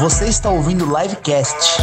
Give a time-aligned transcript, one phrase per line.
[0.00, 1.82] Você está ouvindo o Livecast.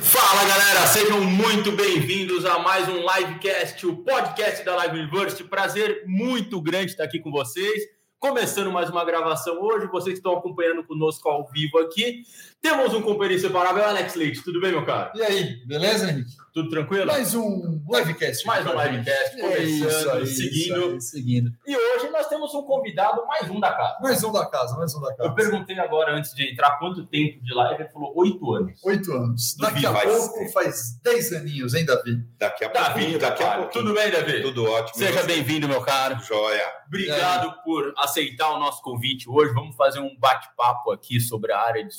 [0.00, 5.42] Fala galera, sejam muito bem-vindos a mais um Livecast, o podcast da Live University.
[5.42, 7.82] Prazer muito grande estar aqui com vocês.
[8.20, 12.22] Começando mais uma gravação hoje, vocês estão acompanhando conosco ao vivo aqui.
[12.60, 14.42] Temos um companheiro inseparável, Alex Leite.
[14.42, 15.12] Tudo bem, meu cara?
[15.14, 16.32] E aí, beleza, Henrique?
[16.52, 17.06] Tudo tranquilo?
[17.06, 18.44] Mais um livecast.
[18.44, 20.84] Mais um livecast, começando, aí, seguindo.
[20.86, 21.52] aí, seguindo.
[21.64, 23.98] E hoje nós temos um convidado, mais um da casa.
[24.00, 25.28] Mais um da casa, mais um da casa.
[25.28, 27.82] Eu perguntei agora, antes de entrar, quanto tempo de live.
[27.82, 28.84] Ele falou oito anos.
[28.84, 29.56] Oito anos.
[29.56, 32.24] Daqui a pouco faz dez aninhos, hein, Davi?
[32.38, 33.84] Daqui a Davi, pouquinho, daqui a pouquinho.
[33.84, 34.42] tudo bem, Davi?
[34.42, 34.98] Tudo ótimo.
[34.98, 36.18] Seja bem-vindo, meu caro.
[36.24, 36.78] Joia.
[36.88, 39.52] Obrigado por aceitar o nosso convite hoje.
[39.54, 41.94] Vamos fazer um bate-papo aqui sobre a área de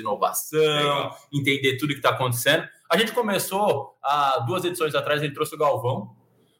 [0.00, 1.18] inovação, Legal.
[1.32, 2.68] entender tudo que está acontecendo.
[2.90, 6.10] A gente começou há duas edições atrás, gente trouxe o Galvão.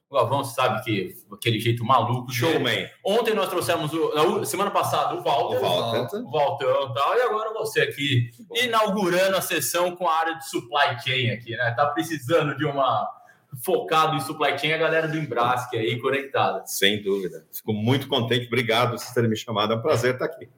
[0.08, 2.30] O Galvão, você sabe que aquele jeito maluco.
[2.30, 2.86] Showman.
[3.04, 5.56] Ontem nós trouxemos, o, semana passada, o Walter.
[5.56, 6.16] O Walter.
[6.18, 7.16] O Waltão e tal.
[7.16, 8.30] E agora você aqui,
[8.62, 11.70] inaugurando a sessão com a área de supply chain aqui, né?
[11.72, 13.08] Tá precisando de uma
[13.64, 16.62] focado em supply chain, a galera do Embrasque aí conectada.
[16.66, 17.46] Sem dúvida.
[17.52, 18.46] Fico muito contente.
[18.46, 19.72] Obrigado por terem me chamado.
[19.72, 20.48] É um prazer estar aqui.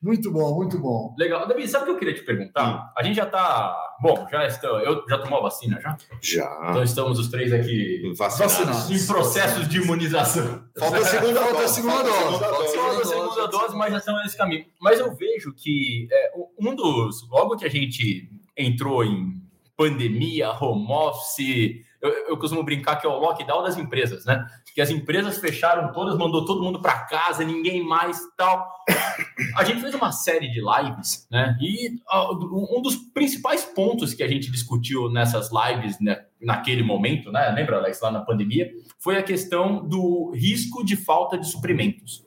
[0.00, 1.12] Muito bom, muito bom.
[1.18, 1.46] Legal.
[1.48, 2.92] Davi, sabe o que eu queria te perguntar?
[2.96, 3.76] A gente já tá.
[4.00, 4.78] Bom, já estou.
[4.78, 5.96] Eu já tomou a vacina já?
[6.22, 6.66] Já.
[6.70, 8.54] Então estamos os três aqui Vacinados.
[8.58, 8.90] Vacinados.
[8.90, 10.62] em processos de imunização.
[10.78, 11.74] Falta a segunda Falta a dose.
[11.74, 12.14] segunda falta a dose.
[12.14, 12.74] segunda Falta a dose.
[12.74, 14.64] Só a segunda dose, mas já estamos nesse caminho.
[14.80, 17.28] Mas eu vejo que é, um dos.
[17.28, 19.42] Logo que a gente entrou em
[19.76, 24.46] pandemia, home office, eu, eu costumo brincar que é o lockdown das empresas, né?
[24.74, 28.66] Que as empresas fecharam todas, mandou todo mundo para casa, ninguém mais tal.
[29.56, 31.56] A gente fez uma série de lives, né?
[31.60, 37.32] E ó, um dos principais pontos que a gente discutiu nessas lives, né, naquele momento,
[37.32, 37.50] né?
[37.50, 42.24] Lembra, Alex, lá na pandemia, foi a questão do risco de falta de suprimentos.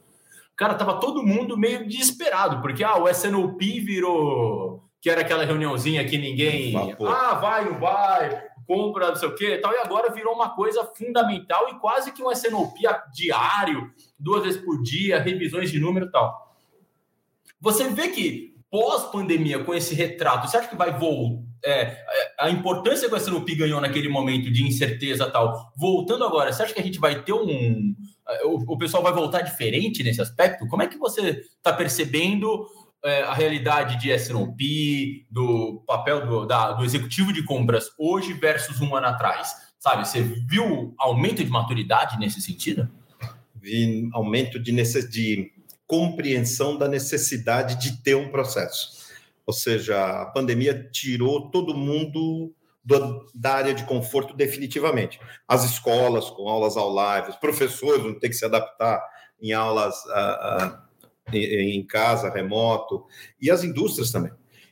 [0.57, 6.05] Cara, tava todo mundo meio desesperado, porque ah, o SNOP virou que era aquela reuniãozinha
[6.05, 6.75] que ninguém.
[7.07, 10.55] Ah, vai, não vai, compra, não sei o quê e tal, e agora virou uma
[10.55, 12.79] coisa fundamental e quase que um SNOP
[13.13, 16.55] diário, duas vezes por dia, revisões de número e tal.
[17.59, 21.51] Você vê que pós-pandemia, com esse retrato, você acha que vai voltar?
[22.39, 26.73] a importância que o SNOP ganhou naquele momento de incerteza tal, voltando agora, você acha
[26.73, 27.95] que a gente vai ter um.
[28.45, 30.67] O, o pessoal vai voltar diferente nesse aspecto?
[30.67, 32.65] Como é que você está percebendo
[33.03, 38.79] é, a realidade de SNOP, do papel do, da- do executivo de compras hoje versus
[38.81, 39.53] um ano atrás?
[39.79, 42.89] Sabe, você viu aumento de maturidade nesse sentido?
[43.55, 45.09] Vi aumento de, necess...
[45.09, 45.51] de
[45.87, 49.01] compreensão da necessidade de ter um processo.
[49.45, 55.19] Ou seja, a pandemia tirou todo mundo do- da área de conforto definitivamente.
[55.47, 59.03] As escolas com aulas ao live, os professores vão ter que se adaptar
[59.41, 60.83] em aulas ah, ah,
[61.33, 63.05] em, casa, remoto,
[63.39, 64.31] e as indústrias também.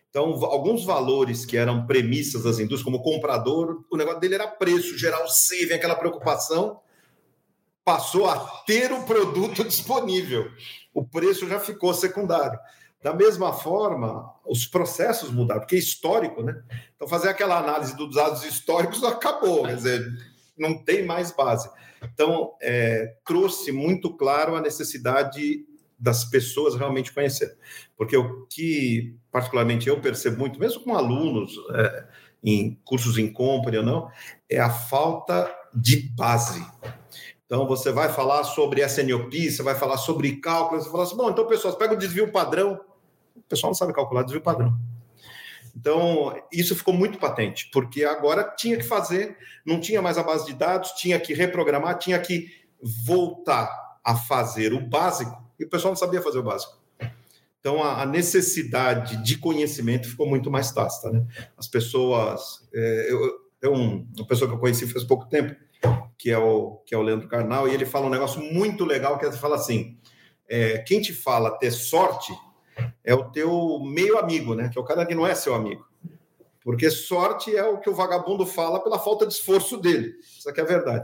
[0.09, 4.95] Então, alguns valores que eram premissas das indústrias, como comprador, o negócio dele era preço,
[4.95, 6.79] o saving, aquela preocupação,
[7.85, 10.49] passou a ter o produto disponível.
[10.93, 12.59] O preço já ficou secundário.
[13.01, 16.61] Da mesma forma, os processos mudaram, porque é histórico, né?
[16.95, 20.05] Então, fazer aquela análise dos dados históricos acabou, quer dizer,
[20.57, 21.69] não tem mais base.
[22.03, 25.65] Então, é, trouxe muito claro a necessidade
[25.99, 27.55] das pessoas realmente conhecerem.
[27.97, 32.05] Porque o que, particularmente, eu percebo muito, mesmo com alunos é,
[32.43, 34.09] em cursos em company ou não,
[34.49, 36.65] é a falta de base.
[37.45, 41.17] Então, você vai falar sobre SNOP, você vai falar sobre cálculo, você vai falar assim,
[41.17, 42.79] bom, então, pessoal, pega o desvio padrão,
[43.35, 44.77] o pessoal não sabe calcular desvio padrão.
[45.75, 50.45] Então, isso ficou muito patente, porque agora tinha que fazer, não tinha mais a base
[50.45, 52.47] de dados, tinha que reprogramar, tinha que
[53.05, 53.69] voltar
[54.03, 56.77] a fazer o básico, e o pessoal não sabia fazer o básico.
[57.59, 61.11] Então, a, necessidade de conhecimento ficou muito mais tácita.
[61.11, 61.25] Né?
[61.57, 62.67] As pessoas.
[62.73, 65.53] É, eu, tem um, uma pessoa que eu conheci faz pouco tempo,
[66.17, 69.17] que é o, que é o Leandro Carnal, e ele fala um negócio muito legal,
[69.19, 69.97] que ele fala assim,
[70.47, 72.33] é, quem te fala ter sorte
[73.03, 74.69] é o teu meio amigo, né?
[74.69, 75.85] Que é o cara que não é seu amigo.
[76.63, 80.15] Porque sorte é o que o vagabundo fala pela falta de esforço dele.
[80.21, 81.03] Isso aqui é verdade.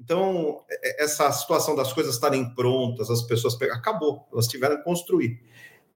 [0.00, 4.28] Então, é- essa situação das coisas estarem prontas, as pessoas pegar, acabou.
[4.32, 5.40] Elas tiveram que construir.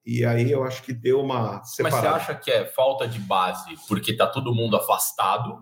[0.04, 2.10] E aí eu acho que deu uma Mas você separada.
[2.16, 5.58] acha que é falta de base porque tá todo mundo afastado?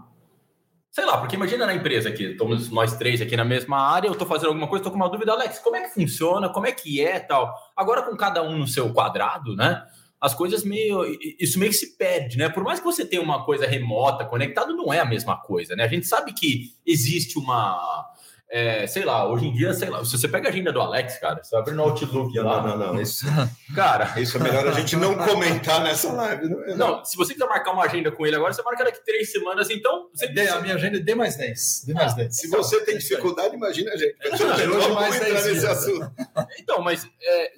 [0.90, 4.14] Sei lá, porque imagina na empresa aqui, estamos nós três aqui na mesma área, eu
[4.14, 6.49] tô fazendo alguma coisa, tô com uma dúvida, Alex, como é que funciona?
[6.49, 7.52] Como é que é tal?
[7.76, 9.84] Agora com cada um no seu quadrado, né?
[10.20, 11.05] As coisas meio.
[11.38, 12.49] Isso meio que se perde, né?
[12.49, 15.84] Por mais que você tenha uma coisa remota, conectado, não é a mesma coisa, né?
[15.84, 18.05] A gente sabe que existe uma.
[18.50, 21.19] É, sei lá, hoje em dia, sei lá, se você pega a agenda do Alex,
[21.19, 22.62] cara, você abre no Outlook Não, lá.
[22.62, 23.00] não, não, não.
[23.00, 23.27] Isso,
[23.75, 26.49] Cara, isso é melhor a gente não comentar nessa live.
[26.49, 29.31] Não, não, se você quiser marcar uma agenda com ele agora, você marca daqui três
[29.31, 30.09] semanas, então.
[30.15, 31.85] Você, A minha agenda é D mais 10.
[31.87, 32.35] D mais 10.
[32.35, 34.17] Se você tem dificuldade, imagina a gente.
[34.33, 35.65] Hoje Vamos mais entrar 10 nesse dias.
[35.65, 36.11] assunto.
[36.59, 37.53] Então, mas é,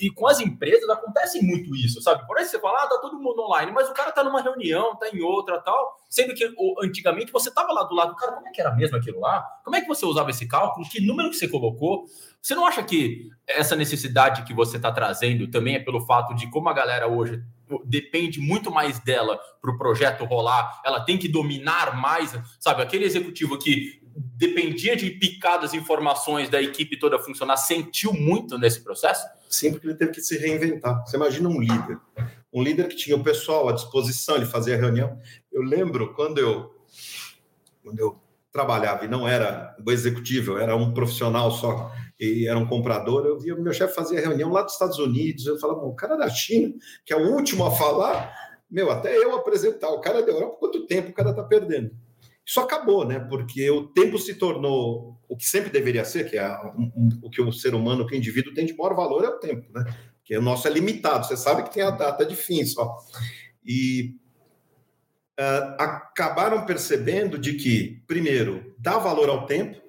[0.00, 2.26] e com as empresas acontece muito isso, sabe?
[2.26, 4.94] Por aí você fala, ah, tá todo mundo online, mas o cara tá numa reunião,
[4.96, 5.96] tá em outra tal.
[6.08, 6.48] Sendo que
[6.82, 9.44] antigamente você tava lá do lado, cara, como é que era mesmo aquilo lá?
[9.64, 10.88] Como é que você usava esse cálculo?
[10.88, 12.06] Que número que você colocou?
[12.40, 16.48] Você não acha que essa necessidade que você está trazendo também é pelo fato de
[16.50, 17.42] como a galera hoje
[17.84, 22.82] depende muito mais dela para o projeto rolar, ela tem que dominar mais, sabe?
[22.82, 29.26] Aquele executivo que dependia de picadas informações da equipe toda funcionar, sentiu muito nesse processo?
[29.48, 31.04] Sim, porque ele teve que se reinventar.
[31.04, 31.98] Você imagina um líder.
[32.56, 35.20] Um líder que tinha o pessoal à disposição, ele fazia reunião.
[35.52, 36.74] Eu lembro quando eu,
[37.82, 38.18] quando eu
[38.50, 43.38] trabalhava e não era o executivo, era um profissional só e era um comprador, eu
[43.38, 46.30] via o meu chefe fazia reunião lá dos Estados Unidos, eu falava, o cara da
[46.30, 46.72] China,
[47.04, 48.34] que é o último a falar,
[48.70, 51.90] meu, até eu apresentar, o cara da Europa, quanto tempo o cara está perdendo?
[52.46, 53.20] Isso acabou, né?
[53.20, 56.48] Porque o tempo se tornou o que sempre deveria ser, que é
[57.22, 59.70] o que o ser humano, que o indivíduo tem de maior valor é o tempo,
[59.74, 59.84] né?
[60.26, 62.98] Porque o nosso é limitado, você sabe que tem a data de fim só.
[63.64, 64.16] E
[65.38, 69.80] ah, acabaram percebendo de que, primeiro, dá valor ao tempo,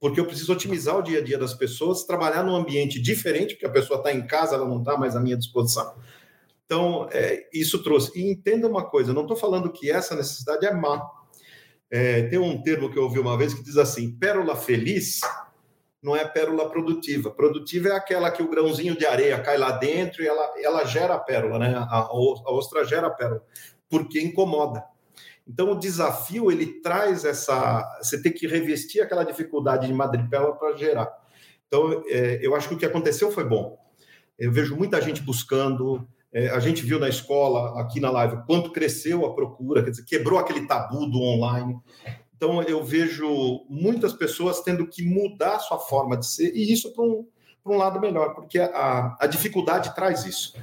[0.00, 3.66] porque eu preciso otimizar o dia a dia das pessoas, trabalhar num ambiente diferente, porque
[3.66, 5.94] a pessoa está em casa, ela não está mais à minha disposição.
[6.66, 8.18] Então, é, isso trouxe.
[8.18, 11.08] E entenda uma coisa, eu não estou falando que essa necessidade é má.
[11.88, 15.20] É, tem um termo que eu ouvi uma vez que diz assim: pérola feliz
[16.04, 17.30] não é pérola produtiva.
[17.30, 21.14] Produtiva é aquela que o grãozinho de areia cai lá dentro e ela, ela gera
[21.14, 21.74] a pérola, né?
[21.74, 23.42] A, a ostra gera a pérola,
[23.88, 24.84] porque incomoda.
[25.48, 27.82] Então, o desafio, ele traz essa...
[28.02, 31.10] Você tem que revestir aquela dificuldade de madrepérola para gerar.
[31.66, 33.78] Então, é, eu acho que o que aconteceu foi bom.
[34.38, 38.72] Eu vejo muita gente buscando, é, a gente viu na escola, aqui na live, quanto
[38.72, 41.78] cresceu a procura, quer dizer, quebrou aquele tabu do online.
[42.44, 46.92] Então, eu vejo muitas pessoas tendo que mudar a sua forma de ser, e isso
[46.92, 47.26] para um,
[47.62, 50.54] pra um lado melhor, porque a, a dificuldade traz isso.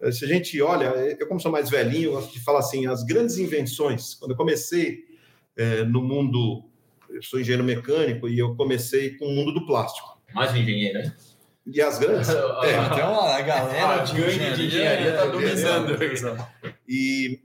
[0.00, 0.86] Eh, Se a gente olha,
[1.18, 5.04] eu, como sou mais velhinho, gosto de falar assim: as grandes invenções, quando eu comecei
[5.58, 6.64] eh, no mundo,
[7.10, 10.18] eu sou engenheiro mecânico e eu comecei com o mundo do plástico.
[10.34, 11.12] Mais um engenheiro, hein?
[11.66, 12.30] E as grandes.
[12.30, 12.34] É,
[12.94, 14.20] tem uma galera de
[14.62, 16.02] engenharia tá é, dominando.
[16.02, 17.40] é, E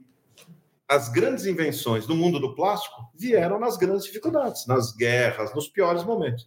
[0.92, 6.04] as grandes invenções do mundo do plástico vieram nas grandes dificuldades, nas guerras, nos piores
[6.04, 6.46] momentos.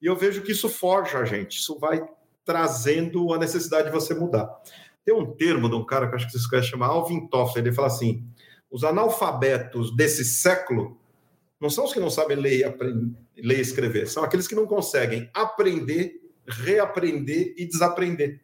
[0.00, 2.00] E eu vejo que isso forja a gente, isso vai
[2.44, 4.48] trazendo a necessidade de você mudar.
[5.04, 7.74] Tem um termo de um cara que acho que vocês conhecem, chama Alvin Toffler, ele
[7.74, 8.24] fala assim,
[8.70, 10.96] os analfabetos desse século
[11.60, 14.54] não são os que não sabem ler e, aprender, ler e escrever, são aqueles que
[14.54, 16.14] não conseguem aprender,
[16.46, 18.40] reaprender e desaprender.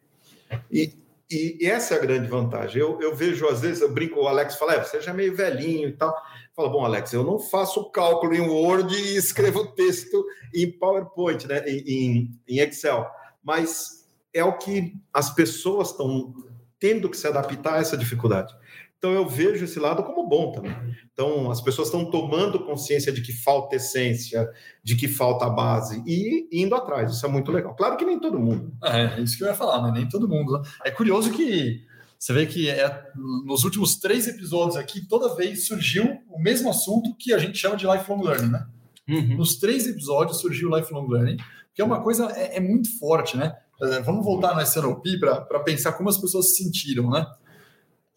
[0.69, 0.93] E,
[1.29, 2.81] e, e essa é a grande vantagem.
[2.81, 5.35] Eu, eu vejo, às vezes, eu brinco, o Alex fala, é, você já é meio
[5.35, 6.15] velhinho e tal.
[6.55, 10.25] Fala, bom, Alex, eu não faço cálculo em Word e escrevo texto
[10.55, 13.05] em PowerPoint, né, em, em, Excel,
[13.43, 16.33] mas é o que as pessoas estão
[16.79, 18.53] tendo que se adaptar a essa dificuldade.
[18.97, 20.75] Então eu vejo esse lado como bom também.
[21.13, 24.49] Então as pessoas estão tomando consciência de que falta essência,
[24.83, 27.11] de que falta base e indo atrás.
[27.11, 27.75] Isso é muito legal.
[27.75, 28.73] Claro que nem todo mundo.
[28.83, 29.99] É, é isso que eu ia falar, né?
[29.99, 30.53] Nem todo mundo.
[30.53, 30.69] né?
[30.83, 31.85] É curioso que
[32.17, 33.03] você vê que é,
[33.45, 37.75] nos últimos três episódios aqui, toda vez surgiu o mesmo assunto que a gente chama
[37.75, 38.65] de lifelong learning, né?
[39.07, 39.37] Uhum.
[39.37, 41.37] Nos três episódios surgiu o lifelong learning,
[41.73, 43.55] que é uma coisa é, é muito forte, né?
[43.79, 47.25] É, vamos voltar no SNOP para pensar como as pessoas se sentiram, né?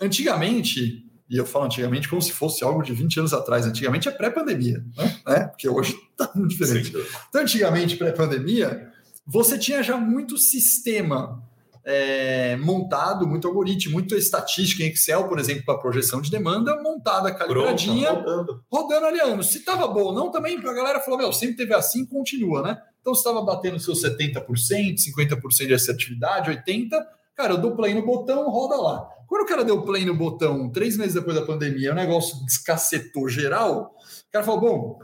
[0.01, 4.11] Antigamente, e eu falo antigamente como se fosse algo de 20 anos atrás, antigamente é
[4.11, 5.21] pré-pandemia, né?
[5.29, 6.93] É, porque hoje está muito diferente.
[7.29, 8.91] Então, antigamente, pré-pandemia,
[9.27, 11.41] você tinha já muito sistema
[11.85, 17.33] é, montado, muito algoritmo, muita estatística em Excel, por exemplo, para projeção de demanda, montada,
[17.33, 18.65] calibradinha, Rodando.
[18.71, 19.47] rodando ali anos.
[19.47, 22.83] Se estava bom ou não, também a galera falou, meu, sempre teve assim, continua, né?
[23.01, 26.91] Então, se estava batendo seus 70%, 50% de assertividade, 80%,
[27.35, 29.09] cara, eu dou play no botão, roda lá.
[29.31, 33.29] Quando o cara deu play no botão, três meses depois da pandemia, o negócio descacetou
[33.29, 33.95] geral,
[34.29, 34.99] o cara falou, bom,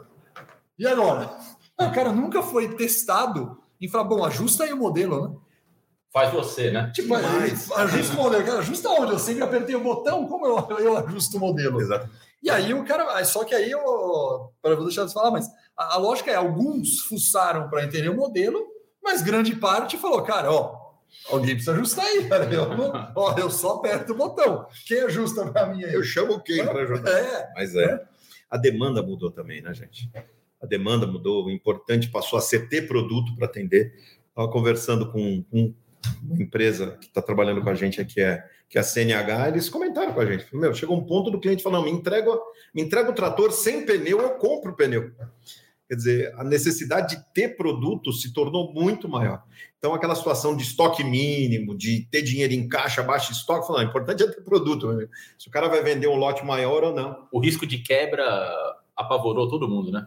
[0.77, 1.31] e agora?
[1.81, 5.37] O cara nunca foi testado em falar, bom, ajusta aí o modelo, né?
[6.13, 6.91] Faz você, né?
[6.93, 8.45] Tipo, ajusta o modelo.
[8.45, 9.13] Cara, ajusta onde?
[9.13, 11.81] Eu sempre apertei o botão, como eu, eu ajusto o modelo?
[11.81, 12.11] Exato.
[12.43, 13.23] E aí o cara.
[13.25, 14.51] Só que aí eu.
[14.61, 18.17] Para eu deixar de falar, mas a, a lógica é: alguns fuçaram para entender o
[18.17, 18.67] modelo,
[19.05, 20.86] mas grande parte falou, cara, ó.
[21.29, 22.53] Alguém precisa ajustar aí, cara.
[22.53, 24.67] Eu, não, ó, eu só aperto o botão.
[24.87, 25.95] Quem ajusta para mim aí?
[25.95, 27.11] Eu chamo quem para ajudar?
[27.11, 28.03] É, Mas é.
[28.49, 30.09] A demanda mudou também, né, gente?
[30.63, 33.95] a demanda mudou, o importante passou a ser ter produto para atender.
[34.29, 35.75] Estava conversando com, com,
[36.23, 39.69] uma empresa que está trabalhando com a gente aqui, é, que é a CNH, eles
[39.69, 40.55] comentaram com a gente.
[40.55, 42.31] Meu, chegou um ponto do cliente falando: me entrega,
[42.73, 45.11] me entrega o trator sem pneu, eu compro o pneu.
[45.89, 49.45] Quer dizer, a necessidade de ter produto se tornou muito maior.
[49.79, 53.89] Então, aquela situação de estoque mínimo, de ter dinheiro em caixa, baixo estoque, falando, o
[53.91, 54.93] importante é ter produto.
[54.93, 55.07] Né?
[55.39, 57.29] Se o cara vai vender um lote maior ou não.
[57.31, 58.25] O risco de quebra
[58.97, 60.05] apavorou todo mundo, né?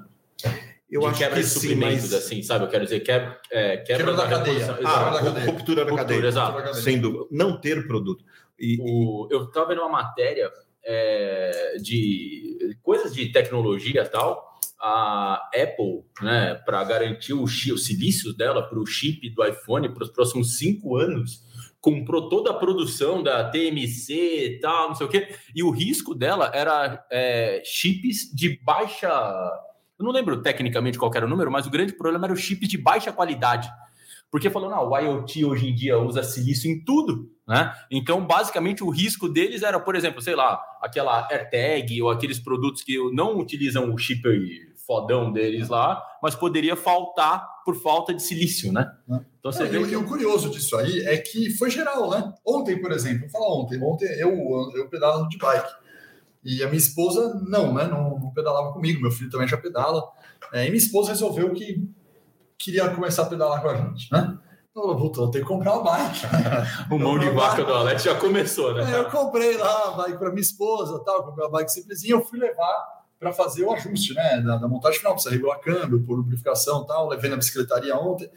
[0.91, 2.13] Eu de acho quebra que de sim, suprimentos, mas...
[2.13, 2.65] assim, sabe?
[2.65, 4.59] Eu quero dizer, quebra, é, quebra, Quebra da cadeia.
[4.59, 5.13] reposição- Ah, Exato.
[5.13, 5.45] da cadeia.
[5.45, 6.25] Ruptura da cadeia.
[6.25, 6.73] exato.
[6.75, 7.25] Sem dúvida.
[7.31, 8.25] Não ter produto.
[8.59, 10.51] E, O- eu estava vendo uma matéria
[10.83, 14.48] é, de coisas de tecnologia e tal.
[14.81, 20.03] A Apple, né, para garantir o, os silícios dela para o chip do iPhone para
[20.03, 21.43] os próximos cinco anos,
[21.81, 25.35] comprou toda a produção da TMC e tal, não sei o quê.
[25.55, 29.09] E o risco dela era é, chips de baixa.
[29.97, 32.69] Eu não lembro tecnicamente qual era o número, mas o grande problema era os chips
[32.69, 33.69] de baixa qualidade.
[34.31, 37.73] Porque falou, não, o IoT hoje em dia usa silício em tudo, né?
[37.89, 42.83] Então, basicamente, o risco deles era, por exemplo, sei lá, aquela AirTag ou aqueles produtos
[42.83, 44.21] que não utilizam o chip
[44.89, 48.91] fodão deles lá, mas poderia faltar por falta de silício, né?
[49.39, 52.09] Então você Não, vê e, o- que o curioso disso aí é que foi geral,
[52.09, 52.33] né?
[52.43, 53.79] Ontem, por exemplo, vou falar ontem.
[53.83, 54.31] Ontem eu,
[54.75, 55.71] eu pedalo de bike.
[56.43, 57.83] E a minha esposa não, né?
[57.85, 58.99] Não, não pedalava comigo.
[58.99, 60.03] Meu filho também já pedala.
[60.51, 61.87] É, e minha esposa resolveu que
[62.57, 64.39] queria começar a pedalar com a gente, né?
[64.71, 66.21] Então, ela voltou, que comprar uma bike.
[66.91, 68.91] o mão de vaca do Alex já começou, né?
[68.91, 72.25] É, eu comprei lá a bike para minha esposa, tal, comprei uma bike simplesinha, eu
[72.25, 76.15] fui levar para fazer o ajuste, né, da, da montagem final, precisa regular câmbio, por
[76.15, 78.29] lubrificação, tal, levei na bicicletaria ontem.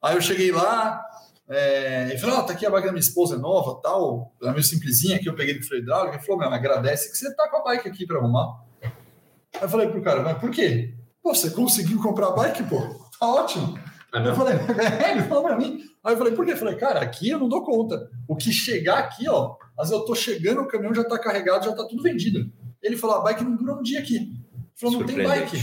[0.00, 1.04] Aí eu cheguei lá,
[1.48, 4.50] é, e falei, ó, tá aqui a bike da minha esposa, é nova, tal, é
[4.50, 7.48] meio simplesinha, aqui eu peguei do freio hidráulico, ele falou, meu, agradece que você tá
[7.48, 8.62] com a bike aqui para arrumar.
[8.82, 10.94] Aí eu falei pro cara, mas por quê?
[11.22, 12.80] Pô, você conseguiu comprar a bike, pô?
[13.20, 13.78] Tá ótimo.
[14.12, 14.54] Ah, Eu falei,
[15.04, 15.80] é, ele falou pra mim.
[16.02, 16.52] Aí eu falei, por quê?
[16.52, 18.10] Eu falei, cara, aqui eu não dou conta.
[18.26, 21.64] O que chegar aqui, ó, às vezes eu tô chegando, o caminhão já tá carregado,
[21.64, 22.50] já tá tudo vendido.
[22.82, 24.16] Ele falou, a bike não dura um dia aqui.
[24.16, 24.40] Ele
[24.74, 25.56] falou, não tem bike.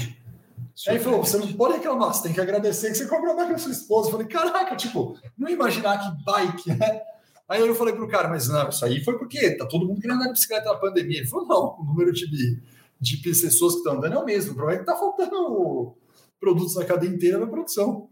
[0.88, 3.36] Aí ele falou, você não pode reclamar, você tem que agradecer que você comprou a
[3.36, 4.08] bike da sua esposa.
[4.08, 7.02] Eu falei, caraca, tipo, não ia imaginar que bike, né?
[7.50, 10.18] Aí eu falei pro cara, mas não, isso aí foi porque tá todo mundo querendo
[10.18, 11.18] andar de bicicleta na pandemia.
[11.18, 12.62] Ele falou, não, o número de,
[13.02, 14.52] de pessoas que estão andando é o mesmo.
[14.52, 15.96] O problema é que tá faltando
[16.40, 18.08] produtos na cadeia inteira da produção.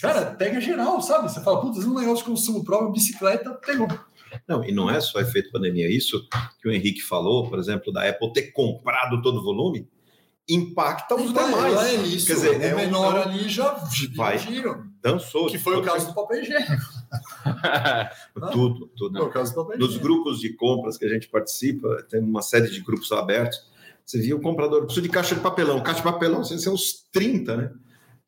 [0.00, 1.30] Cara, pega geral, sabe?
[1.30, 3.86] Você fala, putz, um negócio de consumo próprio, bicicleta, pegou.
[4.48, 5.88] Não, e não é só efeito pandemia.
[5.88, 6.26] Isso
[6.60, 9.88] que o Henrique falou, por exemplo, da Apple ter comprado todo o volume,
[10.48, 11.74] impacta os demais.
[11.88, 12.26] É isso.
[12.28, 13.70] Quer dizer, o é menor é um- ali já
[14.14, 14.38] Vai.
[15.02, 15.48] Dançou.
[15.48, 16.84] Que foi o caso do papel higiênico.
[18.52, 19.12] Tudo, tudo.
[19.12, 19.20] né?
[19.20, 22.42] Foi o caso do papel Nos grupos de compras que a gente participa, tem uma
[22.42, 23.58] série de grupos abertos.
[24.04, 27.04] Você viu o comprador, precisa de caixa de papelão, caixa de papelão, você tem uns
[27.12, 27.72] 30, né?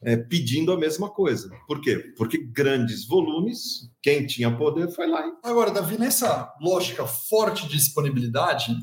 [0.00, 1.50] É, pedindo a mesma coisa.
[1.66, 1.96] Por quê?
[2.16, 7.76] Porque grandes volumes, quem tinha poder foi lá e Agora, Davi, nessa lógica forte de
[7.76, 8.76] disponibilidade,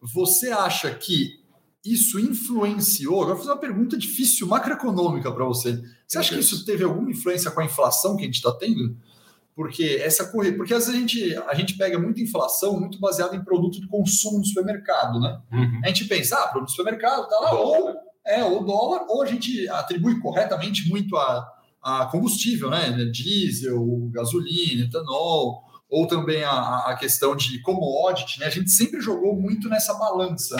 [0.00, 1.40] você acha que
[1.84, 3.22] isso influenciou?
[3.22, 5.82] Agora, vou fazer uma pergunta difícil, macroeconômica para você.
[6.06, 8.96] Você acha que isso teve alguma influência com a inflação que a gente está tendo?
[9.54, 13.34] Porque essa corrida, porque às vezes a gente, a gente pega muita inflação muito baseada
[13.34, 15.40] em produto de consumo no supermercado, né?
[15.52, 15.80] Uhum.
[15.84, 17.94] A gente pensa, ah, produto de supermercado, tá lá, ou
[18.26, 21.46] é o dólar, ou a gente atribui corretamente muito a,
[21.82, 22.90] a combustível, né?
[23.12, 28.46] Diesel, gasolina, etanol, ou também a, a questão de commodity, né?
[28.46, 30.56] A gente sempre jogou muito nessa balança.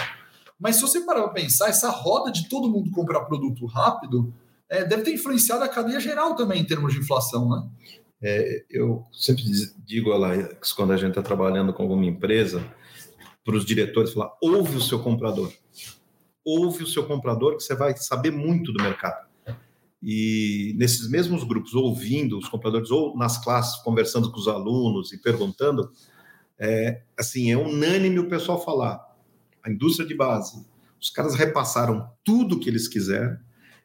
[0.59, 4.35] Mas se você parar para pensar, essa roda de todo mundo comprar produto rápido
[4.69, 7.69] é, deve ter influenciado a cadeia geral também em termos de inflação, né?
[8.69, 9.43] eu sempre
[9.79, 12.62] digo, Alex, quando a gente está trabalhando com alguma empresa,
[13.45, 15.50] para os diretores falar: ouve o seu comprador.
[16.44, 19.28] Ouve o seu comprador, que você vai saber muito do mercado.
[20.02, 25.18] E nesses mesmos grupos, ouvindo os compradores, ou nas classes, conversando com os alunos e
[25.20, 25.92] perguntando,
[26.59, 28.99] é, assim, é unânime o pessoal falar.
[29.62, 30.64] A indústria de base,
[30.99, 33.37] os caras repassaram tudo que eles quiseram,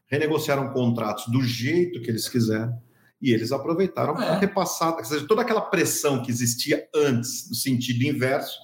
[0.07, 2.81] renegociaram contratos do jeito que eles quiseram,
[3.21, 4.25] e eles aproveitaram É.
[4.25, 8.57] para repassar, ou seja, toda aquela pressão que existia antes, no sentido inverso,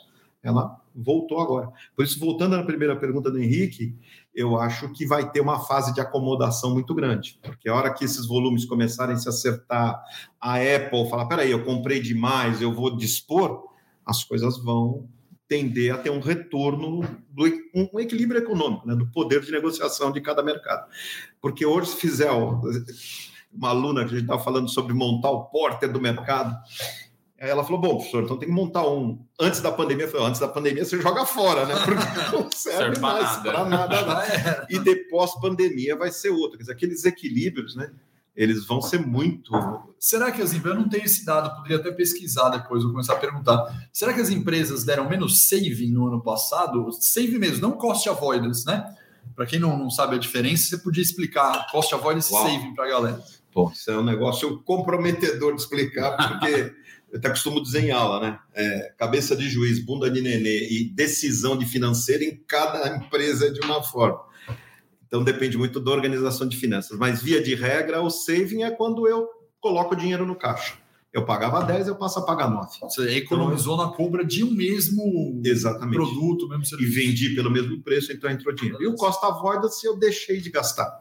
[0.44, 1.70] ela voltou agora.
[1.96, 3.96] Por isso, voltando à primeira pergunta do Henrique,
[4.34, 8.04] eu acho que vai ter uma fase de acomodação muito grande, porque a hora que
[8.04, 10.02] esses volumes começarem a se acertar,
[10.40, 13.64] a Apple falar, peraí, eu comprei demais, eu vou dispor,
[14.06, 15.08] as coisas vão
[15.48, 17.46] tender a ter um retorno, do,
[17.76, 20.90] um, equilíbrio econômico, né, do poder de negociação de cada mercado.
[21.42, 25.92] Porque hoje, se fizer uma aluna que a gente estava falando sobre montar o porter
[25.92, 26.58] do mercado,
[27.42, 29.26] Aí ela falou: bom, professor, então tem que montar um.
[29.40, 31.74] Antes da pandemia, eu falei, antes da pandemia você joga fora, né?
[31.84, 31.96] Porque
[32.32, 34.06] não serve, Serve mais para nada.
[34.06, 34.22] nada.
[34.32, 34.68] É.
[34.70, 36.52] E depois pandemia vai ser outro.
[36.52, 37.92] Quer dizer, aqueles equilíbrios, né?
[38.36, 39.52] Eles vão ser muito.
[40.00, 43.14] Será que as empresas, eu não tenho esse dado, poderia até pesquisar depois, vou começar
[43.14, 43.90] a perguntar.
[43.92, 46.92] Será que as empresas deram menos saving no ano passado?
[46.94, 48.96] Saving mesmo, não cost avoidance, né?
[49.36, 52.86] Para quem não, não sabe a diferença, você podia explicar cost avoidance e saving para
[52.86, 53.24] a galera.
[53.54, 56.74] Bom, isso é um negócio comprometedor de explicar, porque
[57.12, 58.40] eu até costumo dizer em aula, né?
[58.54, 63.50] É, cabeça de juiz, bunda de nenê e decisão de financeira em cada empresa é
[63.50, 64.22] de uma forma.
[65.08, 66.98] Então depende muito da organização de finanças.
[66.98, 69.28] Mas via de regra, o saving é quando eu
[69.60, 70.76] coloco o dinheiro no caixa.
[71.14, 72.80] Eu pagava 10, eu passo a pagar 9.
[72.84, 75.96] Você economizou na compra de um mesmo Exatamente.
[75.96, 76.94] produto, mesmo E serviço.
[76.96, 78.82] vendi pelo mesmo preço, então entrou dinheiro.
[78.82, 81.01] E o costa avoidance eu deixei de gastar.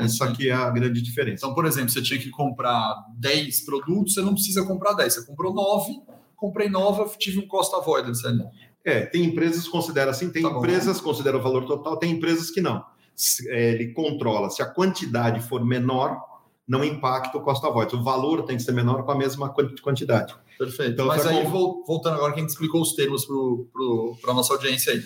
[0.00, 1.44] Essa aqui é a grande diferença.
[1.44, 5.14] Então, por exemplo, você tinha que comprar 10 produtos, você não precisa comprar 10.
[5.14, 6.00] Você comprou 9,
[6.36, 8.44] comprei 9, tive um cost avoidance ali.
[8.84, 12.12] É, tem empresas que consideram assim, tem Tá empresas que consideram o valor total, tem
[12.12, 12.84] empresas que não.
[13.16, 16.20] Se, é, ele controla, se a quantidade for menor,
[16.66, 17.96] não impacta o costa avoidance.
[17.96, 20.34] O valor tem que ser menor com a mesma quanti- quantidade.
[20.58, 20.92] Perfeito.
[20.92, 21.50] Então, Mas aí, bom.
[21.50, 23.26] vol- voltando agora, quem explicou os termos
[24.22, 25.02] para a nossa audiência aí.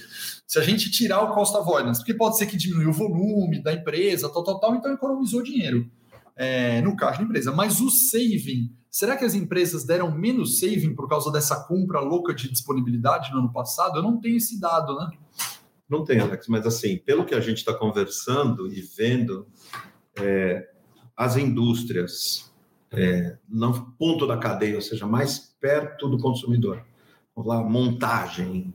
[0.47, 3.73] Se a gente tirar o cost avoidance, porque pode ser que diminuiu o volume da
[3.73, 5.91] empresa, tal, tal, tal, então economizou dinheiro
[6.37, 7.53] é, no caixa da empresa.
[7.53, 12.35] Mas o saving, será que as empresas deram menos saving por causa dessa compra louca
[12.35, 13.99] de disponibilidade no ano passado?
[13.99, 15.11] Eu não tenho esse dado, né?
[15.89, 19.47] Não tem, Alex, mas assim, pelo que a gente está conversando e vendo,
[20.17, 20.69] é,
[21.17, 22.48] as indústrias
[22.93, 26.85] é, no ponto da cadeia, ou seja, mais perto do consumidor,
[27.35, 28.73] vamos lá, montagem,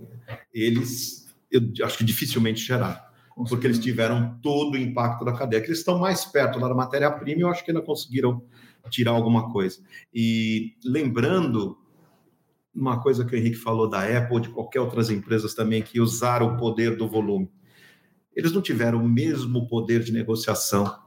[0.54, 3.02] eles, eu acho que dificilmente geraram,
[3.50, 6.76] porque eles tiveram todo o impacto da cadeia, que eles estão mais perto lá da
[6.76, 8.44] matéria-prima, eu acho que ainda conseguiram
[8.90, 9.80] tirar alguma coisa.
[10.14, 11.78] E lembrando
[12.74, 16.54] uma coisa que o Henrique falou da Apple, de qualquer outras empresas também que usaram
[16.54, 17.50] o poder do volume.
[18.36, 21.03] Eles não tiveram o mesmo poder de negociação.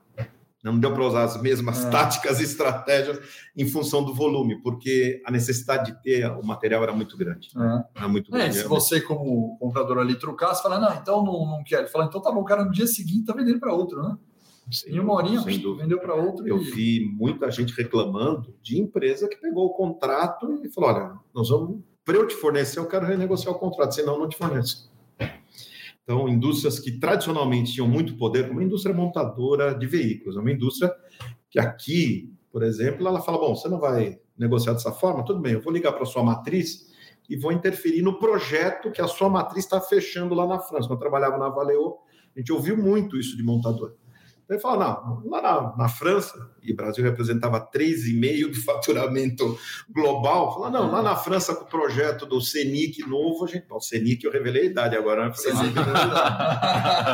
[0.64, 1.90] Não deu para usar as mesmas É.
[1.90, 3.20] táticas e estratégias
[3.56, 7.50] em função do volume, porque a necessidade de ter o material era muito grande.
[7.94, 8.56] Era muito É, grande.
[8.56, 11.86] se você, como comprador ali, trucar, você fala, não, então não, não quero.
[11.88, 14.16] Fala, então tá bom, o cara no dia seguinte tá vendendo para outro, né?
[14.88, 16.48] Em uma horinha, Sem vendeu para outro.
[16.48, 16.70] Eu e...
[16.72, 21.78] vi muita gente reclamando de empresa que pegou o contrato e falou: olha, nós vamos,
[22.04, 24.90] para eu te fornecer, eu quero renegociar o contrato, senão eu não te forneço.
[26.06, 30.52] Então, indústrias que tradicionalmente tinham muito poder, como a indústria montadora de veículos, é uma
[30.52, 30.94] indústria
[31.50, 35.24] que aqui, por exemplo, ela fala: bom, você não vai negociar dessa forma?
[35.24, 36.86] Tudo bem, eu vou ligar para a sua matriz
[37.28, 40.86] e vou interferir no projeto que a sua matriz está fechando lá na França.
[40.86, 41.96] Quando eu trabalhava na Valeo,
[42.36, 43.96] a gente ouviu muito isso de montador.
[44.48, 46.32] Ele fala, não, lá na, na França,
[46.62, 49.58] e o Brasil representava 3,5% do faturamento
[49.90, 53.80] global, fala, não, lá na França, com o projeto do CENIC novo, a gente, bom,
[53.80, 55.32] CENIC eu revelei a idade agora, né?
[55.36, 55.52] Viu?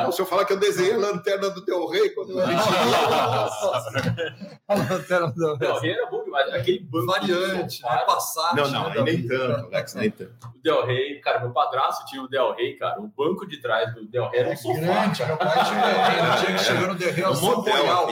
[0.05, 2.53] não, se eu falar que eu desenhei a lanterna do Del Rey quando eu era
[4.69, 6.53] A lanterna do- Del Rey era bom demais.
[6.53, 7.07] Aquele banco.
[7.07, 7.97] Variante, né?
[8.07, 8.57] Passagem.
[8.57, 10.33] Não, não, né, nem tanto, Alex, nem tanto.
[10.55, 13.01] O Del Rey, cara, meu padrasto tinha o Del Rey, cara.
[13.01, 14.81] O banco de trás do Del Rey era um sofá.
[14.81, 18.07] Grande, meu pai tinha um que chegou no Del Rey É um motel royal.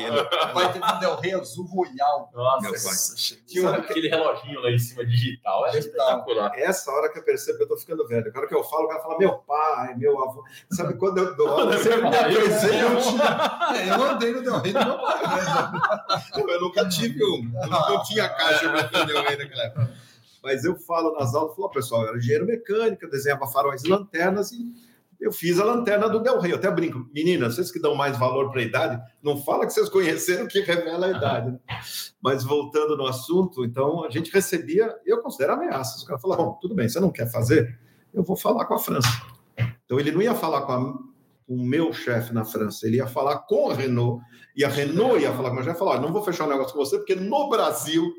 [0.54, 2.30] pai teve um Del Rey azul royal.
[2.34, 3.42] Nossa, pai.
[3.46, 5.66] tinha um- aquele reloginho lá em cima digital.
[5.66, 6.08] Era Digital.
[6.08, 6.52] espetacular.
[6.58, 8.28] Essa hora que eu percebo que eu tô ficando velho.
[8.28, 10.44] O cara que eu falo, o cara fala, meu pai, meu avô.
[10.70, 13.74] Sabe quando eu dou aula, você me apresenta.
[13.76, 15.22] É, eu andei no Del Rey do meu pai.
[15.22, 16.52] né?
[16.54, 17.50] Eu nunca tive um.
[17.62, 19.90] Eu não tinha caixa para Del Rey naquela época.
[20.42, 23.88] Mas eu falo nas aulas, falo, pessoal, eu era engenheiro mecânico, eu desenhava faróis e
[23.88, 24.74] lanternas e
[25.20, 26.52] eu fiz a lanterna do Del Rey.
[26.52, 29.72] Eu até brinco, meninas, vocês que dão mais valor para a idade, não fala que
[29.72, 31.50] vocês conheceram que revela a idade.
[31.52, 31.58] né?
[32.22, 36.02] Mas voltando no assunto, então a gente recebia, eu considero ameaças.
[36.02, 37.78] O cara fala, bom, tudo bem, você não quer fazer?
[38.14, 39.08] Eu vou falar com a França.
[39.84, 40.92] Então ele não ia falar com, a,
[41.46, 44.24] com o meu chefe na França, ele ia falar com a Renault,
[44.56, 46.46] e a Renault ia falar com o meu chefe e falar, "Olha, não vou fechar
[46.46, 48.10] um negócio com você, porque no Brasil.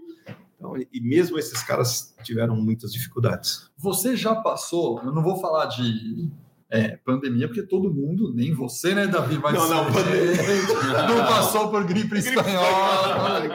[0.55, 3.71] Então, e mesmo esses caras tiveram muitas dificuldades.
[3.77, 6.29] Você já passou, eu não vou falar de
[6.71, 9.37] é, pandemia, porque todo mundo, nem você, né, Davi?
[9.37, 13.49] Mas Não, não, não passou por gripe espanhola.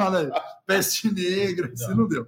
[0.00, 0.30] Olha aí,
[0.66, 2.26] peste negra, isso não deu.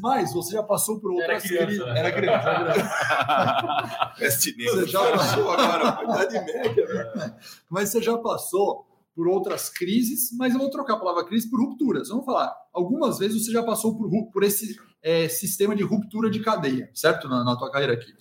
[0.00, 1.78] Mas você já passou por Era outras crises.
[1.84, 1.98] né?
[1.98, 4.14] Era criança, era.
[4.18, 7.12] Peste Você já passou agora, idade média.
[7.16, 7.36] né?
[7.68, 11.60] Mas você já passou por outras crises, mas eu vou trocar a palavra crise por
[11.60, 12.08] rupturas.
[12.08, 16.40] Vamos falar, algumas vezes você já passou por, por esse é, sistema de ruptura de
[16.40, 17.28] cadeia, certo?
[17.28, 18.12] Na, na tua carreira aqui.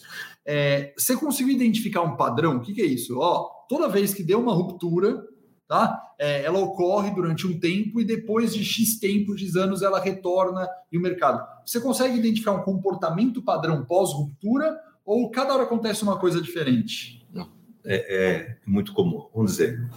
[0.45, 2.57] É, você conseguiu identificar um padrão?
[2.57, 3.17] O que, que é isso?
[3.17, 5.23] Ó, toda vez que deu uma ruptura,
[5.67, 6.01] tá?
[6.19, 10.67] É, ela ocorre durante um tempo e depois de X tempo, X anos, ela retorna
[10.91, 11.45] em o mercado.
[11.65, 17.25] Você consegue identificar um comportamento padrão pós-ruptura ou cada hora acontece uma coisa diferente?
[17.31, 17.49] Não,
[17.85, 19.27] é, é muito comum.
[19.33, 19.89] Vamos dizer,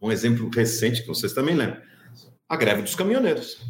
[0.00, 1.80] um exemplo recente que vocês também lembram,
[2.48, 3.60] a greve dos caminhoneiros.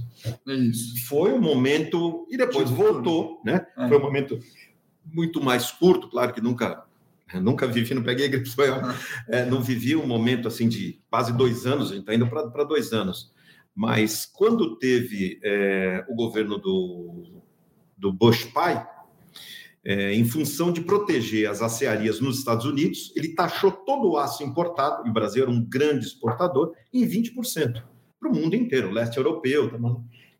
[0.46, 1.06] É isso.
[1.06, 3.66] Foi um momento e depois voltou, né?
[3.76, 3.88] É.
[3.88, 4.38] Foi um momento
[5.12, 6.84] muito mais curto, claro que nunca
[7.34, 8.94] nunca vivi, não peguei a gripe espanhola,
[9.28, 12.64] é, não vivi um momento assim de quase dois anos, a gente está indo para
[12.64, 13.32] dois anos.
[13.74, 17.42] Mas quando teve é, o governo do,
[17.96, 18.86] do Bush pai,
[19.84, 24.42] é, em função de proteger as acearias nos Estados Unidos, ele taxou todo o aço
[24.42, 27.82] importado, e o Brasil era um grande exportador, em 20%,
[28.18, 29.78] para o mundo inteiro, o leste europeu, tá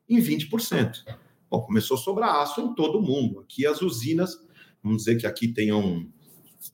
[0.09, 1.05] em 20%.
[1.51, 3.41] Bom, começou a sobrar aço em todo o mundo.
[3.41, 4.46] Aqui as usinas,
[4.87, 6.09] vamos dizer que aqui tem um,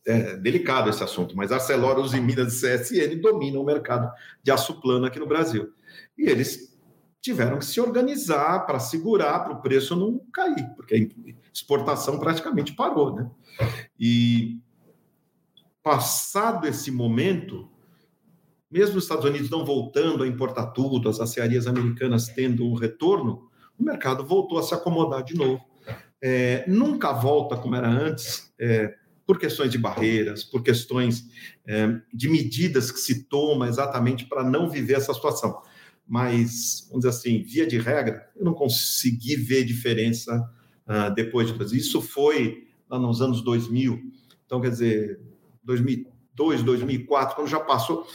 [0.07, 4.81] é delicado esse assunto, mas ArcelorMittal e Minas e CSN dominam o mercado de aço
[4.81, 5.73] plano aqui no Brasil.
[6.17, 6.77] E eles
[7.21, 12.75] tiveram que se organizar para segurar para o preço não cair, porque a exportação praticamente
[12.75, 13.31] parou, né?
[13.99, 14.59] E
[15.83, 17.69] passado esse momento,
[18.71, 23.49] mesmo os Estados Unidos não voltando a importar tudo, as acearias americanas tendo um retorno,
[23.79, 25.72] o mercado voltou a se acomodar de novo.
[26.23, 28.95] É, nunca volta como era antes, é,
[29.27, 31.29] por questões de barreiras, por questões
[31.67, 35.61] é, de medidas que se toma exatamente para não viver essa situação.
[36.07, 40.51] Mas, vamos dizer assim, via de regra, eu não consegui ver diferença
[40.87, 43.99] uh, depois de Isso foi lá nos anos 2000.
[44.45, 45.21] Então, quer dizer,
[45.65, 48.07] 2002, 2004, quando já passou,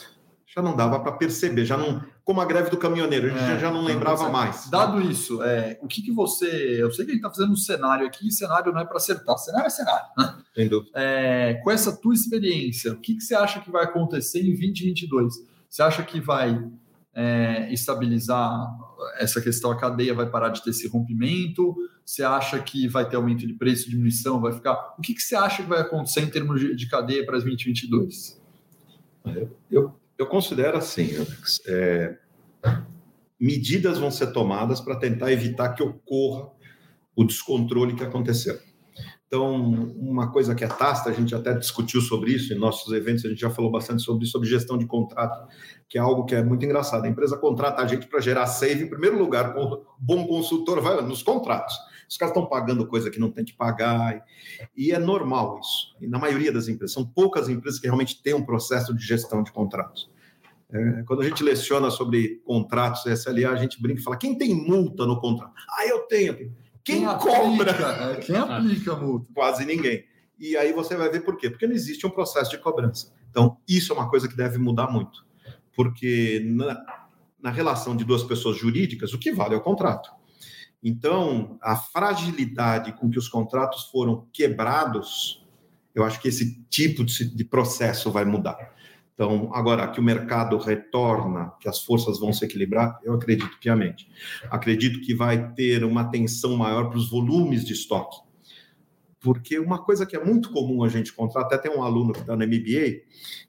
[0.45, 3.57] já não dava para perceber, já não, como a greve do caminhoneiro, a gente é,
[3.57, 4.69] já não lembrava você, mais.
[4.69, 6.45] Dado isso, é, o que, que você.
[6.77, 9.37] Eu sei que a gente está fazendo um cenário aqui, cenário não é para acertar,
[9.37, 10.07] cenário é cenário.
[10.17, 10.35] Né?
[10.53, 10.91] Sem dúvida.
[10.93, 15.35] É, com essa tua experiência, o que, que você acha que vai acontecer em 2022?
[15.69, 16.69] Você acha que vai
[17.15, 18.75] é, estabilizar
[19.19, 21.77] essa questão, a cadeia vai parar de ter esse rompimento?
[22.05, 24.95] Você acha que vai ter aumento de preço, diminuição, vai ficar.
[24.99, 28.37] O que, que você acha que vai acontecer em termos de, de cadeia para 2022?
[29.25, 32.17] Eu, eu eu considero assim, Alex, é,
[33.39, 36.49] medidas vão ser tomadas para tentar evitar que ocorra
[37.15, 38.59] o descontrole que aconteceu.
[39.27, 39.55] Então,
[39.99, 43.27] uma coisa que é tácita, a gente até discutiu sobre isso em nossos eventos, a
[43.27, 45.49] gente já falou bastante sobre isso, sobre gestão de contrato,
[45.89, 47.03] que é algo que é muito engraçado.
[47.03, 51.01] A empresa contrata a gente para gerar save, em primeiro lugar, o bom consultor vai
[51.01, 51.75] nos contratos.
[52.07, 54.23] Os caras estão pagando coisa que não tem que pagar,
[54.75, 55.95] e é normal isso.
[55.99, 59.43] E na maioria das empresas, são poucas empresas que realmente têm um processo de gestão
[59.43, 60.09] de contratos.
[60.71, 64.53] É, quando a gente leciona sobre contratos SLA, a gente brinca e fala: quem tem
[64.53, 65.53] multa no contrato?
[65.69, 66.35] Ah, eu tenho.
[66.35, 67.71] Quem, quem cobra?
[67.71, 69.29] Aplica, é, quem aplica a multa?
[69.33, 70.05] Quase ninguém.
[70.39, 71.49] E aí você vai ver por quê?
[71.49, 73.13] Porque não existe um processo de cobrança.
[73.29, 75.25] Então, isso é uma coisa que deve mudar muito.
[75.75, 76.83] Porque na,
[77.41, 80.11] na relação de duas pessoas jurídicas, o que vale é o contrato.
[80.83, 85.45] Então, a fragilidade com que os contratos foram quebrados,
[85.93, 88.75] eu acho que esse tipo de, processo vai mudar.
[89.13, 94.07] Então, agora que o mercado retorna, que as forças vão se equilibrar, eu acredito piamente.
[94.51, 98.26] Acredito que vai ter uma atenção maior para os volumes de estoque.
[99.19, 102.19] Porque uma coisa que é muito comum a gente encontrar, até tem um aluno que
[102.19, 103.01] está no MBA,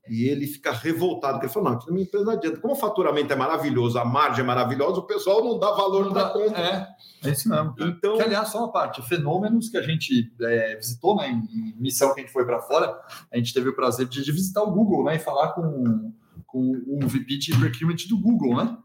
[0.08, 2.60] e ele fica revoltado, porque ele falou, não, aqui na minha empresa não adianta.
[2.60, 6.30] Como o faturamento é maravilhoso, a margem é maravilhosa, o pessoal não dá valor para
[6.30, 6.58] conta.
[6.58, 6.88] É,
[7.24, 7.74] é isso mesmo.
[7.78, 12.14] Então, que, aliás, só uma parte, fenômenos que a gente é, visitou, né, em missão
[12.14, 12.98] que a gente foi para fora,
[13.30, 16.12] a gente teve o prazer de, de, visitar o Google, né, e falar com,
[16.46, 18.78] com um VP de procurement do Google, né?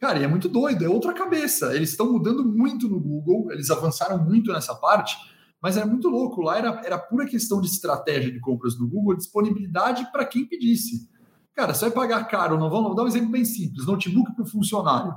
[0.00, 1.76] Cara, e é muito doido, é outra cabeça.
[1.76, 5.14] Eles estão mudando muito no Google, eles avançaram muito nessa parte,
[5.62, 6.40] mas era muito louco.
[6.40, 11.08] Lá era, era pura questão de estratégia de compras no Google, disponibilidade para quem pedisse.
[11.54, 14.44] Cara, você vai pagar caro, não vamos, vou dar um exemplo bem simples: notebook para
[14.44, 15.14] o funcionário.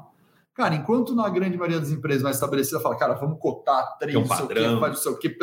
[0.53, 4.21] Cara, enquanto na grande maioria das empresas mais estabelecida fala, cara, vamos cotar três, um
[4.21, 5.35] não sei o faz o seu quê.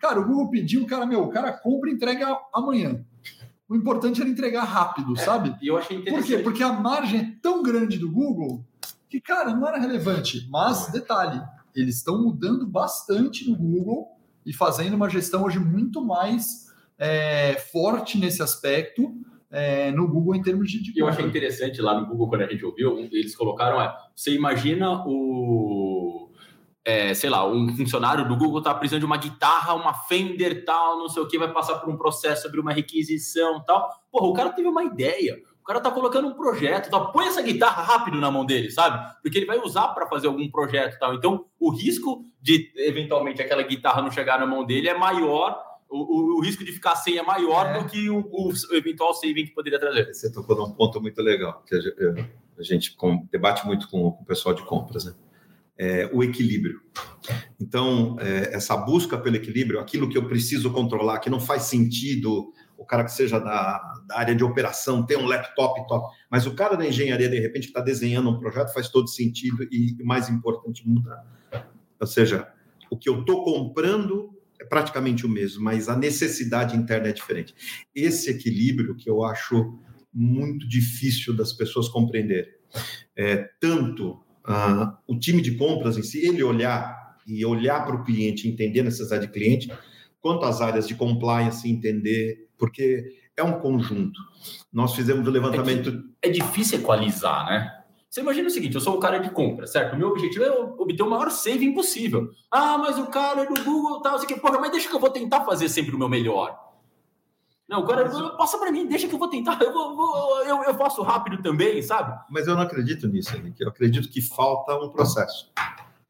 [0.00, 3.04] Cara, o Google pediu, cara, meu, o cara compra e entrega amanhã.
[3.68, 5.54] O importante era entregar rápido, é, sabe?
[5.60, 6.26] E eu achei interessante.
[6.26, 6.42] Por quê?
[6.42, 8.64] Porque a margem é tão grande do Google
[9.10, 10.48] que, cara, não era relevante.
[10.50, 11.42] Mas, detalhe,
[11.74, 14.17] eles estão mudando bastante no Google
[14.48, 16.66] e fazendo uma gestão hoje muito mais
[16.98, 19.12] é, forte nesse aspecto
[19.50, 20.82] é, no Google em termos de.
[20.82, 24.34] de eu achei interessante lá no Google, quando a gente ouviu, eles colocaram: é, você
[24.34, 26.30] imagina o.
[26.84, 30.98] É, sei lá, um funcionário do Google tá precisando de uma guitarra, uma Fender tal,
[30.98, 33.90] não sei o que, vai passar por um processo sobre uma requisição tal.
[34.10, 36.98] Porra, o cara teve uma ideia cara tá colocando um projeto, tá?
[36.98, 39.14] põe essa guitarra rápido na mão dele, sabe?
[39.22, 41.14] Porque ele vai usar para fazer algum projeto tal.
[41.14, 45.98] Então, o risco de eventualmente aquela guitarra não chegar na mão dele é maior O,
[45.98, 47.78] o, o risco de ficar sem é maior É.
[47.78, 50.12] do que o, o eventual saving que poderia trazer.
[50.12, 52.24] Você tocou num ponto muito legal, que a eh,
[52.58, 55.14] a gente com- debate muito com, com o pessoal de compras, né?
[55.78, 56.80] É, o equilíbrio.
[57.60, 62.52] Então, é, essa busca pelo equilíbrio, aquilo que eu preciso controlar, que não faz sentido
[62.78, 66.54] o cara que seja da, da área de operação ter um laptop top, mas o
[66.54, 70.28] cara da engenharia, de repente, que está desenhando um projeto, faz todo sentido e, mais
[70.28, 71.26] importante, mudar.
[72.00, 72.48] Ou seja,
[72.88, 77.54] o que eu estou comprando é praticamente o mesmo, mas a necessidade interna é diferente.
[77.92, 79.76] Esse equilíbrio que eu acho
[80.14, 82.52] muito difícil das pessoas compreenderem.
[83.16, 88.04] É, tanto ah, o time de compras em si, ele olhar e olhar para o
[88.04, 89.70] cliente, entender a necessidade do cliente,
[90.20, 94.20] quanto as áreas de compliance entender, porque é um conjunto.
[94.72, 96.02] Nós fizemos o levantamento.
[96.20, 97.74] É difícil equalizar, né?
[98.10, 99.94] Você imagina o seguinte, eu sou o cara de compra, certo?
[99.94, 102.30] O meu objetivo é obter o maior saving possível.
[102.50, 105.10] Ah, mas o cara do Google tal, sei que, porra, mas deixa que eu vou
[105.10, 106.58] tentar fazer sempre o meu melhor.
[107.68, 110.62] Não, o cara, passa para mim, deixa que eu vou tentar, eu, vou, vou- eu,
[110.64, 112.18] eu faço rápido também, sabe?
[112.30, 113.62] Mas eu não acredito nisso, Henrique.
[113.62, 115.52] Eu acredito que falta um processo.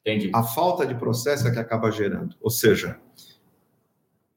[0.06, 0.30] Entendi.
[0.32, 2.36] A falta de processo é que acaba gerando.
[2.40, 3.00] Ou seja,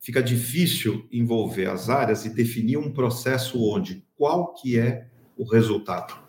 [0.01, 6.19] fica difícil envolver as áreas e definir um processo onde qual que é o resultado.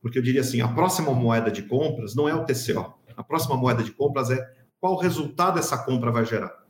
[0.00, 2.94] Porque eu diria assim, a próxima moeda de compras não é o TCO.
[3.16, 4.38] A próxima moeda de compras é
[4.78, 6.62] qual resultado essa compra vai gerar.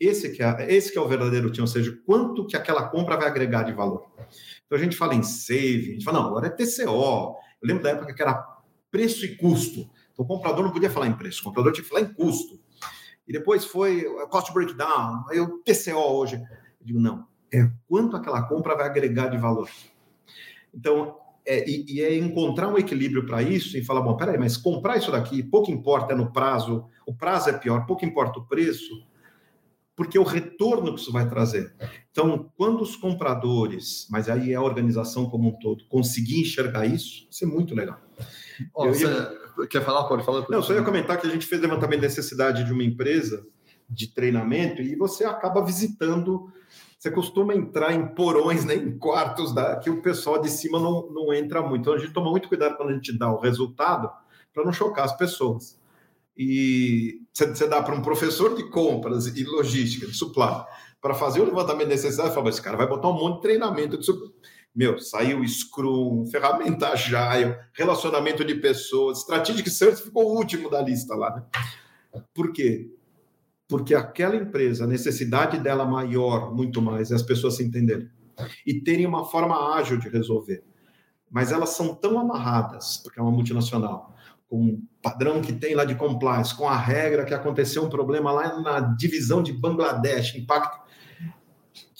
[0.00, 3.16] Esse que é, esse que é o verdadeiro time, ou seja, quanto que aquela compra
[3.16, 4.10] vai agregar de valor.
[4.66, 7.36] Então a gente fala em save, a gente fala, não, agora é TCO.
[7.60, 8.44] Eu lembro da época que era
[8.90, 9.88] preço e custo.
[10.12, 12.60] Então o comprador não podia falar em preço, o comprador tinha que falar em custo.
[13.28, 16.36] E depois foi o cost breakdown, aí o TCO hoje.
[16.36, 19.68] Eu digo, não, é quanto aquela compra vai agregar de valor.
[20.74, 24.56] Então, é, e, e é encontrar um equilíbrio para isso e falar, bom, peraí, mas
[24.56, 28.46] comprar isso daqui, pouco importa é no prazo, o prazo é pior, pouco importa o
[28.46, 29.06] preço,
[29.96, 31.74] porque o retorno que isso vai trazer.
[32.10, 37.26] Então, quando os compradores, mas aí é a organização como um todo, conseguir enxergar isso,
[37.30, 38.00] isso é muito legal.
[38.74, 39.32] Ó, Eu você ia-
[39.66, 40.04] quer falar?
[40.04, 40.44] Pode falar.
[40.48, 43.46] Não, só ia comentar que a gente fez levantamento de necessidade de uma empresa
[43.88, 46.52] de treinamento e você acaba visitando,
[46.98, 51.10] você costuma entrar em porões, né, em quartos da, que o pessoal de cima não,
[51.10, 51.82] não entra muito.
[51.82, 54.10] Então a gente toma muito cuidado quando a gente dá o resultado
[54.52, 55.78] para não chocar as pessoas.
[56.36, 60.64] E você dá para um professor de compras e logística, de supply,
[61.00, 63.98] para fazer o levantamento de necessidade, fala, esse cara vai botar um monte de treinamento
[63.98, 64.30] de supply.
[64.78, 71.16] Meu, saiu Scrum, ferramenta Agile, relacionamento de pessoas, Strategic Search ficou o último da lista
[71.16, 72.22] lá, né?
[72.32, 72.88] Por quê?
[73.66, 78.08] Porque aquela empresa, a necessidade dela maior, muito mais, é as pessoas se entenderem
[78.64, 80.62] e terem uma forma ágil de resolver.
[81.28, 84.14] Mas elas são tão amarradas, porque é uma multinacional,
[84.48, 88.30] com o padrão que tem lá de compliance, com a regra que aconteceu um problema
[88.30, 90.87] lá na divisão de Bangladesh, impacto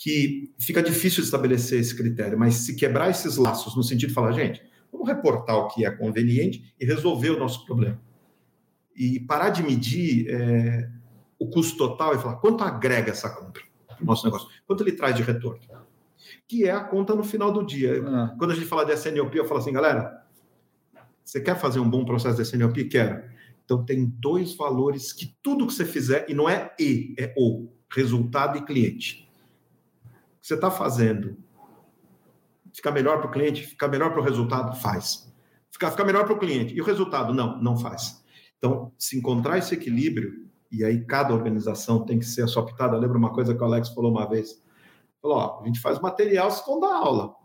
[0.01, 4.31] que fica difícil estabelecer esse critério, mas se quebrar esses laços no sentido de falar,
[4.31, 7.99] gente, vamos reportar o que é conveniente e resolver o nosso problema.
[8.95, 10.89] E parar de medir é,
[11.37, 14.93] o custo total e falar quanto agrega essa compra para o nosso negócio, quanto ele
[14.93, 15.59] traz de retorno,
[16.47, 18.01] que é a conta no final do dia.
[18.07, 20.25] Ah, Quando a gente fala de SNOP, eu falo assim, galera,
[21.25, 22.85] você quer fazer um bom processo de SNOP?
[22.85, 23.21] Quero.
[23.65, 27.67] Então tem dois valores que tudo que você fizer, e não é e, é o,
[27.91, 29.28] resultado e cliente.
[30.49, 31.37] Você está fazendo
[32.73, 34.75] fica melhor para o cliente, fica melhor para o resultado?
[34.77, 35.31] Faz.
[35.69, 36.73] Fica, fica melhor para o cliente.
[36.73, 37.31] E o resultado?
[37.35, 38.25] Não, não faz.
[38.57, 42.97] Então, se encontrar esse equilíbrio, e aí cada organização tem que ser a sua pitada.
[42.97, 44.59] Lembra uma coisa que o Alex falou uma vez?
[45.21, 47.35] Falou, ó, a gente faz material, vocês vão dar aula.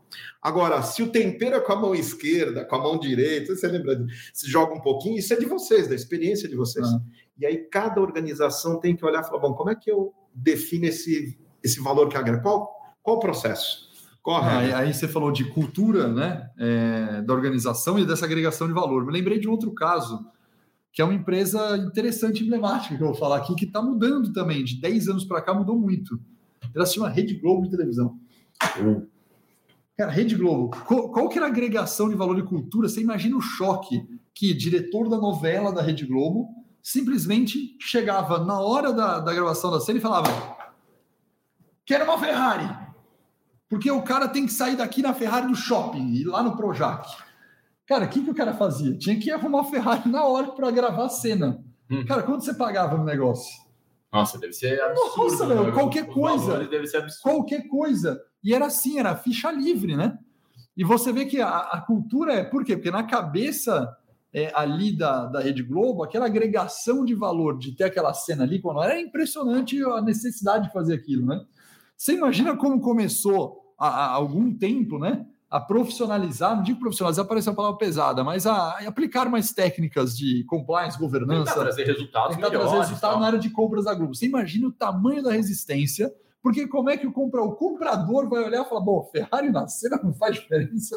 [0.40, 4.02] Agora, se o tempero é com a mão esquerda, com a mão direita, você lembra,
[4.32, 6.86] se joga um pouquinho, isso é de vocês, da experiência de vocês.
[6.86, 7.02] Ah.
[7.36, 10.86] E aí cada organização tem que olhar e falar, bom, como é que eu defino
[10.86, 12.40] esse, esse valor que agrega?
[12.40, 13.86] Qual, qual o processo?
[14.22, 18.66] Qual a Aí, aí você falou de cultura, né, é, da organização e dessa agregação
[18.66, 19.04] de valor.
[19.04, 20.26] Me lembrei de outro caso,
[20.90, 24.64] que é uma empresa interessante, emblemática, que eu vou falar aqui, que está mudando também.
[24.64, 26.18] De 10 anos para cá mudou muito.
[26.74, 28.18] Ela se chama Rede Globo de televisão.
[29.98, 32.88] Cara, Rede Globo, qual, qual que era a agregação de valor e cultura?
[32.88, 34.02] Você imagina o choque
[34.34, 36.48] que diretor da novela da Rede Globo
[36.82, 40.56] simplesmente chegava na hora da, da gravação da cena e falava:
[41.84, 42.83] Quero uma Ferrari.
[43.74, 47.10] Porque o cara tem que sair daqui na Ferrari do shopping e lá no Projac.
[47.88, 48.96] Cara, o que, que o cara fazia?
[48.96, 51.60] Tinha que arrumar a Ferrari na hora para gravar a cena.
[51.90, 52.04] Hum.
[52.06, 53.52] Cara, quanto você pagava no negócio?
[54.12, 55.16] Nossa, deve ser absurdo.
[55.16, 55.72] Nossa, né?
[55.72, 56.68] qualquer Os coisa.
[56.68, 57.22] Deve ser absurdo.
[57.22, 58.22] qualquer coisa.
[58.44, 60.16] E era assim, era ficha livre, né?
[60.76, 62.44] E você vê que a, a cultura é.
[62.44, 62.76] Por quê?
[62.76, 63.92] Porque na cabeça
[64.32, 68.62] é, ali da, da Rede Globo, aquela agregação de valor de ter aquela cena ali,
[68.62, 71.44] quando era impressionante a necessidade de fazer aquilo, né?
[71.96, 75.26] Você imagina como começou há, há algum tempo, né?
[75.50, 80.16] A profissionalizar, não digo profissionalizar, parece uma palavra pesada, mas a, a aplicar mais técnicas
[80.16, 81.52] de compliance, governança.
[81.52, 82.70] Tentar trazer resultados tentar melhores.
[82.70, 84.14] trazer resultado na área de compras da Globo.
[84.14, 88.44] Você imagina o tamanho da resistência, porque como é que o, compra, o comprador vai
[88.44, 90.96] olhar e falar, bom, Ferrari na cena não faz diferença.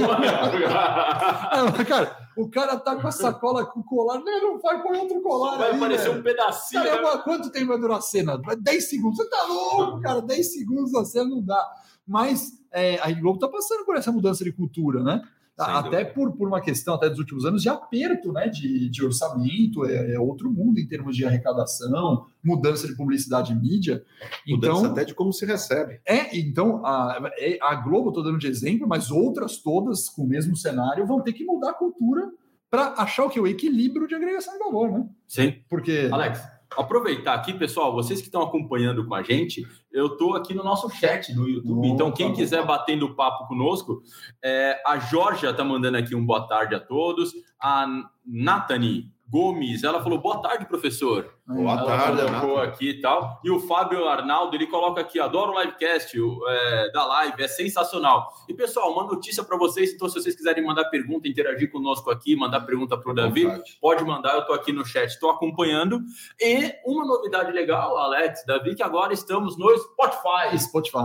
[0.00, 4.98] Ah, cara, o cara tá com a sacola com o colar, não, não vai põe
[4.98, 6.20] outro colar Vai aí, aparecer velho.
[6.20, 6.82] um pedacinho.
[6.82, 7.08] Cara, né?
[7.08, 8.38] é quanto tempo vai durar a cena?
[8.38, 9.18] 10 segundos.
[9.18, 10.20] Você tá louco, cara?
[10.20, 11.72] 10 segundos a cena não dá.
[12.06, 15.22] Mas é, a Globo tá passando por essa mudança de cultura, né?
[15.56, 19.84] Até por, por uma questão até dos últimos anos de aperto né, de, de orçamento,
[19.84, 24.04] é, é outro mundo em termos de arrecadação, mudança de publicidade e mídia.
[24.48, 26.00] Mudança Então, até de como se recebe.
[26.04, 30.26] é, então a, é- a Globo, estou dando de exemplo, mas outras todas com o
[30.26, 32.30] mesmo cenário vão ter que mudar a cultura
[32.68, 33.38] para achar o que?
[33.38, 35.06] O equilíbrio de agregação de valor, né?
[35.28, 35.54] Sim.
[35.68, 36.08] Porque.
[36.10, 36.42] Alex,
[36.76, 40.88] aproveitar aqui, pessoal, vocês que estão acompanhando com a gente, eu estou aqui no nosso
[40.90, 41.78] chat do YouTube.
[41.78, 44.02] Opa, então, quem quiser batendo papo conosco,
[44.42, 47.32] é, a Georgia está mandando aqui um boa tarde a todos.
[47.60, 47.86] A
[48.24, 51.33] Nathanie Gomes, ela falou boa tarde, professor.
[51.46, 52.58] Boa Ela tarde, Nath.
[52.62, 53.38] aqui e tal.
[53.44, 56.16] E o Fábio Arnaldo, ele coloca aqui, adoro o livecast
[56.48, 58.32] é, da live, é sensacional.
[58.48, 62.34] E, pessoal, uma notícia para vocês, então, se vocês quiserem mandar pergunta, interagir conosco aqui,
[62.34, 63.78] mandar pergunta para o Davi, Vontade.
[63.78, 66.00] pode mandar, eu estou aqui no chat, estou acompanhando.
[66.40, 70.58] E uma novidade legal, Alex, Davi, que agora estamos no Spotify.
[70.58, 70.96] Spotify.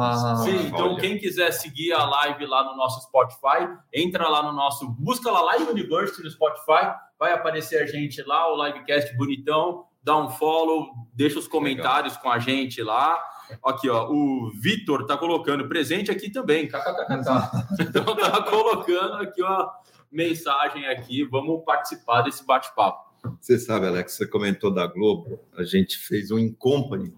[0.45, 1.01] Sim, então olha.
[1.01, 5.41] quem quiser seguir a live lá no nosso Spotify, entra lá no nosso, busca lá
[5.41, 10.89] Live University no Spotify, vai aparecer a gente lá, o livecast bonitão, dá um follow,
[11.13, 13.17] deixa os comentários com a gente lá.
[13.63, 17.79] Aqui, ó, o Vitor tá colocando presente aqui também, kkkk.
[17.81, 19.73] Então tá colocando aqui uma
[20.11, 23.09] mensagem aqui, vamos participar desse bate-papo.
[23.39, 27.13] Você sabe, Alex, você comentou da Globo, a gente fez um Incompany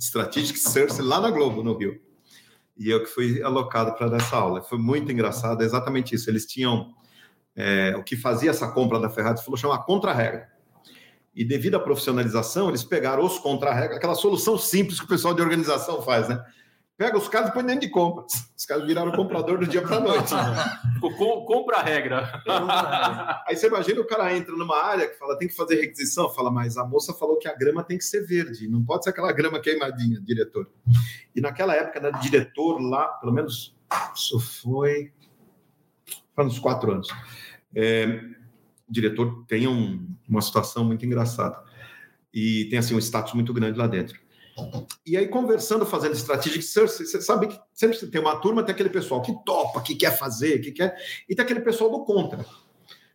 [0.00, 2.00] Strategic Search lá na Globo, no Rio.
[2.76, 4.62] E eu que fui alocado para essa aula.
[4.62, 6.30] Foi muito engraçado, é exatamente isso.
[6.30, 6.94] Eles tinham
[7.56, 10.48] é, o que fazia essa compra da Ferrari, falou chamar contra-regra.
[11.38, 15.40] E devido à profissionalização, eles pegaram os contra-regra, aquela solução simples que o pessoal de
[15.40, 16.44] organização faz, né?
[16.96, 18.50] Pega os caras e põe dentro de compras.
[18.56, 20.34] Os caras viraram comprador do dia para noite.
[20.94, 22.42] Ficou com- compra a regra.
[23.46, 26.50] Aí você imagina o cara entra numa área que fala tem que fazer requisição, fala,
[26.50, 29.30] mas a moça falou que a grama tem que ser verde, não pode ser aquela
[29.30, 30.68] grama queimadinha, diretor.
[31.36, 33.76] E naquela época, né, diretor lá, pelo menos
[34.12, 35.12] isso foi
[36.34, 37.06] faz uns quatro anos.
[37.76, 38.20] É,
[38.88, 41.62] o diretor tem um- uma situação muito engraçada
[42.32, 44.18] e tem assim um status muito grande lá dentro.
[45.06, 48.90] E aí, conversando, fazendo strategic search, você sabe que sempre tem uma turma, tem aquele
[48.90, 50.96] pessoal que topa, que quer fazer, que quer,
[51.28, 52.44] e tem aquele pessoal do contra.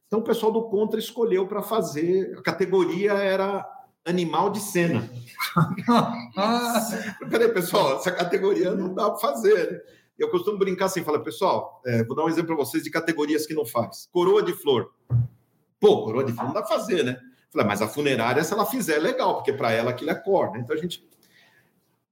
[0.07, 3.67] Então, o pessoal do contra escolheu para fazer, a categoria era
[4.05, 5.09] animal de cena.
[7.29, 9.71] Peraí, pessoal, essa categoria não dá para fazer.
[9.71, 9.79] né?
[10.17, 13.45] Eu costumo brincar assim, fala, pessoal, é, vou dar um exemplo para vocês de categorias
[13.45, 14.07] que não faz.
[14.11, 14.91] Coroa de flor.
[15.83, 17.19] Pô, coroa de não dá para fazer, né?
[17.51, 20.49] Falei, mas a funerária, se ela fizer, é legal, porque para ela aquilo é cor,
[20.53, 20.61] né?
[20.63, 21.05] Então a gente.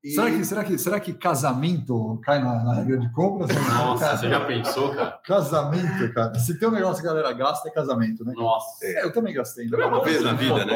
[0.03, 3.49] E- Será que, será, que, será que casamento cai na, na regra de compras?
[3.55, 5.11] Nossa, você já pensou, cara?
[5.23, 6.37] Casamento, cara.
[6.37, 8.33] Se tem um negócio que a galera gasta, é casamento, né?
[8.35, 8.85] Nossa.
[8.85, 9.67] É, eu também gastei.
[9.69, 9.77] Né?
[9.77, 10.73] Uma vez na vida, né?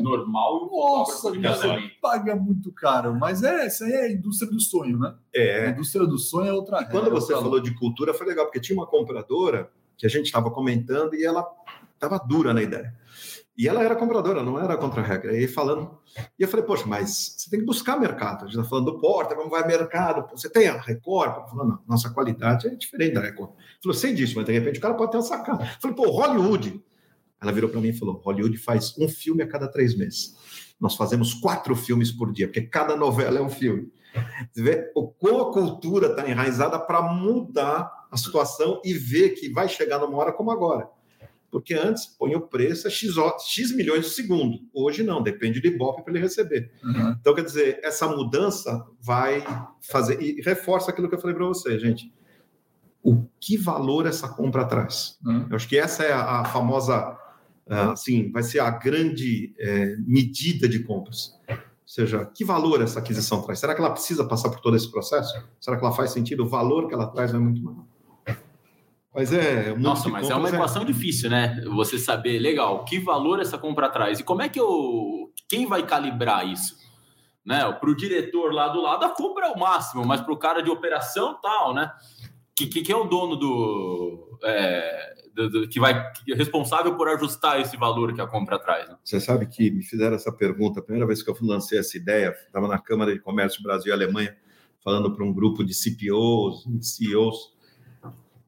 [0.00, 3.14] Normal e Nossa, de paga muito caro.
[3.18, 5.14] Mas é, isso aí é a indústria do sonho, né?
[5.36, 6.92] A É, indústria do sonho é outra regra.
[6.92, 10.50] Quando você falou de cultura, foi legal, porque tinha uma compradora que a gente estava
[10.50, 11.42] comentando e ela
[12.00, 12.94] estava dura na ideia.
[13.56, 15.38] E ela era compradora, não era contra-regra.
[15.38, 15.98] E falando.
[16.38, 18.44] E eu falei, poxa, mas você tem que buscar mercado.
[18.44, 20.26] A gente está falando do Porta, como vai mercado?
[20.30, 21.50] Você tem a Record?
[21.50, 23.50] Falou, não, nossa qualidade é diferente da Record.
[23.82, 25.64] Falou, sei disso, mas de repente o cara pode ter uma sacada.
[25.64, 26.82] Eu falei, pô, Hollywood.
[27.42, 30.36] Ela virou para mim e falou: Hollywood faz um filme a cada três meses.
[30.78, 33.90] Nós fazemos quatro filmes por dia, porque cada novela é um filme.
[34.52, 39.68] Você vê como a cultura está enraizada para mudar a situação e ver que vai
[39.68, 40.88] chegar numa hora como agora.
[41.50, 44.58] Porque antes põe o preço a X, ho- X milhões de segundo.
[44.72, 46.70] Hoje não, depende do Ibope para ele receber.
[46.84, 47.16] Uhum.
[47.20, 49.42] Então, quer dizer, essa mudança vai
[49.80, 50.20] fazer.
[50.22, 52.12] E reforça aquilo que eu falei para você, gente.
[53.02, 55.18] O que valor essa compra traz?
[55.24, 55.46] Uhum.
[55.50, 57.16] Eu acho que essa é a, a famosa.
[57.66, 61.38] assim, vai ser a grande eh, medida de compras.
[61.48, 63.58] Ou seja, que valor essa aquisição traz?
[63.58, 65.32] Será que ela precisa passar por todo esse processo?
[65.60, 66.44] Será que ela faz sentido?
[66.44, 67.84] O valor que ela traz é muito maior.
[69.14, 69.70] Mas é.
[69.70, 71.60] mundo Nossa, mas é uma compras equação difícil, né?
[71.74, 75.32] Você saber, legal, que valor essa compra traz e como é que eu.
[75.48, 76.76] Quem vai calibrar isso?
[77.44, 77.60] Né?
[77.72, 80.62] Para o diretor lá do lado, a compra é o máximo, mas para o cara
[80.62, 81.90] de operação, tal, né?
[82.54, 86.94] Que, que, que é o dono do, é, do- do- que vai que é responsável
[86.96, 88.88] por ajustar esse valor que a compra traz?
[88.88, 88.96] Né?
[89.02, 92.36] Você sabe que me fizeram essa pergunta, a primeira vez que eu lancei essa ideia,
[92.46, 94.36] estava na Câmara de Comércio Brasil e Alemanha,
[94.84, 97.54] falando para um grupo de CPOs, CEOs,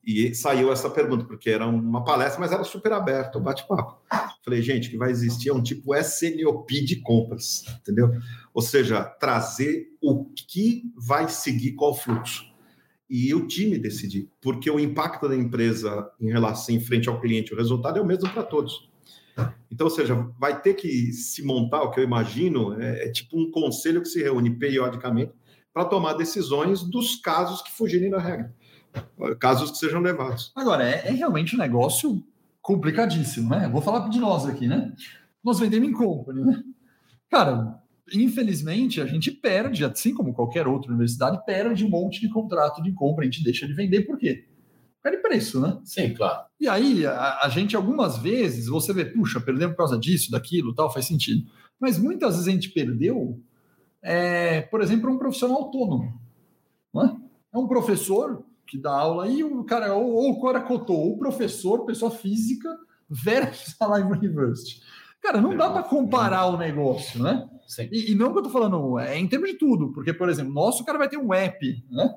[0.05, 4.01] e saiu essa pergunta, porque era uma palestra, mas era super aberta, o bate-papo.
[4.45, 8.11] Falei, gente, que vai existir é um tipo SNOP de compras, entendeu?
[8.53, 12.51] Ou seja, trazer o que vai seguir qual fluxo.
[13.09, 17.53] E o time decidir, porque o impacto da empresa em relação em frente ao cliente,
[17.53, 18.91] o resultado é o mesmo para todos.
[19.71, 23.39] Então, ou seja, vai ter que se montar, o que eu imagino, é, é tipo
[23.39, 25.33] um conselho que se reúne periodicamente
[25.73, 28.53] para tomar decisões dos casos que fugirem da regra
[29.39, 30.53] casos que sejam levados.
[30.55, 32.23] Agora, é, é realmente um negócio
[32.61, 33.69] complicadíssimo, né?
[33.69, 34.93] Vou falar de nós aqui, né?
[35.43, 36.63] Nós vendemos em company, né?
[37.29, 37.83] Cara,
[38.15, 42.93] infelizmente, a gente perde, assim como qualquer outra universidade, perde um monte de contrato de
[42.93, 44.47] compra, a gente deixa de vender, por quê?
[45.03, 45.81] Perde preço, né?
[45.85, 46.45] Sim, claro.
[46.61, 50.75] E aí, a, a, gente, algumas vezes, você vê, puxa, perdemos por causa disso, daquilo,
[50.75, 51.51] tal, faz sentido.
[51.81, 53.43] Mas muitas vezes a gente perdeu,
[54.01, 56.21] é, por exemplo, um profissional autônomo.
[56.95, 57.17] Não é?
[57.55, 61.19] é um professor que dá aula, e o cara, ou, ou o cara cotou, o
[61.19, 62.69] professor, pessoa física,
[63.09, 64.83] versus a Live University.
[65.21, 67.49] Cara, não dá para comparar o negócio, né?
[67.91, 70.53] E, e, não que eu tô falando, é em termos de tudo, porque, por exemplo,
[70.53, 72.15] nosso cara vai ter um app, né?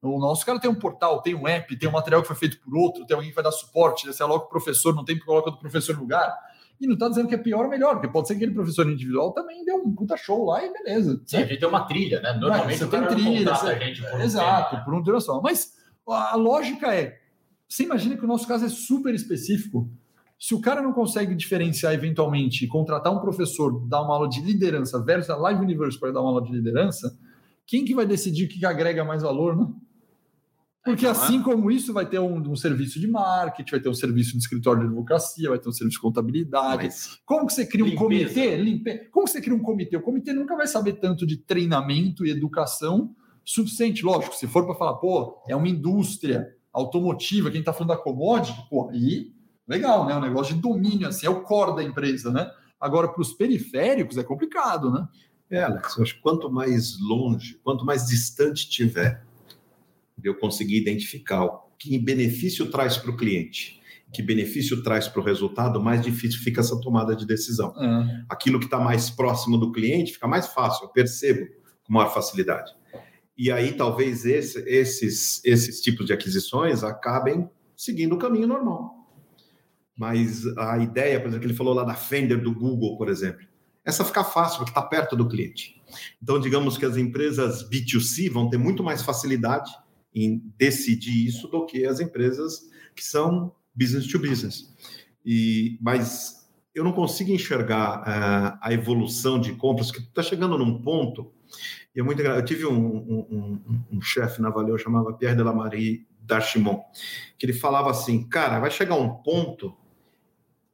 [0.00, 2.60] O nosso cara tem um portal, tem um app, tem um material que foi feito
[2.60, 5.24] por outro, tem alguém que vai dar suporte, se aloca o professor, não tem que
[5.24, 6.32] colocar do professor no lugar.
[6.80, 8.88] E não está dizendo que é pior ou melhor, porque pode ser que aquele professor
[8.90, 11.20] individual também deu um puta show lá e beleza.
[11.24, 12.34] Sim, a gente tem uma trilha, né?
[12.34, 13.78] Normalmente você tem trilha, você...
[13.78, 15.40] gente por Exato, um por um duração.
[15.42, 15.72] Mas
[16.06, 17.18] a lógica é:
[17.68, 19.90] você imagina que o nosso caso é super específico.
[20.38, 25.02] Se o cara não consegue diferenciar eventualmente contratar um professor, dar uma aula de liderança
[25.02, 27.18] versus a Live Universe para dar uma aula de liderança,
[27.66, 29.66] quem que vai decidir o que agrega mais valor, né?
[30.86, 31.42] Porque então, assim é.
[31.42, 34.82] como isso, vai ter um, um, serviço de marketing, vai ter um serviço de escritório
[34.82, 36.84] de advocacia, vai ter um serviço de contabilidade.
[36.84, 38.04] Mas como que você cria um limpeza.
[38.04, 38.56] comitê?
[38.56, 38.98] Limpe...
[39.10, 39.96] Como que você cria um comitê?
[39.96, 44.04] O comitê nunca vai saber tanto de treinamento e educação suficiente.
[44.04, 48.64] Lógico, se for para falar, pô, é uma indústria automotiva, quem está falando da commodity,
[48.70, 49.32] pô, aí
[49.66, 50.16] legal, né?
[50.16, 52.48] Um negócio de domínio, assim, é o core da empresa, né?
[52.80, 55.08] Agora, para os periféricos é complicado, né?
[55.50, 59.26] É, Alex, eu acho que quanto mais longe, quanto mais distante tiver
[60.16, 61.48] de eu conseguir identificar
[61.78, 63.80] que benefício traz para o cliente,
[64.12, 67.74] que benefício traz para o resultado, mais difícil fica essa tomada de decisão.
[67.78, 68.24] É.
[68.28, 71.46] Aquilo que está mais próximo do cliente fica mais fácil, eu percebo
[71.84, 72.72] com maior facilidade.
[73.36, 78.94] E aí talvez esse, esses, esses tipos de aquisições acabem seguindo o caminho normal.
[79.94, 83.46] Mas a ideia, por exemplo, que ele falou lá da Fender do Google, por exemplo,
[83.84, 85.80] essa fica fácil, porque está perto do cliente.
[86.22, 89.70] Então, digamos que as empresas B2C vão ter muito mais facilidade
[90.16, 94.74] em decidir isso do que as empresas que são business to business.
[95.24, 100.80] E, mas eu não consigo enxergar uh, a evolução de compras, que está chegando num
[100.80, 101.30] ponto
[101.94, 106.06] e é muito Eu tive um, um, um, um chefe na Valeu, chamava Pierre Delamarie
[106.20, 106.82] Darchimon,
[107.38, 109.74] que ele falava assim, cara, vai chegar um ponto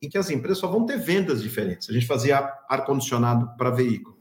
[0.00, 1.88] em que as empresas só vão ter vendas diferentes.
[1.88, 2.38] A gente fazia
[2.68, 4.18] ar-condicionado para veículo.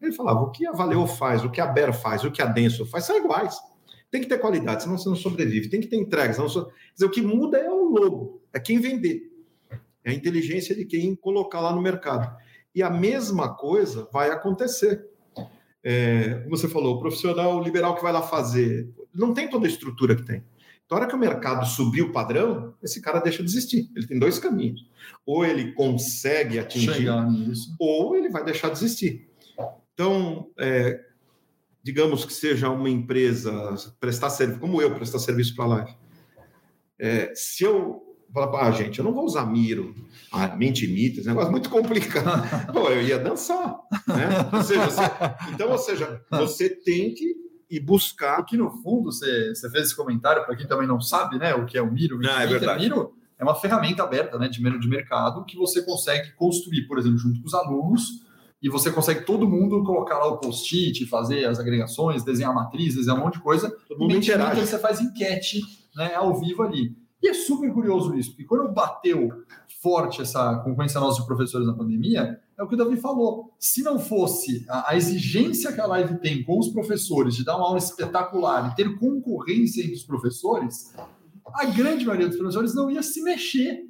[0.00, 2.46] Ele falava, o que a Valeu faz, o que a Ber faz, o que a
[2.46, 3.56] Denso faz, são iguais.
[4.10, 5.68] Tem que ter qualidade, senão você não sobrevive.
[5.68, 9.32] Tem que ter entrega, senão dizer, o que muda é o logo, é quem vender.
[10.04, 12.36] É a inteligência de quem colocar lá no mercado.
[12.74, 15.04] E a mesma coisa vai acontecer
[15.88, 19.70] é, como você falou, o profissional liberal que vai lá fazer, não tem toda a
[19.70, 20.42] estrutura que tem.
[20.84, 23.88] Então, na hora que o mercado subir o padrão, esse cara deixa de existir.
[23.94, 24.84] Ele tem dois caminhos.
[25.24, 27.06] Ou ele consegue atingir,
[27.78, 29.28] ou ele vai deixar de existir.
[29.94, 31.05] Então, é,
[31.86, 33.52] digamos que seja uma empresa
[34.00, 35.94] prestar serviço, como eu prestar serviço para a live.
[36.98, 38.02] É, se eu
[38.34, 39.94] falar, ah, gente, eu não vou usar Miro,
[40.32, 42.42] ah, Mentimeter, esse negócio muito complicado.
[42.74, 43.78] Pô, eu ia dançar,
[44.08, 44.50] né?
[44.52, 45.02] Ou seja, você,
[45.54, 47.36] então, ou seja, você tem que
[47.70, 48.38] ir buscar.
[48.38, 51.66] Porque no fundo, você, você fez esse comentário, para quem também não sabe, né, o
[51.66, 52.18] que é o Miro.
[52.18, 52.82] Não, é verdade.
[52.82, 57.18] Miro é uma ferramenta aberta, né, de de mercado, que você consegue construir, por exemplo,
[57.18, 58.25] junto com os alunos,
[58.62, 63.18] e você consegue todo mundo colocar lá o post-it, fazer as agregações, desenhar matrizes, desenhar
[63.18, 63.70] um monte de coisa.
[63.88, 64.60] Todo mundo interage.
[64.60, 65.60] Você faz enquete
[65.94, 66.96] né, ao vivo ali.
[67.22, 69.30] E é super curioso isso, porque quando bateu
[69.82, 73.54] forte essa concorrência nossa de professores na pandemia, é o que o Davi falou.
[73.58, 77.56] Se não fosse a, a, exigência que a live tem com os professores de dar
[77.56, 80.94] uma aula espetacular e ter concorrência entre os professores,
[81.54, 83.85] a grande maioria dos professores não ia se mexer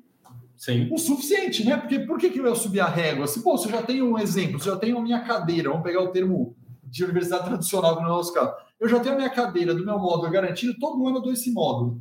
[0.57, 0.88] Sim.
[0.90, 1.76] o suficiente, né?
[1.76, 3.26] Porque por que, que eu ia subir a régua?
[3.26, 6.02] Se, pô, você já tem um exemplo, você já tem a minha cadeira, vamos pegar
[6.02, 8.54] o termo de universidade tradicional no nosso caso.
[8.80, 11.50] Eu já tenho a minha cadeira do meu módulo garantido, todo ano eu dou esse
[11.52, 12.00] módulo.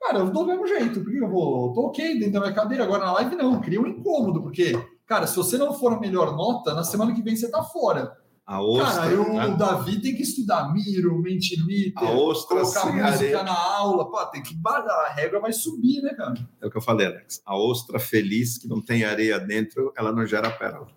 [0.00, 1.72] Cara, eu dou do mesmo jeito, porque eu vou.
[1.72, 4.72] Tô ok dentro da minha cadeira, agora na live não, cria um incômodo, porque,
[5.06, 8.16] cara, se você não for a melhor nota, na semana que vem você tá fora.
[8.48, 9.02] A ostra.
[9.02, 9.46] Cara, eu, né?
[9.46, 14.10] o Davi tem que estudar Miro, Mentimeter, A ostra colocar música na aula.
[14.10, 16.32] Pô, tem que a régua vai subir, né, cara?
[16.58, 17.42] É o que eu falei, Alex.
[17.44, 20.88] A ostra feliz que não tem areia dentro, ela não gera pérola.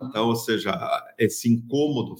[0.00, 0.72] Então, ou seja,
[1.18, 2.16] esse incômodo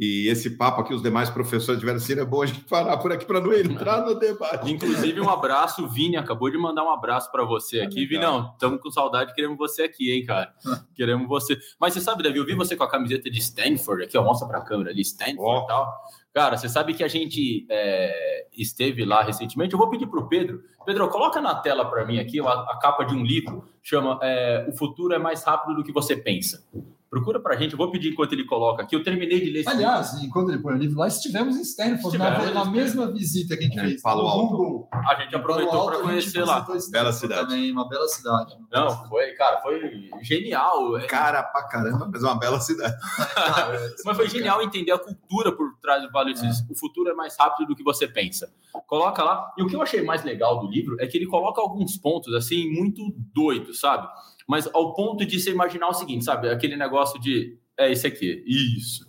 [0.00, 3.12] E esse papo aqui, os demais professores tiveram assim, é bom a gente parar por
[3.12, 4.72] aqui para não entrar no debate.
[4.72, 8.06] Inclusive, um abraço, Vini acabou de mandar um abraço para você aqui.
[8.06, 10.54] Vinão, estamos com saudade, queremos você aqui, hein, cara?
[10.96, 11.58] Queremos você.
[11.78, 14.48] Mas você sabe, Davi, eu vi você com a camiseta de Stanford aqui, ó, mostra
[14.48, 15.64] para a câmera ali, Stanford Ó.
[15.64, 15.92] e tal.
[16.32, 19.74] Cara, você sabe que a gente é, esteve lá recentemente.
[19.74, 20.62] Eu vou pedir para o Pedro.
[20.86, 24.66] Pedro, coloca na tela para mim aqui a, a capa de um livro, chama é,
[24.66, 26.64] O Futuro é Mais Rápido do que Você Pensa.
[27.10, 28.94] Procura pra gente, eu vou pedir enquanto ele coloca aqui.
[28.94, 32.16] Eu terminei de ler esse Aliás, enquanto ele põe o livro lá, estivemos em Stanford,
[32.16, 34.00] na, na mesma visita que a gente É, fez.
[34.00, 34.46] Palo no Alto.
[34.56, 34.88] Google.
[34.92, 35.08] livro.
[35.10, 36.64] A gente aproveitou para a conhecer lá.
[36.92, 37.48] Bela cidade.
[37.48, 38.56] Também, uma bela cidade.
[38.70, 40.96] Não, foi, cara, foi genial.
[40.98, 42.94] É, Cara pra caramba, mas é uma bela cidade.
[44.04, 46.64] Mas foi genial entender a cultura por trás do Vale Cis.
[46.70, 48.52] O futuro é mais rápido do que você pensa.
[48.86, 49.52] Coloca lá.
[49.58, 52.32] E o que eu achei mais legal do livro é que ele coloca alguns pontos,
[52.34, 53.02] assim, muito
[53.34, 54.06] doidos, sabe?
[54.50, 56.50] Mas ao ponto de você imaginar o seguinte, sabe?
[56.50, 57.56] Aquele negócio de.
[57.78, 58.42] É esse aqui.
[58.44, 59.08] Isso.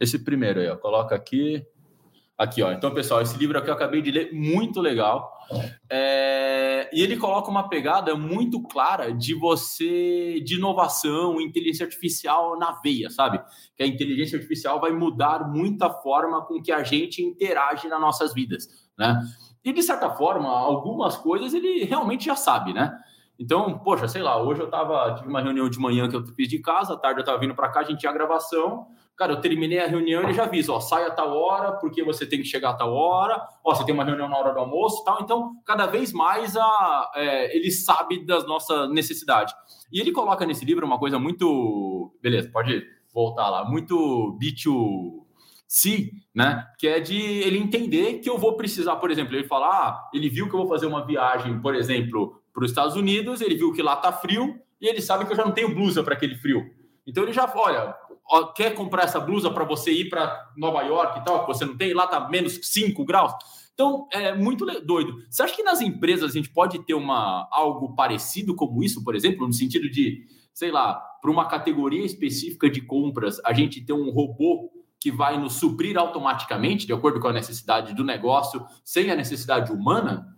[0.00, 0.76] Esse primeiro aí, ó.
[0.76, 1.62] Coloca aqui.
[2.38, 2.72] Aqui, ó.
[2.72, 5.30] Então, pessoal, esse livro aqui eu acabei de ler, muito legal.
[5.90, 12.72] É, E ele coloca uma pegada muito clara de você, de inovação, inteligência artificial na
[12.82, 13.40] veia, sabe?
[13.76, 18.34] Que a inteligência artificial vai mudar muita forma com que a gente interage nas nossas
[18.34, 18.66] vidas,
[18.98, 19.22] né?
[19.64, 22.98] E de certa forma, algumas coisas ele realmente já sabe, né?
[23.38, 26.48] Então, poxa, sei lá, hoje eu tava, tive uma reunião de manhã que eu fiz
[26.48, 28.86] de casa, à tarde eu tava vindo para cá, a gente tinha gravação.
[29.16, 32.02] Cara, eu terminei a reunião e ele já avisa, ó, sai a tal hora, porque
[32.02, 34.60] você tem que chegar a tal hora, ó, você tem uma reunião na hora do
[34.60, 35.20] almoço tal.
[35.22, 39.54] Então, cada vez mais a, é, ele sabe das nossas necessidades.
[39.92, 42.14] E ele coloca nesse livro uma coisa muito.
[42.22, 46.66] Beleza, pode voltar lá, muito B2C, né?
[46.78, 50.30] Que é de ele entender que eu vou precisar, por exemplo, ele fala, ah, ele
[50.30, 53.72] viu que eu vou fazer uma viagem, por exemplo, para os Estados Unidos, ele viu
[53.72, 56.34] que lá tá frio e ele sabe que eu já não tenho blusa para aquele
[56.34, 56.62] frio.
[57.06, 57.94] Então ele já, olha,
[58.54, 61.76] quer comprar essa blusa para você ir para Nova York e tal, que você não
[61.76, 63.32] tem, lá tá menos 5 graus.
[63.74, 65.24] Então, é muito doido.
[65.30, 69.14] Você acha que nas empresas a gente pode ter uma, algo parecido como isso, por
[69.14, 73.92] exemplo, no sentido de, sei lá, para uma categoria específica de compras, a gente ter
[73.92, 79.10] um robô que vai nos suprir automaticamente, de acordo com a necessidade do negócio, sem
[79.10, 80.28] a necessidade humana?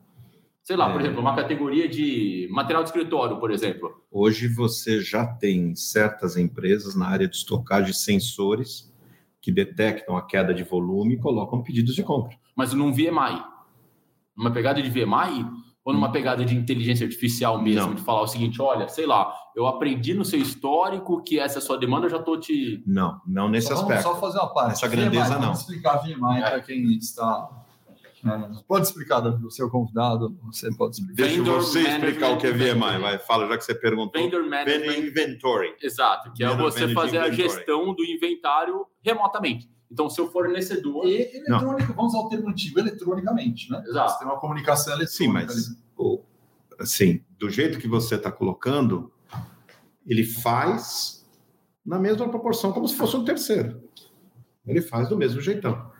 [0.65, 1.05] Sei lá, por É.
[1.05, 3.93] exemplo, uma categoria de material de escritório, por exemplo.
[4.11, 8.91] Hoje você já tem certas empresas na área de estocagem sensores
[9.43, 12.35] que detectam a queda de volume e colocam pedidos de compra.
[12.57, 13.45] mas num VMI.
[14.37, 15.45] Numa pegada de VMI
[15.85, 17.95] ou numa pegada de inteligência artificial mesmo, Não.
[17.95, 21.61] de falar o seguinte, olha, sei lá, eu aprendi no seu histórico que essa é
[21.61, 22.83] a sua demanda, eu já tô te...
[22.87, 24.15] Não, não nesse Só, vamos aspecto.
[24.15, 24.73] só fazer uma parte.
[24.73, 25.41] Essa grandeza, VMI, não.
[25.43, 27.64] Vamos explicar VMI para quem está.
[28.25, 31.23] É, pode explicar, Davi, o seu convidado, você pode explicar.
[31.23, 34.21] Deixa Vendor você explicar o que é VMI, vai, fala, já que você perguntou.
[34.21, 35.75] Vendor Vendor Management, Inventory.
[35.83, 37.49] exato, que é Vendor você Management fazer a Inventory.
[37.49, 39.69] gestão do inventário remotamente.
[39.91, 41.07] Então, seu fornecedor...
[41.07, 43.83] E eletrônico, vamos ao alternativo, eletronicamente, né?
[43.87, 44.13] Exato.
[44.13, 45.17] Você tem uma comunicação eletrônica.
[45.17, 45.85] Sim, mas
[46.79, 49.13] assim, do jeito que você está colocando,
[50.07, 51.25] ele faz
[51.85, 53.83] na mesma proporção, como se fosse um terceiro.
[54.67, 55.93] Ele faz do mesmo jeitão.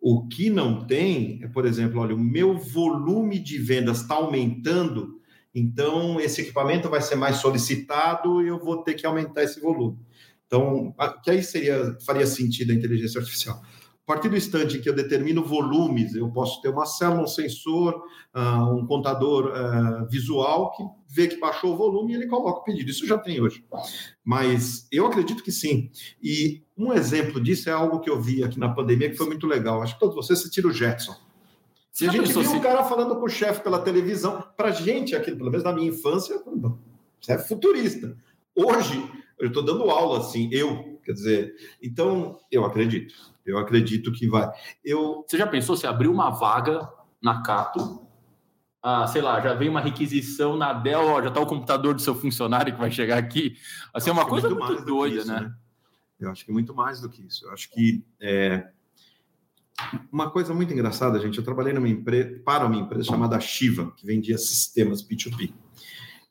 [0.00, 5.20] O que não tem é, por exemplo, olha, o meu volume de vendas está aumentando,
[5.54, 9.98] então esse equipamento vai ser mais solicitado e eu vou ter que aumentar esse volume.
[10.46, 13.60] Então, que aí seria, faria sentido a inteligência artificial.
[14.08, 17.26] A partir do instante em que eu determino volumes, eu posso ter uma célula, um
[17.26, 22.60] sensor, ah, um contador ah, visual que vê que baixou o volume e ele coloca
[22.60, 22.90] o pedido.
[22.90, 23.62] Isso já tem hoje.
[24.24, 25.90] Mas eu acredito que sim.
[26.22, 29.46] E um exemplo disso é algo que eu vi aqui na pandemia que foi muito
[29.46, 29.82] legal.
[29.82, 31.14] Acho que todos vocês se tira o Jetson.
[31.90, 34.42] Você E a gente viu se- um cara falando com o chefe pela televisão.
[34.56, 36.40] Para gente, aqui, pelo menos na minha infância,
[37.20, 38.16] você é futurista.
[38.54, 43.14] Hoje, eu estou dando aula assim, eu, quer dizer, então eu acredito.
[43.44, 44.48] Eu acredito que vai.
[44.84, 46.88] Eu Você já pensou se abrir uma vaga
[47.20, 48.06] na Cato?
[48.80, 52.00] Ah, sei lá, já vem uma requisição na Dell, ó, já tá o computador do
[52.00, 53.56] seu funcionário que vai chegar aqui.
[53.92, 55.52] Assim, é uma coisa muito que doida, isso, né?
[56.20, 57.46] Eu acho que muito mais do que isso.
[57.46, 58.68] Eu acho que é...
[60.10, 61.38] uma coisa muito engraçada, gente.
[61.38, 65.52] Eu trabalhei numa empresa para uma empresa chamada Shiva, que vendia sistemas P2P.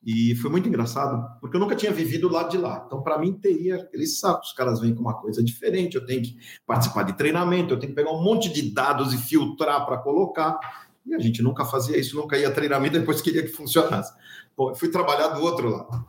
[0.06, 2.84] E foi muito engraçado, porque eu nunca tinha vivido lá de lá.
[2.86, 4.42] Então, para mim, teria aquele saco.
[4.42, 7.92] Os caras vêm com uma coisa diferente, eu tenho que participar de treinamento, eu tenho
[7.92, 10.58] que pegar um monte de dados e filtrar para colocar.
[11.06, 14.14] E a gente nunca fazia isso, nunca ia treinamento, depois queria que funcionasse.
[14.56, 16.06] Bom, eu fui trabalhar do outro lado.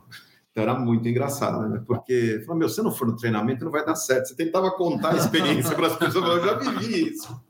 [0.59, 1.81] Então era muito engraçado, né?
[1.87, 4.27] Porque, falou, meu, se não for no treinamento, não vai dar certo.
[4.27, 7.41] Você tentava contar a experiência para as pessoas, eu já vivi isso.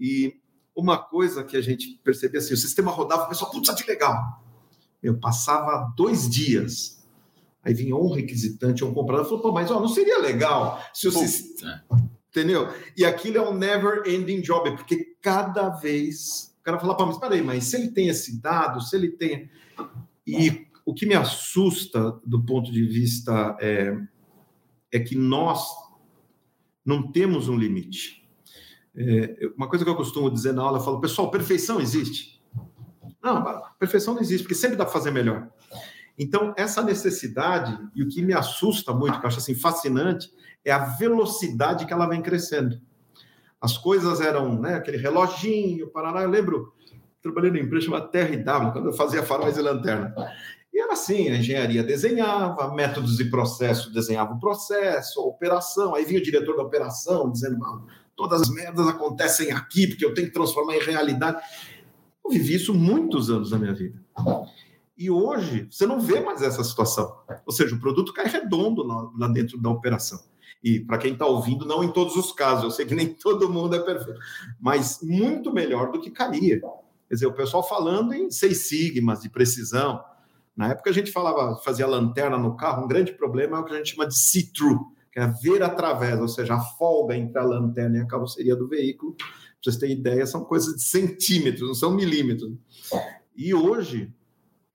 [0.00, 0.40] E
[0.74, 4.42] uma coisa que a gente percebia assim, o sistema rodava, o pessoal, putz, que legal.
[5.02, 7.06] Eu passava dois dias,
[7.62, 11.12] aí vinha um requisitante, um comprador, falou, pô, mas ó, não seria legal se o
[11.12, 11.82] sistema...
[12.30, 12.66] Entendeu?
[12.96, 17.18] E aquilo é um never ending job, porque cada vez o cara fala, pô, mas
[17.18, 19.50] peraí, mas se ele tem esse dado, se ele tem...
[20.26, 23.96] E o que me assusta do ponto de vista é,
[24.90, 25.64] é que nós
[26.84, 28.28] não temos um limite.
[28.94, 32.42] É, uma coisa que eu costumo dizer na aula, eu falo, pessoal, perfeição existe?
[33.22, 33.44] Não,
[33.78, 35.48] perfeição não existe, porque sempre dá para fazer melhor.
[36.18, 40.30] Então, essa necessidade, e o que me assusta muito, que eu acho assim fascinante,
[40.64, 42.80] é a velocidade que ela vem crescendo.
[43.60, 46.74] As coisas eram, né, aquele reloginho, Paraná, eu lembro,
[47.22, 50.14] trabalhei numa empresa chamada TRW, quando eu fazia faróis e lanterna.
[50.72, 56.04] E era assim, a engenharia desenhava, métodos e processos desenhava o processo, a operação, aí
[56.04, 57.58] vinha o diretor da operação dizendo,
[58.16, 61.42] todas as merdas acontecem aqui, porque eu tenho que transformar em realidade.
[62.24, 64.00] Eu vivi isso muitos anos da minha vida.
[64.96, 67.16] E hoje, você não vê mais essa situação.
[67.44, 70.20] Ou seja, o produto cai redondo lá dentro da operação.
[70.62, 73.50] E para quem está ouvindo, não em todos os casos, eu sei que nem todo
[73.50, 74.20] mundo é perfeito,
[74.60, 76.60] mas muito melhor do que caía.
[76.60, 80.02] Quer dizer, o pessoal falando em seis sigmas de precisão.
[80.56, 83.72] Na época a gente falava, fazia lanterna no carro, um grande problema é o que
[83.72, 84.80] a gente chama de see-through,
[85.10, 88.68] que é ver através, ou seja, a folga entre a lanterna e a carroceria do
[88.68, 89.14] veículo.
[89.14, 89.26] Para
[89.62, 92.52] vocês terem ideia, são coisas de centímetros, não são milímetros.
[93.36, 94.12] E hoje,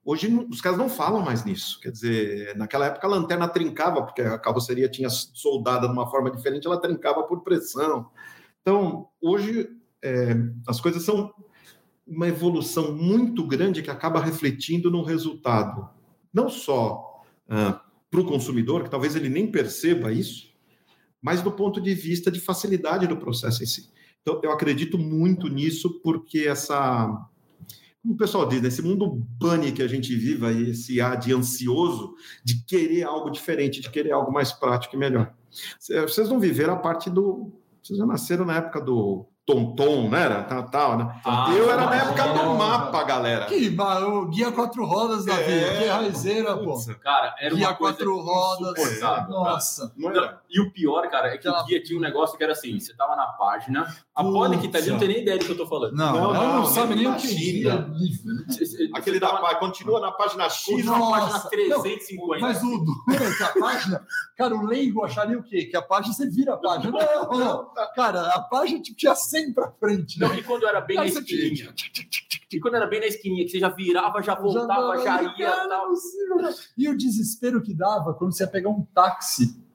[0.07, 1.81] Hoje os caras não falam mais nisso.
[1.81, 6.31] Quer dizer, naquela época a lanterna trincava, porque a carroceria tinha soldada de uma forma
[6.31, 8.09] diferente, ela trincava por pressão.
[8.61, 9.67] Então, hoje
[10.01, 10.33] é,
[10.65, 11.33] as coisas são
[12.07, 15.89] uma evolução muito grande que acaba refletindo no resultado,
[16.33, 20.53] não só ah, para o consumidor, que talvez ele nem perceba isso,
[21.21, 23.89] mas do ponto de vista de facilidade do processo em si.
[24.21, 27.27] Então, eu acredito muito nisso, porque essa
[28.01, 32.15] como o pessoal diz, nesse mundo bunny que a gente vive, esse ar de ansioso,
[32.41, 35.33] de querer algo diferente, de querer algo mais prático e melhor.
[35.81, 37.51] Vocês não viveram a parte do.
[37.83, 40.23] Vocês já nasceram na época do Tonton, né?
[40.23, 41.21] Era tal, tal né?
[41.23, 43.45] Ah, eu era na época do mapa, galera.
[43.45, 46.77] Que o guia quatro rodas da vida, é, que raizeira, pô.
[47.01, 48.99] Cara, era guia uma quatro rodas.
[49.29, 49.93] Nossa.
[49.95, 50.11] Não,
[50.49, 51.63] e o pior, cara, é que Aquela...
[51.63, 53.87] o guia tinha um negócio que era assim: você tava na página,
[54.17, 55.95] a Poli que tá ali não tem nem ideia do que eu tô falando.
[55.95, 58.97] Não, não, não, não sabe nem o que é.
[58.97, 62.41] Aquele da página, continua na página X, na página 350.
[62.41, 64.05] Mas o que a página,
[64.35, 65.65] cara, o leigo acharia o quê?
[65.65, 66.91] Que a página você vira a página.
[66.91, 67.71] Não, não.
[67.95, 70.19] Cara, a página tipo, tinha 100 sempre para frente.
[70.19, 70.27] Né?
[70.27, 71.73] Não, e quando era bem Cara, na esquininha.
[72.51, 75.49] E quando era bem na esquininha, que você já virava, já voltava, já, já ia.
[75.49, 75.91] Cara, tal.
[76.77, 79.66] E o desespero que dava quando você ia pegar um táxi.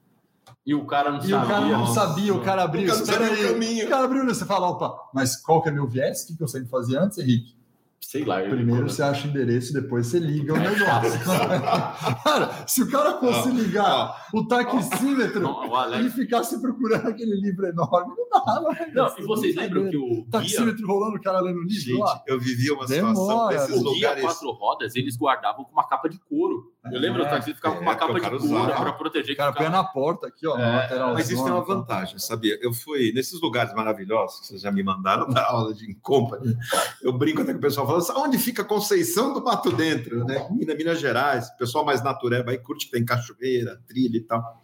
[0.65, 1.37] E o cara não e sabia.
[1.37, 2.93] o cara não sabia, o cara abriu.
[2.93, 3.85] O cara, aí, o caminho.
[3.85, 6.29] O cara abriu, você fala, opa, mas qual que é meu viés?
[6.29, 7.55] O que eu sempre fazia antes, Henrique?
[7.99, 8.41] Sei lá.
[8.41, 11.19] Primeiro você acha o endereço, depois você liga o negócio.
[12.23, 18.13] cara, se o cara fosse ligar o taxímetro não, e ficasse procurando aquele livro enorme,
[18.15, 18.75] não dava.
[18.93, 20.87] Não, e vocês lembram que o taxímetro guia...
[20.87, 22.21] rolando o cara lendo o livro Gente, lá?
[22.27, 23.15] eu vivia uma Demora.
[23.15, 26.72] situação desses o guia quatro rodas, eles guardavam com uma capa de couro.
[26.91, 29.35] Eu lembro, é, o taxista ficava é, com uma capa de couro para proteger.
[29.35, 32.57] O cara põe na porta aqui, ó, é, Mas isso tem uma vantagem, sabia?
[32.61, 36.57] Eu fui nesses lugares maravilhosos que vocês já me mandaram da aula de company.
[37.01, 40.45] Eu brinco até com o pessoal falando, onde fica Conceição do Mato Dentro, né?
[40.51, 44.61] Minas, Minas Gerais, o pessoal mais natureba aí curte que tem cachoeira, trilha e tal.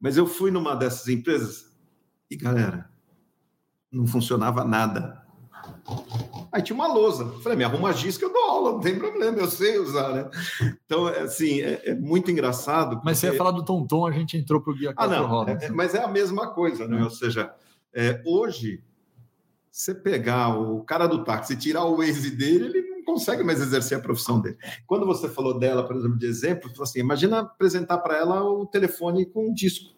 [0.00, 1.70] Mas eu fui numa dessas empresas
[2.30, 2.88] e, galera,
[3.92, 5.22] não funcionava nada.
[6.56, 7.26] Aí tinha uma lousa.
[7.42, 10.30] Falei, me arruma giz que eu dou aula, não tem problema, eu sei usar, né?
[10.86, 12.96] Então, é, assim, é, é muito engraçado.
[12.96, 13.04] Porque...
[13.04, 15.62] Mas você ia falar do Tonton, a gente entrou para o Guia Ah, não, rodas,
[15.62, 17.04] é, mas é a mesma coisa, né?
[17.04, 17.52] Ou seja,
[17.92, 18.82] é, hoje,
[19.70, 23.60] você pegar o cara do táxi e tirar o Waze dele, ele não consegue mais
[23.60, 24.56] exercer a profissão dele.
[24.86, 28.64] Quando você falou dela, por exemplo, de exemplo, falou assim, imagina apresentar para ela o
[28.64, 29.94] telefone com um disco.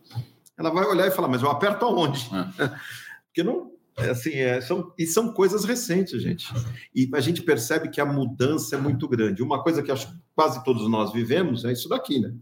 [0.59, 2.29] Ela vai olhar e falar, mas eu aperto aonde?
[2.59, 2.67] É.
[3.31, 6.47] Porque não, é assim, é, são, e são coisas recentes, gente.
[6.95, 9.43] E a gente percebe que a mudança é muito grande.
[9.43, 12.33] Uma coisa que acho que quase todos nós vivemos é isso daqui, né?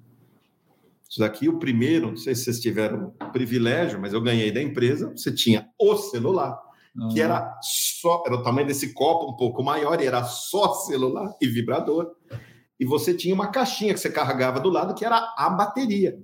[1.09, 5.13] Isso daqui, o primeiro, não sei se vocês tiveram privilégio, mas eu ganhei da empresa.
[5.17, 6.59] Você tinha o celular,
[6.97, 7.09] uhum.
[7.09, 11.35] que era só, era o tamanho desse copo um pouco maior, e era só celular
[11.41, 12.11] e vibrador.
[12.79, 16.19] E você tinha uma caixinha que você carregava do lado, que era a bateria.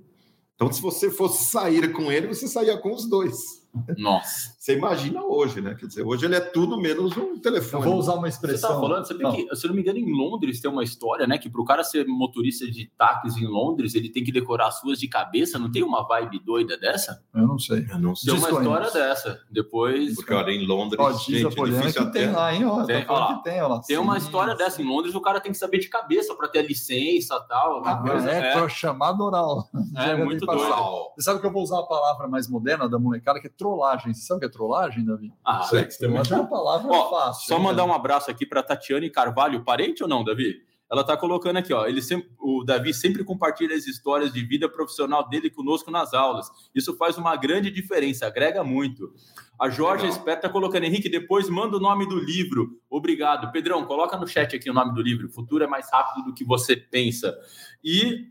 [0.53, 3.62] Então, se você fosse sair com ele, você saía com os dois.
[3.97, 4.53] Nossa.
[4.59, 5.75] Você imagina hoje, né?
[5.75, 7.83] Quer dizer, hoje ele é tudo menos um Eu telefone.
[7.83, 8.69] vou usar uma Você expressão.
[8.69, 9.35] estava falando, sabia Não.
[9.35, 11.37] que, se eu não me engano, em Londres tem uma história, né?
[11.37, 14.81] Que para o cara ser motorista de táxi em Londres, ele tem que decorar as
[14.83, 15.57] ruas de cabeça.
[15.59, 17.23] Não tem uma vibe doida dessa?
[17.33, 17.85] Eu não sei.
[17.89, 18.31] Eu não sei.
[18.33, 18.79] Tem uma Desconheço.
[18.85, 19.41] história dessa.
[19.51, 20.15] Depois.
[20.15, 22.31] Porque, olha, em Londres, Ó, diz a difícil que tem até...
[22.31, 22.65] lá, hein?
[22.65, 23.35] Ó, Tem, tá ó lá.
[23.37, 23.81] que tem, ó lá.
[23.81, 24.57] Tem uma Sim, história sim.
[24.57, 24.81] dessa.
[24.81, 27.79] Em Londres, o cara tem que saber de cabeça para ter a licença e tal.
[27.79, 28.69] Uma Ah, coisa- é, é.
[28.69, 29.67] chamado oral.
[29.97, 30.73] é, Já muito tem doido.
[31.15, 34.13] Você sabe que eu vou usar uma palavra mais moderna da molecada, que é trollagem.
[34.13, 35.33] Você sabe o que é trollagem, Davi?
[35.45, 35.87] Ah, Sei.
[36.01, 37.47] É uma palavra Ó, fácil.
[37.47, 37.89] Só mandar Davi?
[37.89, 40.61] um abraço aqui para Tatiane Carvalho, parente ou não, Davi?
[40.91, 41.87] Ela tá colocando aqui, ó.
[41.87, 46.47] Ele sempre, o Davi sempre compartilha as histórias de vida profissional dele conosco nas aulas.
[46.75, 49.11] Isso faz uma grande diferença, agrega muito.
[49.59, 50.17] A Jorge Legal.
[50.19, 52.79] Espera tá colocando, Henrique, depois manda o nome do livro.
[52.89, 53.51] Obrigado.
[53.51, 55.29] Pedrão, coloca no chat aqui o nome do livro.
[55.29, 57.35] Futuro é mais rápido do que você pensa.
[57.83, 58.27] E.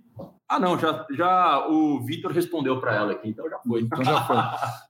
[0.53, 3.81] Ah, não, já, já o Vitor respondeu para ela aqui, então já foi.
[3.89, 4.37] Então já foi.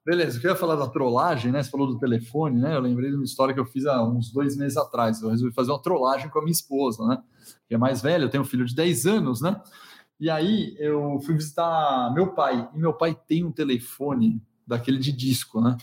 [0.04, 1.62] Beleza, eu queria falar da trollagem, né?
[1.62, 2.74] Você falou do telefone, né?
[2.74, 5.22] Eu lembrei de uma história que eu fiz há uns dois meses atrás.
[5.22, 7.22] Eu resolvi fazer uma trollagem com a minha esposa, né?
[7.68, 9.60] Que é mais velha, eu tenho um filho de 10 anos, né?
[10.18, 15.12] E aí eu fui visitar meu pai, e meu pai tem um telefone daquele de
[15.12, 15.76] disco, né?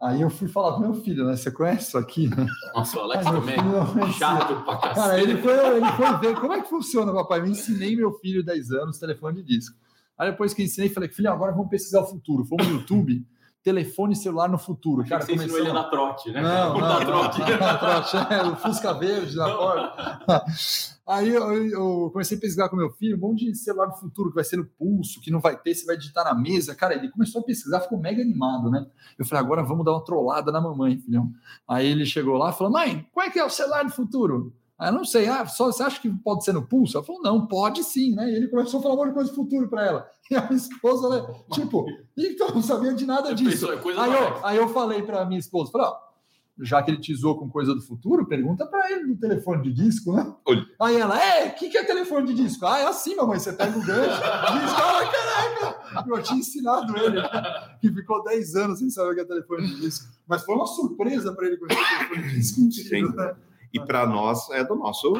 [0.00, 1.36] Aí eu fui falar com meu filho, né?
[1.36, 2.28] Você conhece isso aqui?
[2.74, 3.56] Nossa, o Alex também.
[3.56, 4.12] conhecia.
[4.12, 4.94] Chato pra cacete.
[4.94, 7.40] Cara, ele foi, ele foi ver como é que funciona, papai.
[7.40, 9.76] Eu ensinei meu filho, 10 anos, telefone de disco.
[10.16, 12.44] Aí depois que eu ensinei, falei, filho, agora vamos pesquisar o futuro.
[12.44, 13.24] Fomos no YouTube,
[13.68, 15.06] telefone celular no futuro.
[15.06, 16.40] Cara, você ensinou ele na trote, né?
[16.40, 17.40] Não, não, não, trote.
[17.40, 20.44] não, na trote, é, o Fusca Verde na porta.
[21.06, 24.28] Aí eu, eu comecei a pesquisar com meu filho um monte de celular do futuro
[24.28, 26.74] que vai ser no pulso, que não vai ter, você vai digitar na mesa.
[26.74, 28.86] Cara, ele começou a pesquisar, ficou mega animado, né?
[29.18, 31.30] Eu falei, agora vamos dar uma trollada na mamãe, filhão.
[31.66, 34.52] Aí ele chegou lá e falou, mãe, qual é que é o celular do futuro?
[34.78, 36.96] Aí eu não sei, ah, só, você acha que pode ser no pulso?
[36.96, 38.30] Ela falou, não, pode sim, né?
[38.30, 40.10] E ele começou a falar um monte de coisa do futuro para ela.
[40.30, 43.66] E a minha esposa, né, tipo, então não sabia de nada disso.
[43.70, 45.96] Aí eu, aí eu falei para minha esposa, falei, ó,
[46.60, 49.72] já que ele te zoou com coisa do futuro, pergunta para ele do telefone de
[49.72, 50.30] disco, né?
[50.44, 50.66] Olha.
[50.80, 52.66] Aí ela, é, o que, que é telefone de disco?
[52.66, 54.20] Ah, é assim, mamãe, você pega o gancho,
[54.60, 56.04] disco, ah, caraca!
[56.06, 57.22] Eu tinha ensinado ele,
[57.80, 60.08] que ficou 10 anos sem saber o que é telefone de disco.
[60.26, 62.60] Mas foi uma surpresa para ele conhecer o telefone de disco.
[62.70, 63.16] Sim.
[63.16, 63.34] né?
[63.72, 65.12] E para nós é do nosso.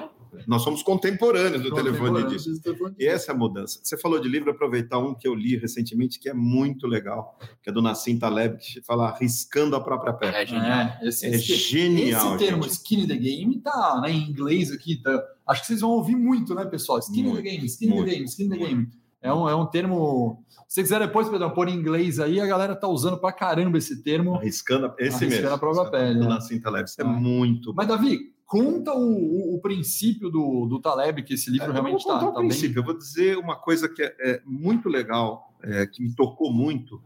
[0.47, 2.63] Nós somos contemporâneos do telefone de disco.
[2.63, 3.81] Telefone de E essa é a mudança.
[3.83, 7.71] Você falou de livro, aproveitar um que eu li recentemente, que é muito legal, que
[7.71, 10.37] é do Nassim Taleb, que fala arriscando a própria pele.
[10.37, 10.67] É genial.
[10.71, 12.73] É, esse, É esse- genial, Esse termo gente.
[12.73, 15.01] skin in the game tá né, em inglês aqui.
[15.03, 16.99] Tá, acho que vocês vão ouvir muito, né, pessoal?
[16.99, 18.69] Skin in Muito, the game, skin in the muito, game, skin in the muito.
[18.71, 18.89] game.
[19.23, 20.45] É um, é um termo.
[20.69, 23.79] Se você quiser depois, Pedrão, pôr em inglês aí, a galera tá usando pra caramba
[23.79, 24.35] esse termo.
[24.37, 25.55] Arriscando esse Arriscando mesmo.
[25.55, 26.29] a própria pele, Do né?
[26.29, 26.87] Nassim Taleb.
[26.89, 27.09] Isso é Ah.
[27.09, 31.73] muito Mas, Davi, conta o, o, o princípio do, do Taleb, que esse livro É,
[31.73, 32.49] realmente vou tá, tá bem.
[32.49, 32.81] princípio.
[32.81, 37.01] Eu vou dizer uma coisa que é, é muito legal, é, que me tocou muito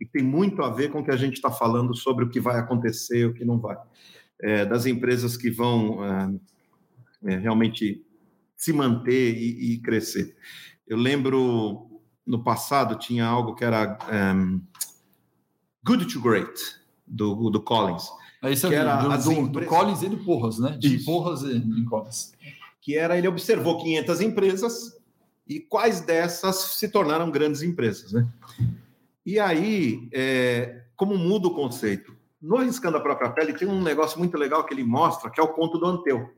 [0.00, 2.38] e tem muito a ver com o que a gente está falando sobre o que
[2.38, 3.76] vai acontecer o que não vai.
[4.40, 6.34] É, das empresas que vão é,
[7.24, 8.04] é, realmente
[8.56, 10.36] se manter e, e crescer.
[10.86, 11.90] Eu lembro
[12.24, 13.98] no passado tinha algo que era
[14.34, 14.62] um,
[15.84, 16.54] Good to Great
[17.06, 18.08] do, do Collins.
[18.50, 20.76] É que era do, do, do empresas- Collins e do Porras, né?
[20.78, 21.04] De Isso.
[21.04, 22.32] Porras e em Collins.
[22.80, 24.98] que era ele observou 500 empresas
[25.48, 28.26] e quais dessas se tornaram grandes empresas, né?
[29.24, 32.14] E aí, é, como muda o conceito?
[32.40, 35.42] No Arriscando a Própria Pele tem um negócio muito legal que ele mostra, que é
[35.42, 36.28] o conto do Anteu.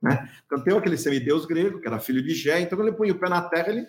[0.00, 0.28] Né?
[0.52, 3.28] Anteu é aquele semideus grego, que era filho de Gé, então ele punha o pé
[3.28, 3.86] na terra ele,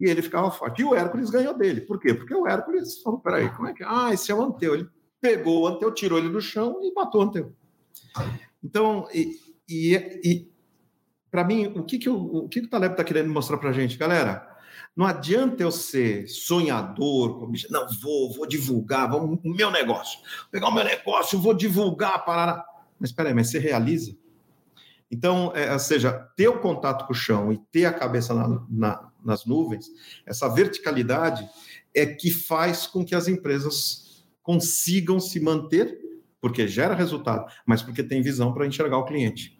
[0.00, 0.82] e ele ficava forte.
[0.82, 1.80] E o Hércules ganhou dele.
[1.80, 2.14] Por quê?
[2.14, 3.82] Porque o Hércules falou, peraí, como é que...
[3.84, 4.74] Ah, esse é o Anteu.
[4.74, 4.88] Ele
[5.20, 7.52] pegou o Anteu, tirou ele do chão e matou o Anteu.
[8.62, 9.94] Então, e, e,
[10.24, 10.50] e
[11.30, 13.72] para mim, o que, que, o, que, que o Taleb está querendo mostrar para a
[13.72, 13.96] gente?
[13.96, 14.48] Galera,
[14.96, 20.18] não adianta eu ser sonhador, não, vou, vou divulgar, vamos, o meu negócio.
[20.20, 22.64] Vou pegar o meu negócio, vou divulgar, parar.
[22.98, 24.16] Mas espera aí, mas você realiza?
[25.10, 28.66] Então, é, ou seja, ter o contato com o chão e ter a cabeça na-
[28.68, 29.86] na- nas nuvens,
[30.24, 31.48] essa verticalidade
[31.94, 34.09] é que faz com que as empresas
[34.50, 35.96] consigam se manter,
[36.40, 39.56] porque gera resultado, mas porque tem visão para enxergar o cliente.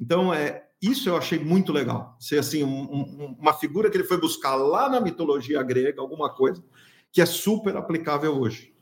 [0.00, 2.16] Então, é, isso eu achei muito legal.
[2.18, 6.30] Ser assim, um- um- uma figura que ele foi buscar lá na mitologia grega, alguma
[6.32, 6.64] coisa,
[7.12, 8.72] que é super aplicável hoje.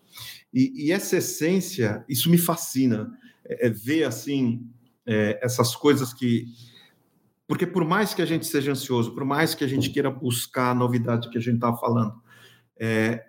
[0.54, 3.10] E, e essa essência, isso me fascina.
[3.44, 4.64] É, é ver assim
[5.04, 6.44] é, essas coisas que.
[7.48, 10.70] Porque por mais que a gente seja ansioso, por mais que a gente queira buscar
[10.70, 12.14] a novidade que a gente estava falando,
[12.78, 13.24] é,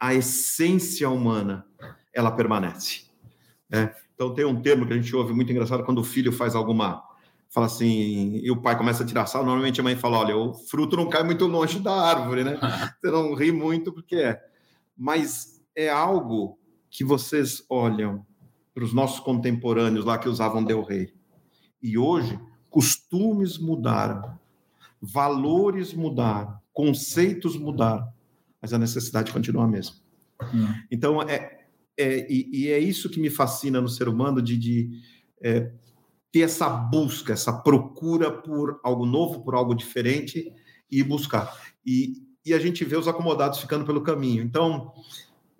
[0.00, 1.66] a essência humana,
[2.12, 3.02] ela permanece.
[3.68, 3.94] né?
[4.14, 7.04] Então tem um termo que a gente ouve muito engraçado quando o filho faz alguma
[7.50, 10.54] fala assim, e o pai começa a tirar sal, normalmente a mãe fala, olha, o
[10.54, 12.56] fruto não cai muito longe da árvore, né?
[13.02, 14.40] Você não ri muito porque é.
[14.96, 18.24] Mas é algo que vocês olham
[18.72, 21.12] para os nossos contemporâneos lá que usavam Del Rey.
[21.82, 22.38] E hoje,
[22.68, 24.38] costumes mudaram,
[25.00, 28.06] valores mudaram, conceitos mudaram,
[28.60, 29.96] mas a necessidade continua a mesma.
[30.54, 30.72] Hum.
[30.90, 31.64] Então, é,
[31.98, 34.90] é e, e, é isso que me fascina no ser humano, de, de
[35.42, 35.70] é,
[36.32, 40.52] ter essa busca, essa procura por algo novo, por algo diferente
[40.90, 41.56] e buscar.
[41.84, 44.42] E, e a gente vê os acomodados ficando pelo caminho.
[44.42, 44.92] Então,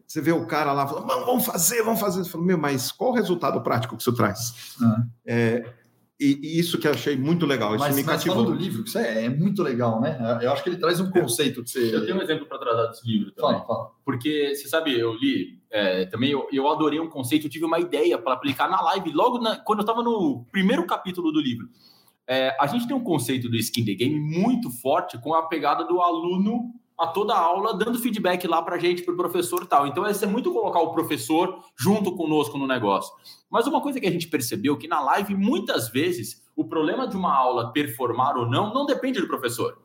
[0.07, 2.25] você vê o cara lá falando, vamos fazer, vamos fazer.
[2.25, 4.75] Você fala, meu, mas qual o resultado prático que isso traz?
[4.83, 5.05] Ah.
[5.25, 5.75] É,
[6.21, 8.37] e, e, isso que eu achei muito legal, isso mas, me cativou.
[8.37, 10.39] Mas falando do livro, isso é, é, muito legal, né?
[10.43, 11.95] Eu acho que ele traz um conceito que você...
[11.95, 13.53] Eu tenho um exemplo para tratar desse livro também.
[13.53, 13.91] Fala, fala.
[14.05, 17.79] Porque, você sabe, eu li é, também, eu, eu adorei um conceito, eu tive uma
[17.79, 21.68] ideia para aplicar na live, logo na, quando eu estava no primeiro capítulo do livro.
[22.27, 25.85] É, a gente tem um conceito do skin the game muito forte com a pegada
[25.85, 29.87] do aluno a toda aula, dando feedback lá para a gente, para o professor tal.
[29.87, 33.11] Então, é muito colocar o professor junto conosco no negócio.
[33.51, 37.17] Mas uma coisa que a gente percebeu que na live, muitas vezes, o problema de
[37.17, 39.79] uma aula performar ou não, não depende do professor.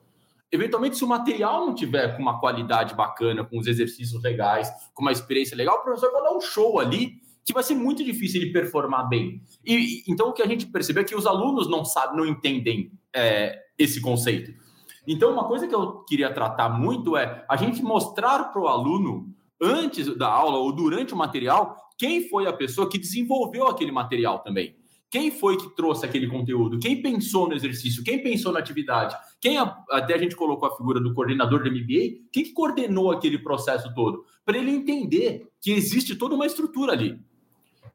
[0.52, 5.02] Eventualmente, se o material não tiver com uma qualidade bacana, com os exercícios legais, com
[5.02, 7.14] uma experiência legal, o professor vai dar um show ali
[7.46, 9.42] que vai ser muito difícil ele performar bem.
[9.64, 12.92] E então o que a gente percebeu é que os alunos não sabem, não entendem
[13.14, 14.65] é, esse conceito.
[15.08, 19.34] Então, uma coisa que eu queria tratar muito é a gente mostrar para o aluno,
[19.62, 24.40] antes da aula ou durante o material, quem foi a pessoa que desenvolveu aquele material
[24.40, 24.76] também.
[25.10, 26.78] Quem foi que trouxe aquele conteúdo?
[26.78, 28.04] Quem pensou no exercício?
[28.04, 29.16] Quem pensou na atividade?
[29.40, 32.28] Quem até a gente colocou a figura do coordenador do MBA?
[32.34, 34.26] Quem que coordenou aquele processo todo?
[34.44, 37.18] Para ele entender que existe toda uma estrutura ali.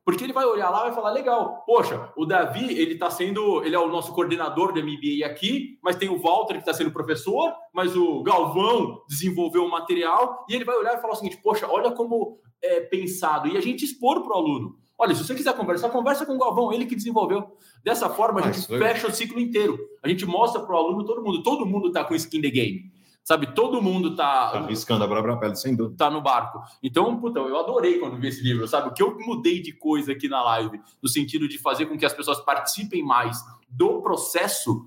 [0.04, 3.62] Porque ele vai olhar lá e vai falar: legal, poxa, o Davi, ele está sendo,
[3.64, 6.90] ele é o nosso coordenador do MBA aqui, mas tem o Walter que está sendo
[6.90, 11.40] professor, mas o Galvão desenvolveu o material, e ele vai olhar e falar o seguinte:
[11.42, 14.78] poxa, olha como é pensado, e a gente expor para o aluno.
[14.98, 17.56] Olha, se você quiser conversar, conversa com o Galvão, ele que desenvolveu.
[17.82, 19.78] Dessa forma, a gente fecha o ciclo inteiro.
[20.02, 22.92] A gente mostra para o aluno, todo mundo, todo mundo está com skin the game.
[23.22, 24.50] Sabe, todo mundo tá.
[24.50, 25.96] Tá arriscando a própria pele, sem dúvida.
[25.96, 26.60] Tá no barco.
[26.82, 28.88] Então, puta, eu adorei quando vi esse livro, sabe?
[28.88, 32.06] O que eu mudei de coisa aqui na live, no sentido de fazer com que
[32.06, 34.86] as pessoas participem mais do processo,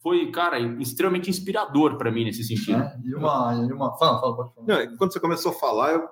[0.00, 2.80] foi, cara, extremamente inspirador para mim nesse sentido.
[2.80, 3.66] É, e uma.
[3.68, 3.96] E uma...
[3.96, 4.66] Fala, fala, pode falar.
[4.66, 6.08] Não, quando você começou a falar, eu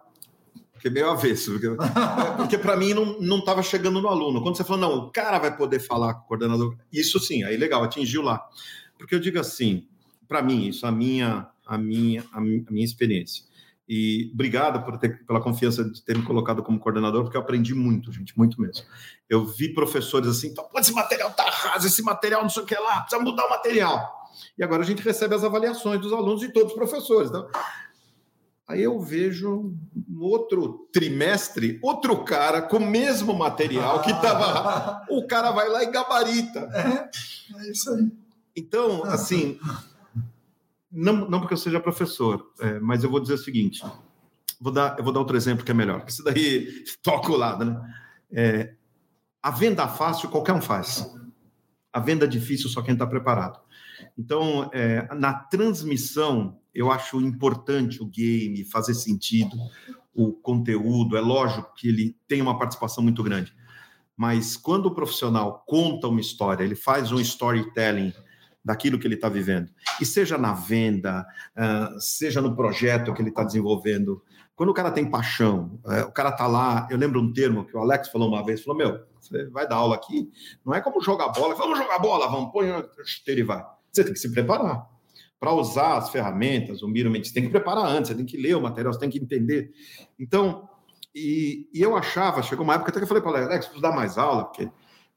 [0.75, 1.69] fiquei meio avesso, porque,
[2.39, 4.43] porque para mim não estava chegando no aluno.
[4.43, 7.57] Quando você falou, não, o cara vai poder falar com o coordenador, isso sim, aí
[7.57, 8.43] legal, atingiu lá.
[8.97, 9.87] Porque eu digo assim,
[10.27, 13.45] para mim, isso, a minha a minha, a minha experiência.
[13.89, 17.75] E obrigado por ter, pela confiança de ter me colocado como coordenador, porque eu aprendi
[17.75, 18.85] muito, gente, muito mesmo.
[19.29, 22.75] Eu vi professores assim, então, esse material tá raso, esse material não sei o que
[22.75, 24.29] lá, precisa mudar o material.
[24.59, 27.31] E agora a gente recebe as avaliações dos alunos e todos os professores.
[27.31, 27.49] Então,
[28.66, 29.75] aí eu vejo
[30.07, 35.03] no outro trimestre, outro cara com o mesmo material que estava.
[35.09, 36.61] o cara vai lá e gabarita.
[36.75, 38.11] É, é isso aí.
[38.55, 39.59] Então, assim,
[40.91, 43.84] não, não porque eu seja professor, é, mas eu vou dizer o seguinte:
[44.61, 47.64] vou dar, eu vou dar outro exemplo que é melhor, isso daí toca o lado,
[47.64, 47.95] né?
[48.30, 48.74] É,
[49.43, 51.14] a venda fácil qualquer um faz.
[51.93, 53.61] A venda difícil só quem está preparado.
[54.16, 59.57] Então, é, na transmissão, eu acho importante o game fazer sentido,
[60.14, 61.16] o conteúdo.
[61.16, 63.55] É lógico que ele tem uma participação muito grande.
[64.16, 68.12] Mas quando o profissional conta uma história, ele faz um storytelling
[68.64, 69.70] daquilo que ele está vivendo.
[70.00, 74.22] E seja na venda, uh, seja no projeto que ele está desenvolvendo.
[74.54, 76.86] Quando o cara tem paixão, uh, o cara está lá.
[76.90, 79.76] Eu lembro um termo que o Alex falou uma vez: falou, meu, você vai dar
[79.76, 80.30] aula aqui,
[80.64, 82.68] não é como jogar bola, vamos jogar bola, vamos, põe
[83.04, 83.64] chuteira e vai.
[83.92, 84.86] Você tem que se preparar.
[85.40, 88.56] Para usar as ferramentas, o Miro você tem que preparar antes, você tem que ler
[88.56, 89.70] o material, você tem que entender.
[90.18, 90.68] Então,
[91.14, 93.80] e, e eu achava, chegou uma época até que eu falei para o Alex, preciso
[93.80, 94.68] dar mais aula, porque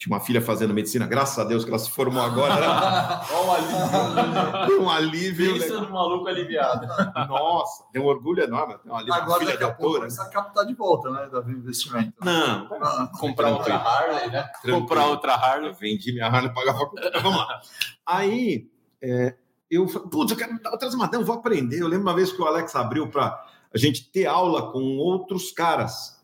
[0.02, 2.56] tinha uma filha fazendo medicina, graças a Deus que ela se formou agora.
[2.58, 3.22] Era...
[3.40, 4.82] um alívio.
[4.82, 5.60] um alívio.
[5.60, 6.88] Pensa no maluco aliviado.
[7.30, 8.80] Nossa, tem um orgulho enorme.
[8.80, 11.42] Tem um alívio, agora filha daqui a pouco começar a captar de volta, né, da
[11.42, 12.14] investimento.
[12.20, 12.68] Não.
[12.82, 14.42] Ah, comprar outra Harley, né?
[14.42, 14.80] Tranquilo.
[14.80, 15.72] Comprar outra Harley.
[15.80, 16.80] Vendi minha Harley, pagava.
[17.22, 17.62] Vamos lá.
[18.04, 18.72] Aí,
[19.04, 19.36] é,
[19.70, 21.80] eu falei, putz, eu quero dar outras matérias, vou aprender.
[21.80, 23.40] Eu lembro uma vez que o Alex abriu para
[23.72, 26.20] a gente ter aula com outros caras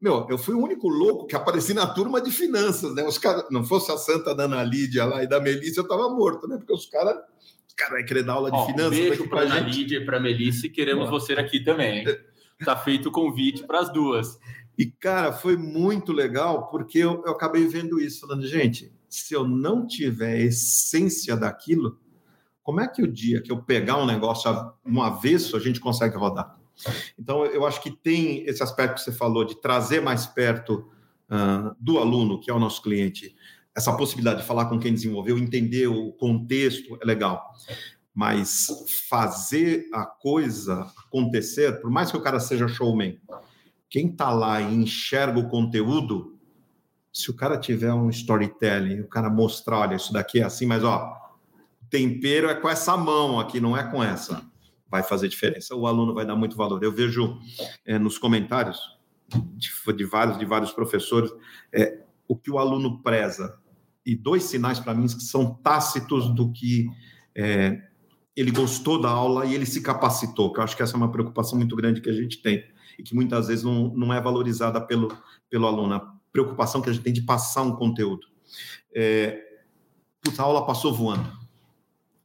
[0.00, 3.04] meu, eu fui o único louco que apareci na turma de finanças, né?
[3.04, 6.08] Os caras, não fosse a Santa da Ana Lídia lá e da Melissa, eu tava
[6.08, 6.56] morto, né?
[6.56, 7.16] Porque os caras,
[7.68, 8.98] os caras vão querer dar aula de Ó, finanças.
[8.98, 11.20] Um beijo para Ana Lídia e para Melissa e queremos Boa.
[11.20, 12.04] você aqui também.
[12.64, 14.38] Tá feito o convite para as duas.
[14.78, 19.46] E, cara, foi muito legal porque eu, eu acabei vendo isso, falando, gente, se eu
[19.46, 21.98] não tiver a essência daquilo,
[22.62, 24.50] como é que o dia que eu pegar um negócio
[24.84, 26.59] no avesso a gente consegue rodar?
[27.18, 30.90] Então, eu acho que tem esse aspecto que você falou de trazer mais perto
[31.30, 33.34] uh, do aluno, que é o nosso cliente,
[33.74, 37.52] essa possibilidade de falar com quem desenvolveu, entender o contexto, é legal.
[38.14, 38.66] Mas
[39.08, 43.18] fazer a coisa acontecer, por mais que o cara seja showman,
[43.88, 46.36] quem está lá e enxerga o conteúdo,
[47.12, 50.84] se o cara tiver um storytelling, o cara mostrar, olha, isso daqui é assim, mas
[50.84, 51.16] ó,
[51.88, 54.42] tempero é com essa mão aqui, não é com essa,
[54.90, 55.74] vai fazer diferença.
[55.74, 56.82] O aluno vai dar muito valor.
[56.82, 57.38] Eu vejo
[57.84, 58.98] é, nos comentários
[59.56, 61.30] de, de, vários de vários professores
[61.72, 63.58] é, o que o aluno preza
[64.04, 66.88] e dois sinais para mim que são tácitos do que
[67.34, 67.80] é,
[68.36, 71.10] ele gostou da aula e ele se capacitou, que eu acho que essa é uma
[71.10, 72.64] preocupação muito grande que a gente tem
[72.98, 75.08] e que muitas vezes não, não é valorizada pelo,
[75.48, 78.26] pelo aluno, a preocupação que a gente tem de passar um conteúdo.
[78.94, 79.42] É,
[80.22, 81.39] puta, a aula passou voando.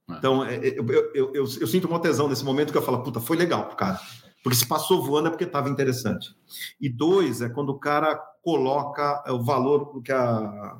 [0.09, 0.13] É.
[0.13, 3.03] Então, é, é, eu, eu, eu, eu, sinto uma tesão nesse momento que eu falo,
[3.03, 3.99] puta, foi legal pro cara.
[4.43, 6.35] Porque se passou voando é porque estava interessante.
[6.79, 10.77] E dois, é quando o cara coloca o valor que a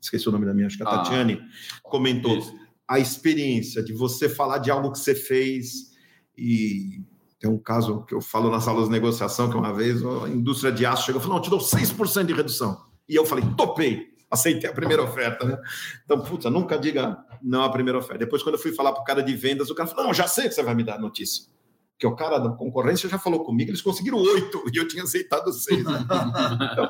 [0.00, 1.40] esqueci o nome da minha, acho que a ah, Tatiane
[1.82, 2.54] comentou, isso.
[2.86, 5.88] a experiência de você falar de algo que você fez
[6.36, 7.02] e
[7.40, 10.72] tem um caso que eu falo nas aulas de negociação que uma vez a indústria
[10.72, 12.80] de aço chegou e falou, não, te dou 6% de redução.
[13.08, 15.58] E eu falei, topei, aceitei a primeira oferta, né?
[16.04, 18.18] Então, puta, nunca diga não à primeira oferta.
[18.18, 20.26] Depois, quando eu fui falar para o cara de vendas, o cara falou, não, já
[20.26, 21.44] sei que você vai me dar a notícia.
[21.92, 25.52] Porque o cara da concorrência já falou comigo, eles conseguiram oito e eu tinha aceitado
[25.52, 25.80] seis.
[25.80, 26.88] então,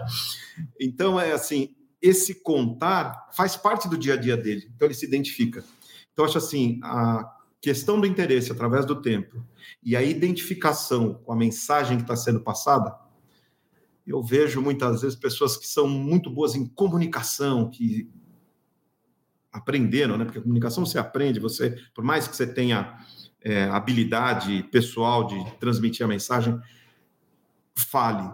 [0.78, 5.06] então, é assim, esse contar faz parte do dia a dia dele, então ele se
[5.06, 5.64] identifica.
[6.12, 7.24] Então, acho assim, a
[7.60, 9.42] questão do interesse através do tempo
[9.82, 12.94] e a identificação com a mensagem que está sendo passada,
[14.08, 18.10] eu vejo muitas vezes pessoas que são muito boas em comunicação, que
[19.52, 20.24] aprenderam, né?
[20.24, 22.98] Porque comunicação você aprende, você, por mais que você tenha
[23.42, 26.58] é, habilidade pessoal de transmitir a mensagem,
[27.74, 28.28] fale,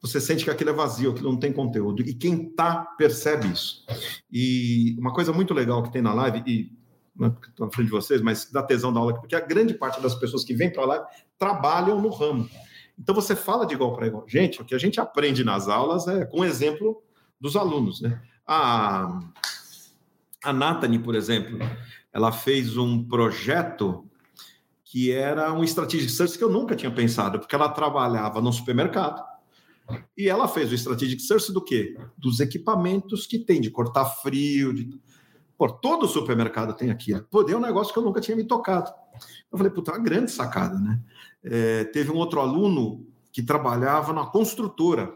[0.00, 2.02] você sente que aquilo é vazio, aquilo não tem conteúdo.
[2.02, 3.84] E quem tá percebe isso.
[4.30, 6.72] E uma coisa muito legal que tem na live, e
[7.14, 9.74] não é estou na frente de vocês, mas da tesão da aula, porque a grande
[9.74, 11.04] parte das pessoas que vêm para a live
[11.38, 12.48] trabalham no ramo.
[13.00, 14.28] Então você fala de igual para igual.
[14.28, 17.02] Gente, o que a gente aprende nas aulas é com exemplo
[17.40, 18.20] dos alunos, né?
[18.46, 19.20] A,
[20.44, 21.58] a por exemplo,
[22.12, 24.04] ela fez um projeto
[24.84, 29.22] que era um strategic search que eu nunca tinha pensado, porque ela trabalhava no supermercado
[30.16, 31.96] e ela fez o Strategic Source do quê?
[32.16, 34.72] Dos equipamentos que tem, de cortar frio.
[34.72, 35.00] De...
[35.60, 37.22] Pô, todo supermercado tem aquilo.
[37.30, 38.90] Pô, deu um negócio que eu nunca tinha me tocado.
[39.52, 40.98] Eu falei, puta, é uma grande sacada, né?
[41.44, 45.12] É, teve um outro aluno que trabalhava na construtora.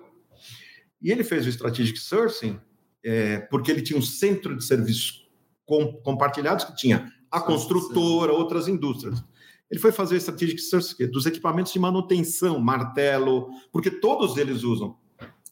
[1.00, 2.60] E ele fez o Strategic Sourcing
[3.02, 5.26] é, porque ele tinha um centro de serviços
[5.64, 9.24] com, compartilhados que tinha a construtora, outras indústrias.
[9.70, 14.98] Ele foi fazer strategic search dos equipamentos de manutenção, martelo, porque todos eles usam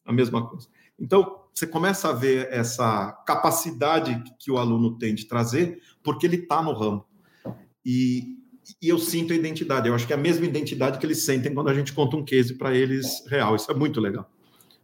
[0.05, 0.69] a mesma coisa.
[1.01, 6.37] Então, você começa a ver essa capacidade que o aluno tem de trazer, porque ele
[6.37, 7.05] está no ramo.
[7.85, 8.39] E,
[8.81, 9.89] e, eu sinto a identidade.
[9.89, 12.25] Eu acho que é a mesma identidade que eles sentem quando a gente conta um
[12.25, 13.55] case para eles real.
[13.55, 14.31] Isso é muito legal.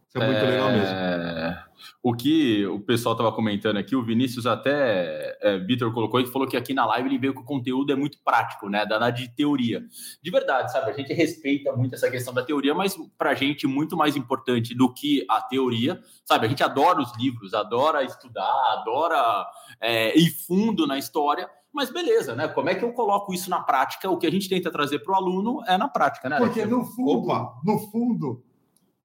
[0.09, 0.49] Isso é muito é...
[0.49, 1.69] legal mesmo.
[2.01, 6.47] O que o pessoal estava comentando aqui, o Vinícius até, é, Vitor colocou, ele falou
[6.47, 8.85] que aqui na live ele veio que o conteúdo é muito prático, né?
[8.85, 9.83] Danado de teoria.
[10.21, 10.91] De verdade, sabe?
[10.91, 14.75] A gente respeita muito essa questão da teoria, mas para a gente muito mais importante
[14.75, 16.47] do que a teoria, sabe?
[16.47, 19.45] A gente adora os livros, adora estudar, adora
[19.79, 22.47] é, ir fundo na história, mas beleza, né?
[22.47, 24.09] Como é que eu coloco isso na prática?
[24.09, 26.37] O que a gente tenta trazer para o aluno é na prática, né?
[26.37, 27.59] Porque no fundo, Opa.
[27.63, 28.43] no fundo,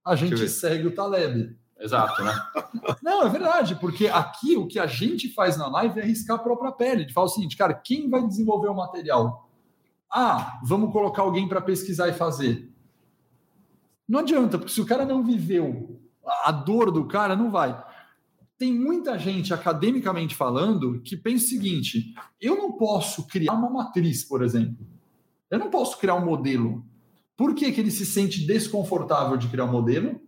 [0.04, 1.56] a gente segue o Taleb.
[1.78, 2.32] Exato, né?
[3.02, 6.42] Não, é verdade, porque aqui o que a gente faz na live é arriscar a
[6.42, 7.04] própria pele.
[7.04, 9.50] De falar o seguinte, cara, quem vai desenvolver o material?
[10.10, 12.70] Ah, vamos colocar alguém para pesquisar e fazer.
[14.08, 16.00] Não adianta, porque se o cara não viveu
[16.44, 17.84] a dor do cara, não vai.
[18.56, 24.24] Tem muita gente, academicamente falando, que pensa o seguinte: eu não posso criar uma matriz,
[24.24, 24.86] por exemplo.
[25.50, 26.84] Eu não posso criar um modelo.
[27.36, 30.20] Por que, que ele se sente desconfortável de criar um modelo?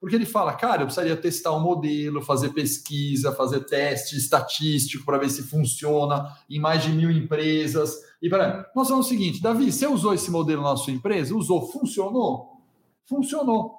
[0.00, 5.04] Porque ele fala, cara, eu precisaria testar o um modelo, fazer pesquisa, fazer teste estatístico
[5.04, 7.96] para ver se funciona em mais de mil empresas.
[8.22, 11.34] E para nós vamos o seguinte, Davi, você usou esse modelo na sua empresa?
[11.34, 11.66] Usou?
[11.72, 12.62] Funcionou?
[13.06, 13.74] Funcionou.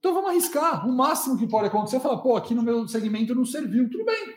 [0.00, 0.88] Então vamos arriscar.
[0.88, 3.88] O máximo que pode acontecer é falar, pô, aqui no meu segmento não serviu.
[3.88, 4.34] Tudo bem.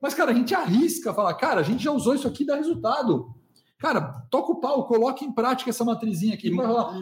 [0.00, 3.34] Mas, cara, a gente arrisca, falar, cara, a gente já usou isso aqui dá resultado.
[3.78, 6.50] Cara, toca o pau, coloque em prática essa matrizinha aqui.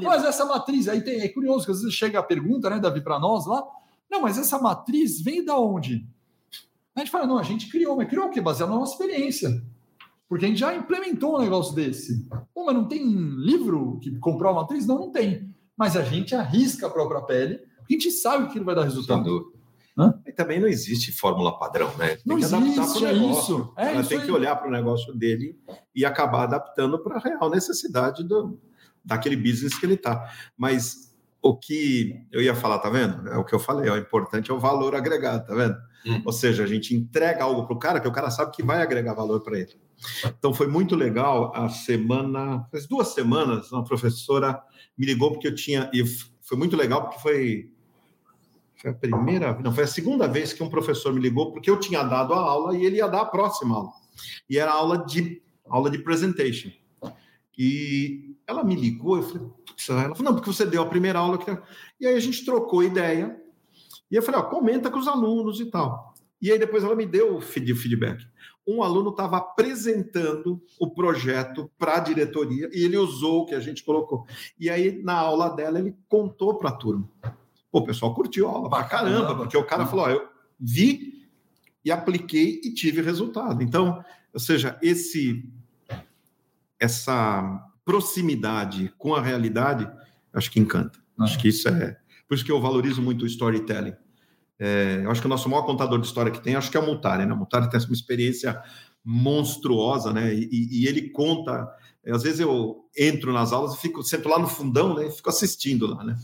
[0.02, 3.00] Mas essa matriz, aí tem, é curioso que às vezes chega a pergunta, né, Davi,
[3.00, 3.64] para nós lá.
[4.10, 6.06] Não, mas essa matriz vem da onde?
[6.94, 8.40] A gente fala, não, a gente criou, mas criou o quê?
[8.40, 9.62] Baseado na nossa experiência.
[10.28, 12.28] Porque a gente já implementou um negócio desse.
[12.52, 14.86] Pô, mas não tem livro que comprou a matriz?
[14.86, 15.54] Não, não tem.
[15.76, 18.84] mas a gente arrisca a própria pele, porque a gente sabe que ele vai dar
[18.84, 19.52] resultado.
[20.26, 22.16] E também não existe fórmula padrão, né?
[22.16, 23.56] Tem Não que adaptar existe, para é o negócio.
[23.56, 23.72] isso.
[23.76, 24.24] É Ela isso tem aí.
[24.24, 25.56] que olhar para o negócio dele
[25.94, 28.58] e acabar adaptando para a real necessidade do,
[29.04, 30.28] daquele business que ele está.
[30.56, 33.28] Mas o que eu ia falar, tá vendo?
[33.28, 35.76] É o que eu falei, o importante é o valor agregado, tá vendo?
[36.06, 36.22] Hum.
[36.24, 38.82] Ou seja, a gente entrega algo para o cara que o cara sabe que vai
[38.82, 39.78] agregar valor para ele.
[40.38, 44.60] Então foi muito legal a semana, faz duas semanas, uma professora
[44.98, 46.02] me ligou porque eu tinha, e
[46.42, 47.70] foi muito legal porque foi
[48.84, 51.80] foi a primeira, não, foi a segunda vez que um professor me ligou porque eu
[51.80, 53.92] tinha dado a aula e ele ia dar a próxima aula.
[54.48, 56.70] E era aula de aula de presentation.
[57.56, 59.48] E ela me ligou, eu falei,
[59.88, 61.38] ela falou, não, porque você deu a primeira aula.
[61.38, 61.58] que-
[61.98, 63.40] E aí a gente trocou ideia.
[64.10, 66.12] E eu falei, ó, comenta com os alunos e tal.
[66.42, 68.22] E aí depois ela me deu o feedback.
[68.66, 73.60] Um aluno estava apresentando o projeto para a diretoria e ele usou o que a
[73.60, 74.26] gente colocou.
[74.58, 77.08] E aí, na aula dela, ele contou para a turma.
[77.74, 80.28] Pô, o pessoal curtiu a aula pra caramba, porque o cara falou: ó, eu
[80.60, 81.26] vi
[81.84, 83.64] e apliquei e tive resultado.
[83.64, 84.00] Então,
[84.32, 85.44] ou seja, esse
[86.78, 89.90] essa proximidade com a realidade,
[90.32, 91.00] acho que encanta.
[91.18, 91.96] Acho que isso é.
[92.28, 93.94] Por isso que eu valorizo muito o storytelling.
[94.56, 96.80] É, eu acho que o nosso maior contador de história que tem, acho que é
[96.80, 97.32] o Multari, né?
[97.32, 98.62] O Multari tem uma experiência
[99.04, 100.32] monstruosa, né?
[100.32, 101.68] E, e- e ele conta.
[102.06, 105.08] Às vezes eu entro nas aulas e fico, sento lá no fundão, né?
[105.08, 106.16] E fico assistindo lá, né?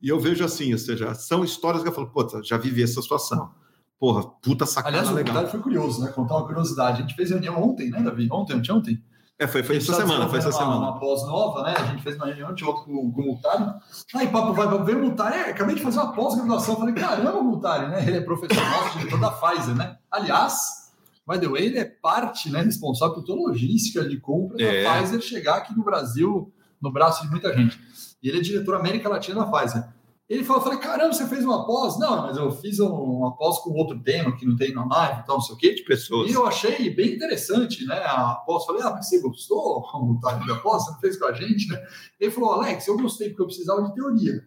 [0.00, 3.00] E eu vejo assim, ou seja, são histórias que eu falo, puta, já vivi essa
[3.00, 3.50] situação.
[3.98, 5.34] Porra, puta sacada Aliás, o legal.
[5.34, 6.10] Verdade foi curioso, né?
[6.10, 6.98] Contar uma curiosidade.
[6.98, 8.28] A gente fez reunião ontem, né, Davi?
[8.32, 9.02] Ontem, anteontem?
[9.38, 10.76] É, foi, foi essa semana, foi essa desenvolvendo semana.
[10.76, 11.74] Uma, uma pós nova, né?
[11.76, 13.64] A gente fez uma reunião de outro com, com o Multari.
[14.14, 15.36] Aí, papo, vai, vai ver o Multari.
[15.36, 16.76] É, acabei de fazer uma pós-graduação.
[16.76, 18.06] Falei, caramba, o Multari, né?
[18.06, 19.98] Ele é professor nosso, diretor da Pfizer, né?
[20.10, 20.54] Aliás,
[21.28, 22.62] by the way, ele é parte, né?
[22.62, 24.82] Responsável por toda a logística de compra É.
[24.84, 26.52] da Pfizer chegar aqui no Brasil,
[26.82, 27.78] no braço de muita gente.
[28.22, 29.84] E ele é diretor América Latina da Pfizer.
[30.28, 31.98] Ele falou, eu falei, caramba, você fez uma pós?
[31.98, 35.20] Não, mas eu fiz um, uma pós com outro tema que não tem na live
[35.20, 35.74] e tal, não sei o quê.
[35.74, 36.30] De pessoas.
[36.30, 37.98] E eu achei bem interessante, né?
[38.06, 40.84] A pós, falei, ah, mas você gostou como tá da pós?
[40.84, 41.78] Você não fez com a gente, né?
[42.18, 44.42] Ele falou, Alex, eu gostei porque eu precisava de teoria.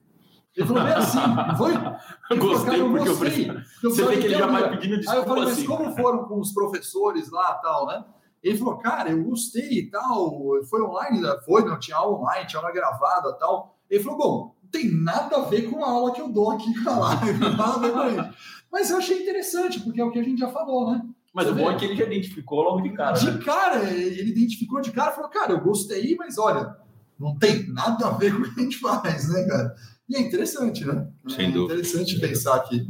[0.55, 1.73] Ele falou, bem assim, não foi?
[2.31, 3.53] Ele falou, Gostei "Cara, porque eu gostei, preciso.
[3.53, 5.27] porque eu Você precisava vê de que ele já teoria." vai pedindo Aí eu desculpa
[5.27, 5.65] falei, mas assim.
[5.67, 8.05] como foram com os professores lá e tal, né?
[8.45, 10.63] Ele falou, cara, eu gostei e tal.
[10.69, 11.19] Foi online?
[11.19, 11.35] né?
[11.43, 13.75] Foi, não tinha aula online, tinha aula gravada e tal.
[13.89, 16.71] Ele falou, bom, não tem nada a ver com a aula que eu dou aqui
[16.83, 18.37] na live, nada a ver com isso.
[18.71, 21.01] Mas eu achei interessante, porque é o que a gente já falou, né?
[21.33, 21.73] Mas Você o bom vê?
[21.73, 23.13] é que ele já identificou logo de cara.
[23.17, 23.39] de né?
[23.43, 26.77] cara, ele identificou de cara e falou, cara, eu gostei, mas olha,
[27.19, 29.75] não tem nada a ver com o que a gente faz, né, cara?
[30.07, 31.07] E é interessante, né?
[31.27, 31.73] Sem é dúvida.
[31.73, 32.87] interessante pensar que,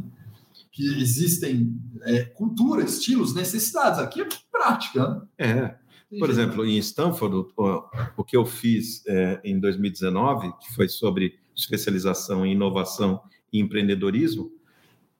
[0.70, 3.98] que existem é, culturas, estilos, necessidades.
[3.98, 5.22] Aqui é prática, né?
[5.38, 5.86] É.
[6.18, 7.82] Por exemplo, em Stanford, o,
[8.16, 13.20] o que eu fiz é, em 2019, que foi sobre especialização em inovação
[13.52, 14.52] e empreendedorismo,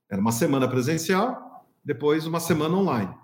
[0.09, 3.15] era uma semana presencial, depois uma semana online.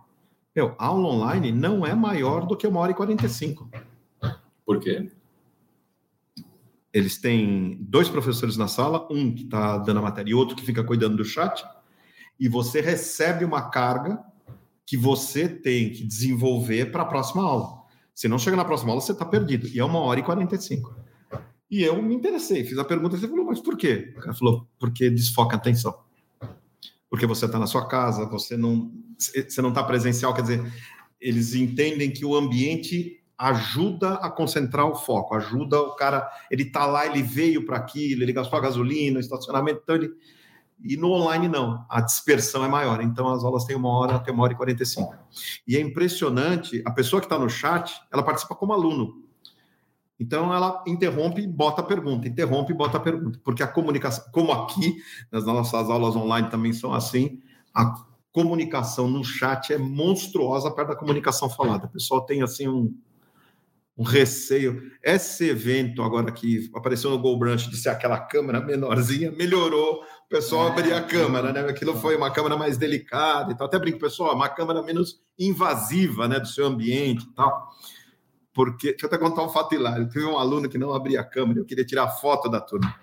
[0.55, 3.71] Meu, aula online não é maior do que uma hora e 45.
[4.67, 5.11] Por quê?
[6.93, 10.65] Eles têm dois professores na sala, um que está dando a matéria e outro que
[10.65, 11.65] fica cuidando do chat,
[12.39, 14.23] e você recebe uma carga
[14.87, 17.83] que você tem que desenvolver para a próxima aula.
[18.15, 19.67] Se não chega na próxima aula, você está perdido.
[19.69, 20.95] E é uma hora e 45.
[21.71, 24.13] E eu me interessei, fiz a pergunta, você falou, mas por quê?
[24.21, 25.99] Cara falou, porque desfoca a atenção.
[27.09, 30.73] Porque você está na sua casa, você não você não está presencial, quer dizer,
[31.21, 36.85] eles entendem que o ambiente ajuda a concentrar o foco, ajuda o cara, ele tá
[36.87, 40.11] lá, ele veio para aquilo, ele gastou a gasolina, estacionamento, então ele
[40.85, 44.33] e no online não, a dispersão é maior, então as aulas têm uma hora até
[44.33, 45.15] uma hora e 45.
[45.67, 49.23] E é impressionante, a pessoa que está no chat, ela participa como aluno.
[50.19, 54.25] Então ela interrompe e bota a pergunta, interrompe e bota a pergunta, porque a comunicação,
[54.33, 54.97] como aqui,
[55.31, 57.41] nas nossas aulas online também são assim,
[57.75, 57.95] a
[58.31, 61.87] comunicação no chat é monstruosa perto da comunicação falada.
[61.87, 62.95] O pessoal tem assim um,
[63.97, 64.91] um receio.
[65.03, 70.03] Esse evento agora que apareceu no Go Branch de ser aquela câmera menorzinha, melhorou
[70.33, 71.61] pessoal abrir a câmera, né?
[71.61, 73.67] Aquilo foi uma câmera mais delicada e tal.
[73.67, 77.69] Até brinco, pessoal, uma câmera menos invasiva, né, do seu ambiente e tal.
[78.55, 80.09] Porque, deixa eu até contar um fato hilário.
[80.09, 82.95] Teve um aluno que não abria a câmera, eu queria tirar foto da turma.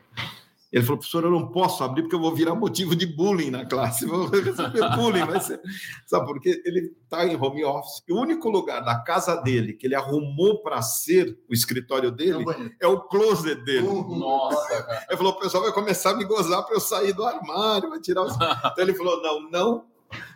[0.71, 3.65] Ele falou, professor, eu não posso abrir porque eu vou virar motivo de bullying na
[3.65, 4.05] classe.
[4.05, 5.25] Vou receber bullying.
[5.25, 5.59] Vai ser...
[6.05, 6.61] Sabe por quê?
[6.63, 8.03] Ele está em home office.
[8.07, 12.45] E o único lugar da casa dele que ele arrumou para ser o escritório dele
[12.79, 13.87] é o closet dele.
[13.87, 15.05] Nossa, cara.
[15.09, 17.99] Ele falou, o pessoal vai começar a me gozar para eu sair do armário, vai
[17.99, 18.35] tirar os...
[18.39, 19.85] Então ele falou, não, não,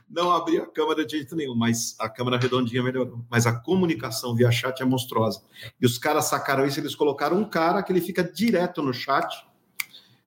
[0.09, 3.23] não abri a câmera de jeito nenhum, mas a câmera redondinha melhorou.
[3.29, 5.41] Mas a comunicação via chat é monstruosa.
[5.79, 9.45] E os caras sacaram isso, eles colocaram um cara que ele fica direto no chat,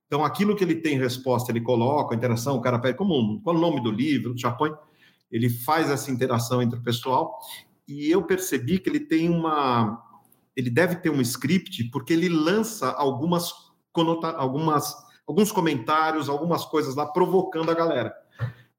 [0.07, 3.55] Então, aquilo que ele tem resposta, ele coloca, a interação, o cara pede, como, qual
[3.55, 4.73] o nome do livro, já põe,
[5.29, 7.37] ele faz essa interação entre o pessoal,
[7.87, 10.01] e eu percebi que ele tem uma,
[10.55, 13.51] ele deve ter um script, porque ele lança algumas,
[13.91, 18.15] conota, algumas alguns comentários, algumas coisas lá, provocando a galera.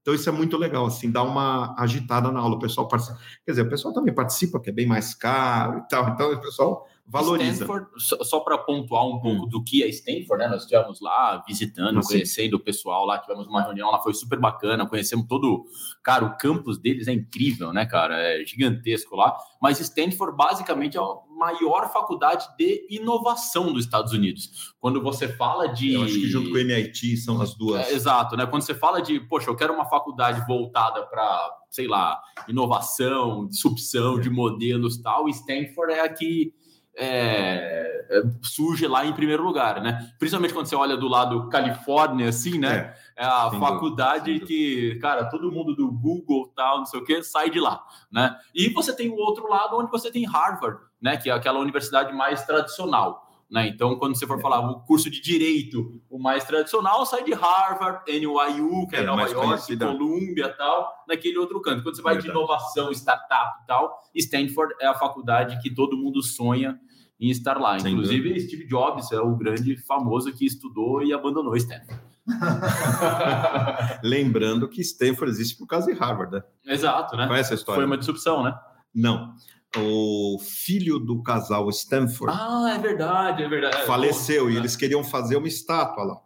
[0.01, 3.19] Então isso é muito legal, assim, dá uma agitada na aula, o pessoal participa.
[3.45, 6.41] Quer dizer, o pessoal também participa, que é bem mais caro e tal, então o
[6.41, 7.65] pessoal valoriza.
[7.65, 9.49] Stanford, só, só para pontuar um pouco hum.
[9.49, 10.49] do que é Stanford, né?
[10.49, 12.09] Nós estivemos lá visitando, assim.
[12.09, 15.65] conhecendo o pessoal lá, tivemos uma reunião lá, foi super bacana, conhecemos todo.
[16.03, 18.17] Cara, o campus deles é incrível, né, cara?
[18.17, 19.37] É gigantesco lá.
[19.61, 24.75] Mas Stanford, basicamente, é a maior faculdade de inovação dos Estados Unidos.
[24.79, 25.95] Quando você fala de.
[25.95, 27.89] Eu acho que junto com o MIT são as duas.
[27.89, 28.45] É, exato, né?
[28.47, 34.21] Quando você fala de, poxa, eu quero uma faculdade voltada para, sei lá, inovação, disrupção
[34.21, 36.53] de modelos tal, Stanford é a que
[36.99, 40.11] é, é, surge lá em primeiro lugar, né?
[40.19, 42.95] Principalmente quando você olha do lado Califórnia, assim, né?
[43.17, 47.23] É, é a faculdade que, cara, todo mundo do Google, tal, não sei o que,
[47.23, 48.37] sai de lá, né?
[48.55, 51.17] E você tem o outro lado onde você tem Harvard, né?
[51.17, 53.29] Que é aquela universidade mais tradicional.
[53.51, 53.67] Né?
[53.69, 54.43] Então, quando você for é.
[54.43, 59.03] falar o curso de direito, o mais tradicional sai de Harvard, NYU, que é, é
[59.05, 59.87] Nova York, conhecida.
[59.87, 61.83] Columbia tal, naquele outro canto.
[61.83, 62.35] Quando você vai Verdade.
[62.35, 66.79] de inovação, startup e tal, Stanford é a faculdade que todo mundo sonha
[67.21, 67.79] em estar lá.
[67.79, 68.47] Sem Inclusive, dúvida.
[68.47, 72.01] Steve Jobs é o grande famoso que estudou e abandonou Stanford.
[74.03, 76.43] Lembrando que Stanford existe por causa de Harvard, né?
[76.67, 77.27] Exato, né?
[77.27, 77.79] Conhece a história?
[77.79, 78.55] Foi uma disrupção, né?
[78.95, 79.35] Não.
[79.77, 82.37] O filho do casal Stanford.
[82.39, 83.87] Ah, é verdade, é verdade.
[83.87, 86.21] Faleceu e eles queriam fazer uma estátua lá.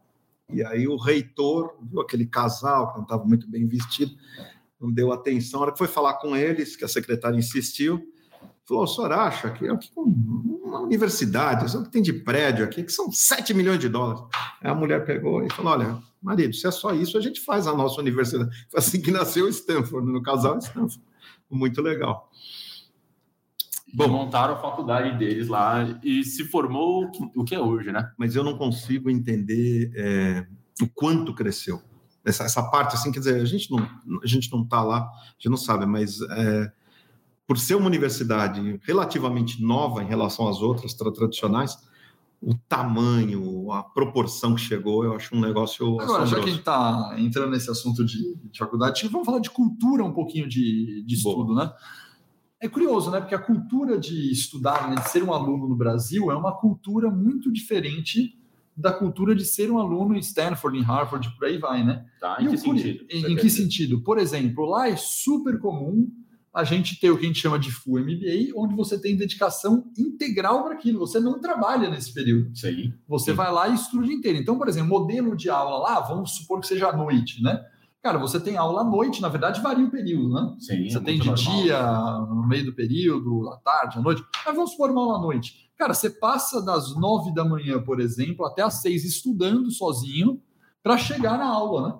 [0.52, 4.12] E aí o reitor viu aquele casal que não estava muito bem vestido,
[4.80, 5.60] não deu atenção.
[5.60, 8.02] A hora que foi falar com eles, que a secretária insistiu,
[8.72, 12.90] Falou, o senhor acha que é uma universidade, o que tem de prédio aqui, que
[12.90, 14.22] são 7 milhões de dólares.
[14.62, 17.66] Aí a mulher pegou e falou: olha, marido, se é só isso, a gente faz
[17.66, 18.50] a nossa universidade.
[18.70, 21.02] Foi assim que nasceu Stanford, no casal Stanford.
[21.50, 22.30] Muito legal.
[23.92, 28.10] Bom, montaram a faculdade deles lá e se formou o que é hoje, né?
[28.16, 30.46] Mas eu não consigo entender é,
[30.80, 31.82] o quanto cresceu.
[32.24, 33.86] Essa, essa parte, assim, quer dizer, a gente não
[34.22, 36.72] a gente não está lá, a gente não sabe, mas é,
[37.52, 41.76] por ser uma universidade relativamente nova em relação às outras tradicionais,
[42.40, 46.00] o tamanho, a proporção que chegou, eu acho um negócio.
[46.00, 46.30] Agora, assombroso.
[46.30, 50.02] já que a gente está entrando nesse assunto de, de, faculdade, vamos falar de cultura
[50.02, 51.66] um pouquinho de, de estudo, Boa.
[51.66, 51.72] né?
[52.58, 53.20] É curioso, né?
[53.20, 57.10] Porque a cultura de estudar, né, de ser um aluno no Brasil, é uma cultura
[57.10, 58.34] muito diferente
[58.74, 62.06] da cultura de ser um aluno em Stanford, em Harvard, por aí vai, né?
[62.18, 63.04] Tá, em que sentido?
[63.10, 64.00] Em, em que sentido?
[64.00, 66.10] Por exemplo, lá é super comum
[66.54, 69.90] a gente tem o que a gente chama de Full MBA, onde você tem dedicação
[69.96, 70.98] integral para aquilo.
[70.98, 72.54] Você não trabalha nesse período.
[72.54, 72.92] Sim.
[73.08, 73.36] Você Sim.
[73.36, 74.38] vai lá e estuda o dia inteiro.
[74.38, 77.64] Então, por exemplo, modelo de aula lá, vamos supor que seja à noite, né?
[78.02, 80.56] Cara, você tem aula à noite, na verdade, varia o período, né?
[80.58, 81.62] Sim, você é tem de normal.
[81.62, 81.82] dia,
[82.28, 84.22] no meio do período, à tarde, à noite.
[84.44, 85.70] Mas vamos supor uma aula à noite.
[85.78, 90.42] Cara, você passa das nove da manhã, por exemplo, até às seis estudando sozinho
[90.82, 91.94] para chegar na aula, né?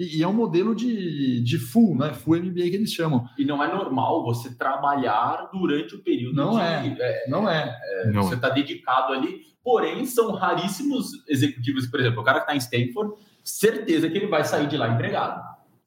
[0.00, 2.14] E, e, é um modelo de, de full, né?
[2.14, 3.26] Full MBA que eles chamam.
[3.36, 6.34] E não é normal você trabalhar durante o período.
[6.34, 6.96] Não de, é.
[6.98, 7.28] é.
[7.28, 7.78] Não é.
[7.84, 9.42] é não você está dedicado ali.
[9.62, 13.12] Porém, são raríssimos executivos, por exemplo, o cara que está em Stanford,
[13.44, 15.38] certeza que ele vai sair de lá empregado.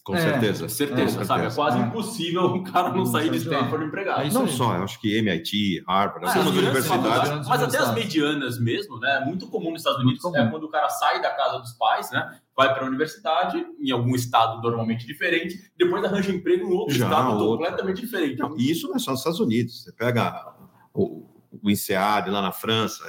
[0.03, 1.47] Com é, certeza, certeza, é, sabe?
[1.47, 1.81] É quase é.
[1.81, 4.21] impossível um cara não, não sair de Stanford empregado.
[4.21, 7.47] É não só, eu acho que MIT, Harvard, ah, algumas universidades.
[7.47, 9.23] Mas até as medianas mesmo, né?
[9.25, 12.37] Muito comum nos Estados Unidos é quando o cara sai da casa dos pais, né?
[12.55, 17.05] Vai para a universidade, em algum estado normalmente diferente, depois arranja emprego em outro Já,
[17.05, 17.65] estado outro.
[17.65, 18.39] completamente diferente.
[18.39, 19.83] Não, isso não é só nos Estados Unidos.
[19.83, 20.53] Você pega
[20.93, 21.25] o,
[21.61, 23.03] o INSEAD lá na França,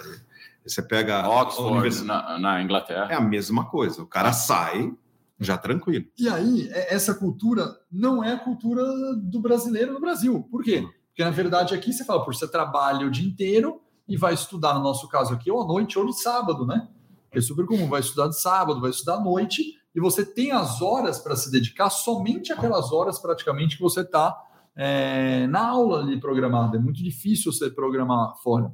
[0.67, 3.09] você pega Oxford na, na Inglaterra.
[3.11, 4.03] É a mesma coisa.
[4.03, 4.93] O cara sai,
[5.39, 6.07] já tranquilo.
[6.19, 8.83] E aí, é, essa cultura não é a cultura
[9.17, 10.43] do brasileiro no Brasil.
[10.51, 10.87] Por quê?
[11.09, 14.75] Porque, na verdade, aqui você fala, por você trabalha o dia inteiro e vai estudar,
[14.75, 16.89] no nosso caso aqui, ou à noite ou no sábado, né?
[17.35, 19.63] É super comum, vai estudar de sábado, vai estudar à noite,
[19.95, 24.37] e você tem as horas para se dedicar, somente aquelas horas praticamente que você está
[24.77, 26.77] é, na aula ali programada.
[26.77, 28.73] É muito difícil você programar fora.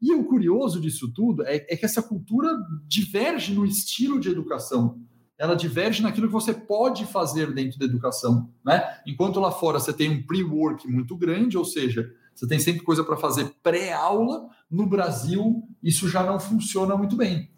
[0.00, 2.50] E o curioso disso tudo é, é que essa cultura
[2.86, 5.00] diverge no estilo de educação
[5.38, 8.98] ela diverge naquilo que você pode fazer dentro da educação, né?
[9.06, 13.04] Enquanto lá fora você tem um pre-work muito grande, ou seja, você tem sempre coisa
[13.04, 17.48] para fazer pré-aula, no Brasil isso já não funciona muito bem.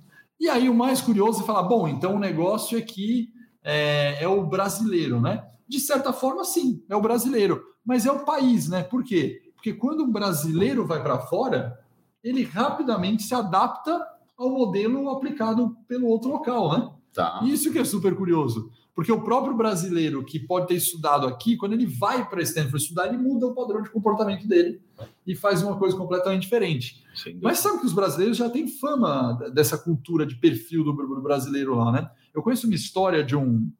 [0.40, 3.28] E aí o mais curioso é falar, bom, então o negócio é que
[3.62, 5.46] é, é o brasileiro, né?
[5.68, 8.82] De certa forma, sim, é o brasileiro, mas é o país, né?
[8.82, 9.42] Por quê?
[9.54, 11.78] Porque quando um brasileiro vai para fora,
[12.24, 14.02] ele rapidamente se adapta
[14.34, 16.90] ao modelo aplicado pelo outro local, né?
[17.12, 17.40] Tá.
[17.44, 18.70] Isso que é super curioso.
[18.94, 23.08] Porque o próprio brasileiro que pode ter estudado aqui, quando ele vai para Stanford estudar,
[23.08, 24.80] ele muda o padrão de comportamento dele
[25.26, 27.02] e faz uma coisa completamente diferente.
[27.42, 31.92] Mas sabe que os brasileiros já têm fama dessa cultura de perfil do brasileiro lá,
[31.92, 32.10] né?
[32.34, 33.70] Eu conheço uma história de um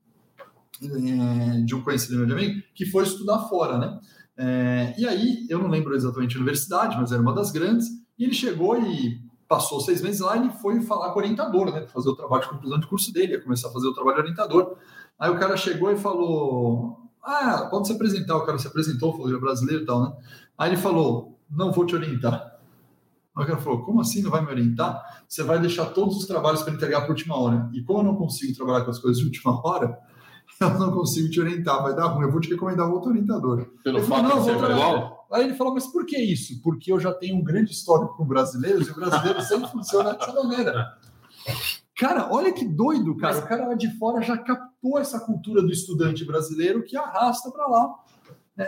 [0.83, 4.01] é, de um conhecido de mim que foi estudar fora, né?
[4.37, 7.89] É, e aí, eu não lembro exatamente a universidade, mas era uma das grandes,
[8.19, 11.87] e ele chegou e passou seis meses lá e foi falar com o orientador, né?
[11.89, 14.23] Fazer o trabalho de conclusão de curso dele, ia começar a fazer o trabalho de
[14.23, 14.77] orientador.
[15.19, 18.37] Aí o cara chegou e falou: Ah, pode se apresentar.
[18.37, 20.13] O cara se apresentou, falou que é brasileiro e tal, né?
[20.61, 22.59] Aí ele falou: Não vou te orientar.
[23.35, 25.25] Aí o cara falou: Como assim não vai me orientar?
[25.27, 27.71] Você vai deixar todos os trabalhos para entregar para a última hora.
[27.73, 29.99] E como eu não consigo trabalhar com as coisas de última hora,
[30.61, 32.27] eu não consigo te orientar, vai dar ruim.
[32.27, 33.71] Eu vou te recomendar outro orientador.
[33.83, 34.97] Pelo ele fato falou, não, de vou ser trabalhar.
[34.97, 35.27] igual?
[35.33, 36.61] Aí ele falou, mas por que isso?
[36.61, 40.33] Porque eu já tenho um grande histórico com brasileiros e o brasileiro sempre funciona dessa
[40.33, 40.99] maneira.
[41.97, 43.39] Cara, olha que doido, cara.
[43.39, 47.67] O cara lá de fora já captou essa cultura do estudante brasileiro que arrasta para
[47.67, 47.95] lá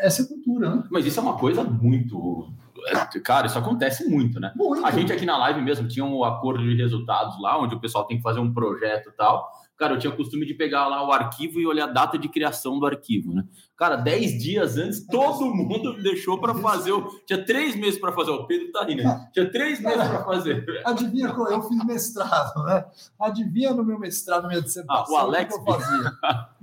[0.01, 0.85] essa cultura, né?
[0.91, 2.49] Mas isso é uma coisa muito.
[2.87, 4.53] é, Cara, isso acontece muito, né?
[4.57, 4.85] Muito.
[4.85, 8.05] A gente aqui na live mesmo tinha um acordo de resultados lá, onde o pessoal
[8.05, 9.51] tem que fazer um projeto e tal.
[9.83, 12.79] Cara, eu tinha costume de pegar lá o arquivo e olhar a data de criação
[12.79, 13.43] do arquivo, né?
[13.77, 16.93] Cara, 10 dias antes, todo mundo deixou para fazer.
[16.93, 17.09] O...
[17.27, 18.31] Tinha três meses para fazer.
[18.31, 19.03] O Pedro tá rindo.
[19.03, 19.29] né?
[19.33, 20.65] Tinha três meses para fazer.
[20.85, 21.51] Adivinha qual?
[21.51, 22.85] Eu fiz mestrado, né?
[23.19, 26.13] Adivinha no meu mestrado, minha dissertação, Ah, o Alex o que eu fazia?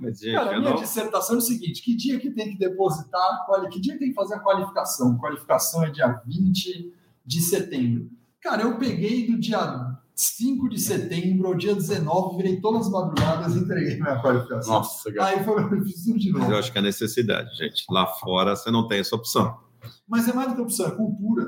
[0.14, 0.80] Gente, Cara, minha não...
[0.80, 4.14] dissertação é o seguinte: que dia que tem que depositar, que dia que tem que
[4.14, 5.18] fazer a qualificação?
[5.18, 6.90] Qualificação é dia 20
[7.26, 8.08] de setembro.
[8.40, 9.89] Cara, eu peguei do dia
[10.20, 14.74] 5 de setembro ao dia 19, virei todas as madrugadas e entreguei minha qualificação.
[14.74, 15.30] Nossa, cara.
[15.30, 16.52] Aí foi, fiz tudo de Mas novo.
[16.52, 17.84] eu acho que é necessidade, gente.
[17.88, 19.58] Lá fora você não tem essa opção.
[20.06, 21.46] Mas é mais do que opção, é cultura.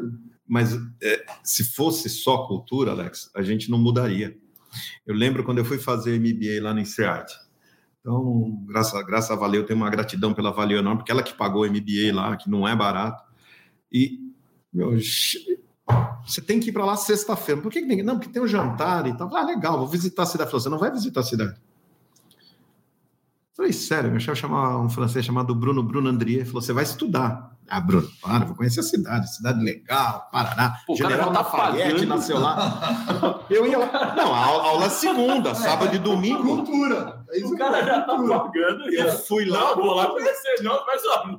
[0.48, 0.72] Mas
[1.02, 4.36] é, se fosse só cultura, Alex, a gente não mudaria.
[5.06, 7.30] Eu lembro quando eu fui fazer MBA lá no INSEAD.
[8.00, 11.34] Então, graças, graças a Valeu, eu tenho uma gratidão pela Valeu enorme, porque ela que
[11.34, 13.22] pagou o MBA lá, que não é barato.
[13.92, 14.18] E,
[14.72, 14.96] meu,
[16.26, 17.60] você tem que ir para lá sexta-feira.
[17.60, 18.02] Por que, que tem que?
[18.02, 19.34] Não, porque tem um jantar e tal.
[19.34, 20.50] Ah, legal, vou visitar a cidade.
[20.50, 21.54] Falou, você não vai visitar a cidade.
[23.54, 27.52] Falei, sério, meu chefe chamava um francês chamado Bruno Bruno Andrier, falou, você vai estudar.
[27.68, 30.78] Ah, Bruno, para, vou conhecer a cidade, cidade legal, Paraná.
[30.86, 33.46] Pô, o cara General já tá Lafayette nasceu lá.
[33.48, 34.14] Eu ia lá.
[34.16, 36.42] Não, a aula, aula segunda, sábado e domingo.
[36.42, 37.21] Cultura.
[37.32, 38.92] É isso O cara já tá pagando.
[38.92, 39.60] Eu fui lá.
[39.74, 40.62] Não, vou lá conhecer.
[40.62, 41.38] Não, mas ó, não.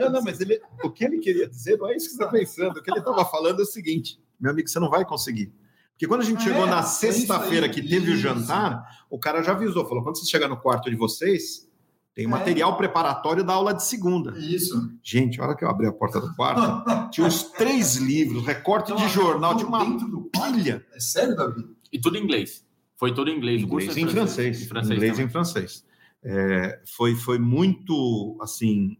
[0.00, 2.28] Não, não, mas ele, o que ele queria dizer não é isso que você está
[2.32, 2.78] pensando.
[2.78, 5.52] O que ele estava falando é o seguinte: meu amigo, você não vai conseguir.
[5.92, 8.22] Porque quando a gente É, chegou é na isso sexta-feira aí, que teve o isso.
[8.22, 11.68] jantar, o cara já avisou, falou: quando você chegar no quarto de vocês,
[12.14, 12.28] tem É.
[12.28, 14.36] material preparatório da aula de segunda.
[14.36, 14.90] Isso.
[15.02, 18.92] Gente, a hora que eu abri a porta do quarto, tinha uns três livros, recorte
[18.96, 20.84] de jornal, tinha uma Dentro do pilha.
[20.92, 21.64] É sério, Davi?
[21.92, 22.64] E tudo em inglês.
[23.02, 23.64] Foi tudo em inglês.
[23.64, 24.66] curso Inglês é em francês.
[24.68, 25.26] Francês inglês também.
[25.26, 25.84] em francês.
[26.22, 28.96] É, foi, foi muito assim.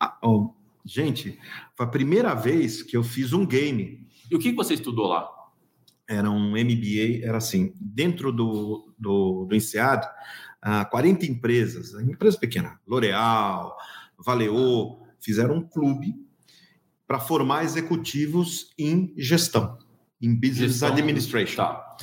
[0.00, 0.48] ah, ó,
[0.84, 1.38] gente,
[1.76, 4.04] foi a primeira vez que eu fiz um game.
[4.28, 5.30] E o que que você estudou lá?
[6.08, 10.04] Era um MBA, era assim, dentro do, do, do INSEAD,
[10.60, 13.76] ah, 40 empresas, empresa pequena, L'Oréal,
[14.18, 16.12] Valeo, fizeram um clube
[17.06, 19.78] para formar executivos em gestão,
[20.20, 21.54] em business Gestão- administration.
[21.56, 21.96] Tá.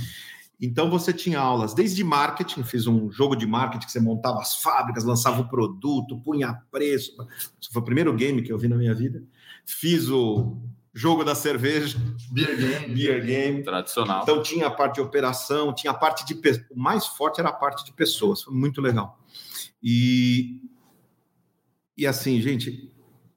[0.65, 4.56] Então você tinha aulas desde marketing, fiz um jogo de marketing que você montava as
[4.61, 7.11] fábricas, lançava o produto, punha preço.
[7.60, 9.22] Isso foi o primeiro game que eu vi na minha vida.
[9.65, 10.56] Fiz o
[10.94, 11.99] jogo da cerveja,
[12.31, 12.95] Beer game.
[12.95, 13.64] beer game.
[13.64, 14.23] Tradicional.
[14.23, 16.34] Então tinha a parte de operação, tinha a parte de
[16.72, 19.19] o mais forte era a parte de pessoas, foi muito legal.
[19.84, 20.61] E
[21.98, 22.90] e assim, gente,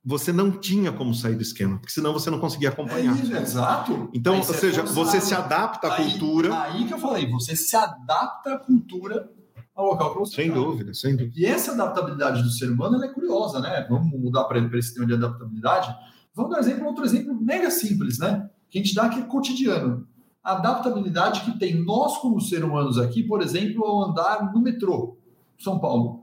[0.08, 3.12] você não tinha como sair do esquema, porque senão você não conseguia É acompanhar.
[3.20, 4.08] isso, exato.
[4.14, 4.94] Então, Aí ou é seja, forçado.
[4.94, 9.28] você se adapta à Aí- cultura, Aí que eu falei, você se adapta à cultura
[9.74, 10.54] ao local que você sem tá.
[10.54, 11.34] dúvida, sem dúvida.
[11.36, 13.84] E essa adaptabilidade do ser humano é curiosa, né?
[13.90, 15.92] Vamos mudar para esse tema de adaptabilidade.
[16.34, 18.48] Vamos dar um exemplo, outro exemplo mega simples, né?
[18.70, 20.06] Que a gente dá que é cotidiano.
[20.42, 25.18] A adaptabilidade que tem nós como seres humanos aqui, por exemplo, ao andar no metrô,
[25.58, 26.22] São Paulo.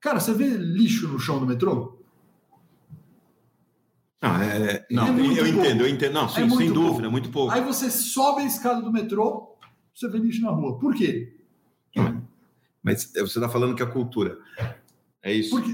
[0.00, 1.93] Cara, você vê lixo no chão do metrô?
[4.28, 5.60] Não, é, Não, eu, é muito eu pouco.
[5.60, 6.12] entendo, eu entendo.
[6.14, 6.88] Não, sim, É muito sem pouco.
[6.90, 7.52] dúvida, muito pouco.
[7.52, 9.56] Aí você sobe a escada do metrô,
[9.94, 10.78] você vê lixo na rua.
[10.78, 11.36] Por quê?
[12.82, 14.38] Mas você está falando que a cultura
[15.22, 15.50] é isso.
[15.50, 15.72] Porque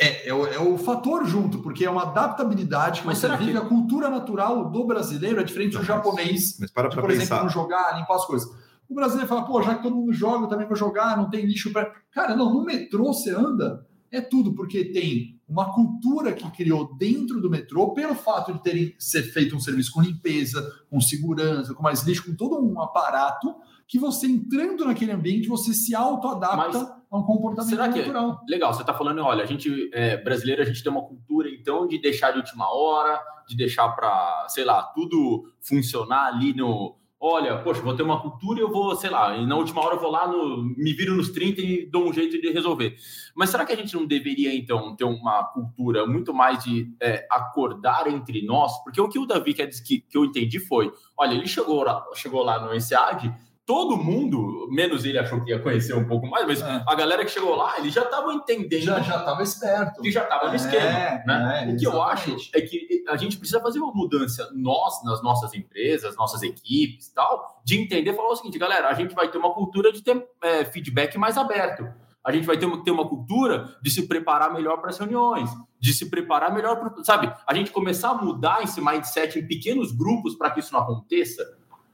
[0.00, 3.36] é, é, o, é o fator junto, porque é uma adaptabilidade que Mas você será
[3.36, 3.58] que- vive.
[3.58, 7.28] A cultura natural do brasileiro é diferente do Não, japonês, Mas para para por exemplo,
[7.28, 7.42] pensar.
[7.42, 8.48] não jogar, limpar as coisas.
[8.88, 11.44] O brasileiro fala, pô, já que todo mundo joga, eu também vou jogar, não tem
[11.44, 11.92] lixo para.
[12.12, 17.40] Cara, não, no metrô você anda, é tudo, porque tem uma cultura que criou dentro
[17.40, 21.82] do metrô pelo fato de terem ser feito um serviço com limpeza, com segurança, com
[21.82, 23.54] mais lixo, com todo um aparato
[23.86, 28.40] que você entrando naquele ambiente, você se auto-adapta a um comportamento será que- natural.
[28.46, 31.86] Legal, você está falando, olha, a gente é, brasileiro, a gente tem uma cultura então
[31.88, 33.18] de deixar de última hora,
[33.48, 36.97] de deixar para, sei lá, tudo funcionar ali no.
[37.20, 39.96] Olha, poxa, vou ter uma cultura e eu vou, sei lá, e na última hora
[39.96, 42.94] eu vou lá, no, me viro nos 30 e dou um jeito de resolver.
[43.34, 47.26] Mas será que a gente não deveria, então, ter uma cultura muito mais de é,
[47.28, 48.72] acordar entre nós?
[48.84, 51.82] Porque o que o Davi quer dizer que, que eu entendi foi: olha, ele chegou
[51.82, 53.34] lá, chegou lá no ESEAD,
[53.68, 56.82] todo mundo, menos ele achou que ia conhecer um pouco mais, mas É.
[56.88, 60.00] a galera que chegou lá, eles já estavam entendendo Já estava esperto.
[60.00, 61.22] que já estava no É, esquema.
[61.26, 61.66] Né?
[61.68, 62.50] é, o que eu acho exatamente.
[62.56, 67.60] é que a gente precisa fazer uma mudança, nós, nas nossas empresas, nossas equipes tal,
[67.62, 70.26] de entender e falar o seguinte, galera, a gente vai ter uma cultura de ter
[70.42, 71.86] é, feedback mais aberto.
[72.24, 75.50] A gente vai ter uma, ter uma cultura de se preparar melhor para as reuniões,
[75.78, 77.04] de se preparar melhor para.
[77.04, 80.80] Sabe, a gente começar a mudar esse mindset em pequenos grupos para que isso não
[80.80, 81.42] aconteça.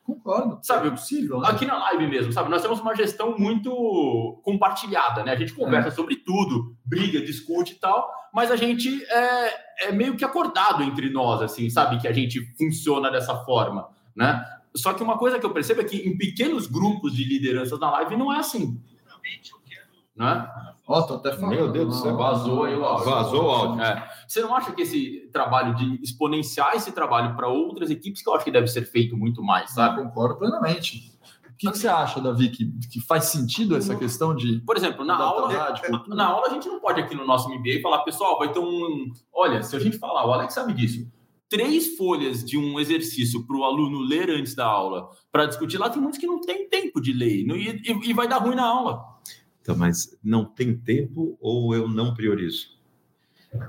[0.05, 0.59] Concordo.
[0.63, 1.41] Sabe, é possível.
[1.41, 1.49] Né?
[1.49, 2.51] Aqui na live mesmo, sabe?
[2.51, 5.33] Nós temos uma gestão muito compartilhada, né?
[5.33, 10.15] A gente conversa sobre tudo, briga, discute e tal, mas a gente é, é meio
[10.15, 11.99] que acordado entre nós, assim, sabe?
[11.99, 14.45] Que a gente funciona dessa forma, né?
[14.77, 17.91] Só que uma coisa que eu percebo é que em pequenos grupos de lideranças na
[17.93, 18.79] live não é assim.
[20.17, 20.49] Né?
[20.87, 21.51] Ó, tô até falando.
[21.57, 22.17] Meu Deus do céu.
[22.17, 23.05] Vazou aí o áudio.
[23.11, 23.83] Vazou o áudio.
[23.83, 24.09] É.
[24.29, 28.35] Você não acha que esse trabalho de exponenciar esse trabalho para outras equipes que eu
[28.35, 29.97] acho que deve ser feito muito mais, Sabe?
[29.97, 30.09] sabe?
[30.09, 31.13] Concordo plenamente.
[31.51, 35.05] O que, que você acha, Davi, que, que faz sentido essa questão de Por exemplo,
[35.05, 36.15] na aula, cultura?
[36.17, 39.11] Na aula a gente não pode aqui no nosso MBA falar, pessoal, vai ter um.
[39.33, 41.09] Olha, se a gente falar, o Alex sabe disso.
[41.49, 45.89] Três folhas de um exercício para o aluno ler antes da aula para discutir lá,
[45.89, 48.67] tem muitos que não tem tempo de ler e, e- e vai dar ruim na
[48.67, 49.01] aula.
[49.65, 52.69] Então, mas não tem tempo ou eu não priorizo?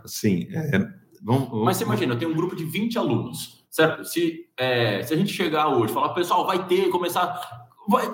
[0.04, 0.78] Assim, é,
[1.22, 4.04] vamos, vamos- Mas você imagina, eu tenho um grupo de 20 alunos, certo?
[4.04, 7.40] Se, é, se a gente chegar hoje e falar, pessoal, vai ter, começar.
[7.88, 8.14] Vai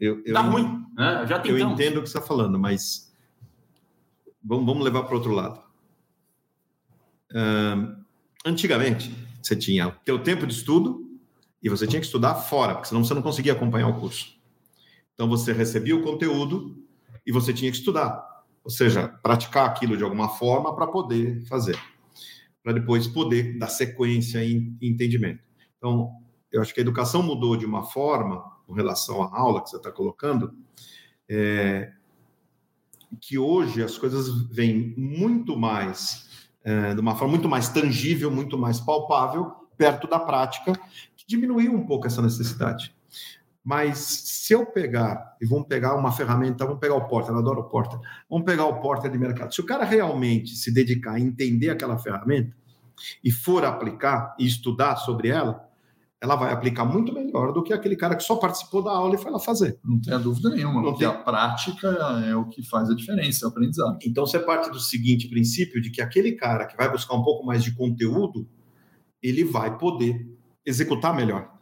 [0.00, 1.26] eu, eu, ruim, né?
[1.28, 1.74] Já eu tentamos.
[1.74, 3.14] entendo o que você está falando, mas
[4.42, 5.62] vamos, vamos levar para o outro lado.
[8.46, 11.06] Antigamente, você tinha o teu tempo de estudo
[11.62, 14.34] e você tinha que estudar fora, porque senão você não conseguia acompanhar o curso.
[15.12, 16.82] Então, você recebia o conteúdo
[17.30, 18.42] e você tinha que estudar.
[18.64, 21.78] Ou seja, praticar aquilo de alguma forma para poder fazer.
[22.60, 25.40] Para depois poder dar sequência e entendimento.
[25.78, 26.10] Então,
[26.50, 29.76] eu acho que a educação mudou de uma forma, com relação à aula que você
[29.76, 30.52] está colocando,
[31.28, 31.92] é,
[33.20, 38.58] que hoje as coisas vêm muito mais, é, de uma forma muito mais tangível, muito
[38.58, 40.72] mais palpável, perto da prática,
[41.16, 42.92] que diminuiu um pouco essa necessidade.
[43.70, 47.60] Mas se eu pegar, e vamos pegar uma ferramenta, vamos pegar o Porter, eu adoro
[47.60, 49.54] o Porter, vamos pegar o Porter de mercado.
[49.54, 52.52] Se o cara realmente se dedicar a entender aquela ferramenta
[53.22, 55.64] e for aplicar e estudar sobre ela,
[56.20, 59.18] ela vai aplicar muito melhor do que aquele cara que só participou da aula e
[59.18, 59.78] foi lá fazer.
[59.84, 61.06] Não tenha dúvida nenhuma, Não porque tem.
[61.06, 61.86] a prática
[62.26, 63.98] é o que faz a diferença, é o aprendizado.
[64.04, 67.46] Então você parte do seguinte princípio de que aquele cara que vai buscar um pouco
[67.46, 68.48] mais de conteúdo,
[69.22, 70.28] ele vai poder
[70.66, 71.59] executar melhor.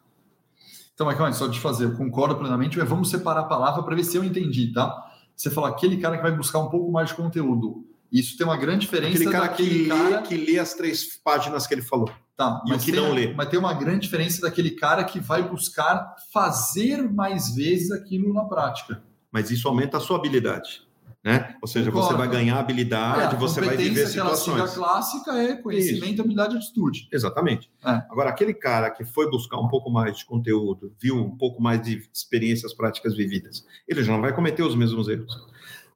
[0.99, 4.03] Então, Michael, só te fazer, eu concordo plenamente, mas vamos separar a palavra para ver
[4.03, 4.93] se eu entendi, tá?
[5.33, 7.87] Você fala aquele cara que vai buscar um pouco mais de conteúdo.
[8.11, 11.17] Isso tem uma grande diferença Aquele cara que daquele lê, cara que lê as três
[11.23, 12.11] páginas que ele falou.
[12.37, 13.33] Tá, mas que tem, não lê?
[13.33, 18.47] Mas tem uma grande diferença daquele cara que vai buscar fazer mais vezes aquilo na
[18.47, 19.01] prática.
[19.31, 20.83] Mas isso aumenta a sua habilidade.
[21.25, 21.57] Né?
[21.61, 24.75] Ou seja, você vai ganhar habilidade, É, a você vai viver situações.
[24.75, 27.09] clássica é conhecimento, habilidade e atitude.
[27.13, 27.71] Exatamente.
[27.85, 27.91] É.
[28.09, 31.83] Agora, aquele cara que foi buscar um pouco mais de conteúdo, viu um pouco mais
[31.83, 35.35] de experiências práticas vividas, ele já não vai cometer os mesmos erros.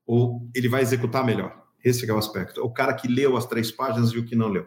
[0.04, 1.62] Ou ele vai executar melhor.
[1.84, 2.60] Esse é o aspecto.
[2.60, 4.66] O cara que leu as três páginas e o que não leu.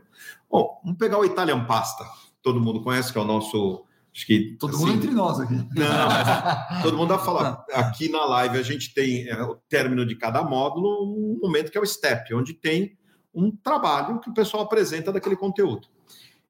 [0.49, 2.05] Bom, vamos pegar o Italian Pasta.
[2.41, 3.85] Todo mundo conhece, que é o nosso.
[4.15, 4.55] Acho que.
[4.57, 5.55] Todo assim, mundo entre nós aqui.
[5.55, 5.67] Não,
[6.81, 7.65] todo mundo vai falar.
[7.73, 11.77] Aqui na live a gente tem é, o término de cada módulo, um momento que
[11.77, 12.97] é o STEP, onde tem
[13.33, 15.89] um trabalho que o pessoal apresenta daquele conteúdo.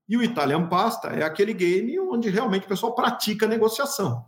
[0.07, 4.23] E o Italian Pasta é aquele game onde realmente o pessoal pratica negociação.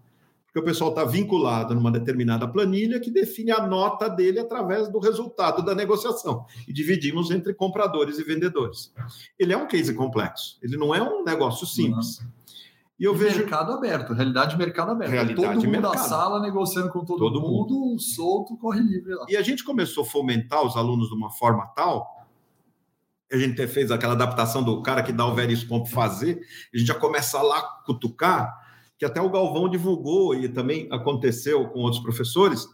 [0.47, 4.97] Porque o pessoal está vinculado numa determinada planilha que define a nota dele através do
[4.97, 6.43] resultado da negociação.
[6.67, 8.91] E dividimos entre compradores e vendedores.
[9.37, 12.25] Ele é um case complexo, ele não é um negócio simples.
[12.99, 13.37] E eu E vejo.
[13.39, 15.11] mercado aberto, realidade de mercado aberto.
[15.11, 16.09] Realidade todo mundo da mercado.
[16.09, 19.25] sala negociando com todo, Todo mundo, solto, corre livre lá.
[19.29, 22.07] E a gente começou a fomentar os alunos de uma forma tal.
[23.31, 26.39] A gente fez aquela adaptação do cara que dá o veriscom para fazer,
[26.73, 28.51] a gente já começa lá a cutucar,
[28.97, 32.67] que até o Galvão divulgou e também aconteceu com outros professores,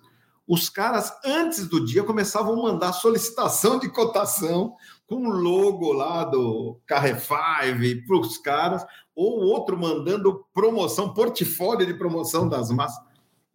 [0.47, 4.75] os caras, antes do dia, começavam a mandar solicitação de cotação
[5.15, 8.85] o logo lá do Carre Five para os caras,
[9.15, 13.03] ou outro mandando promoção, portfólio de promoção das massas.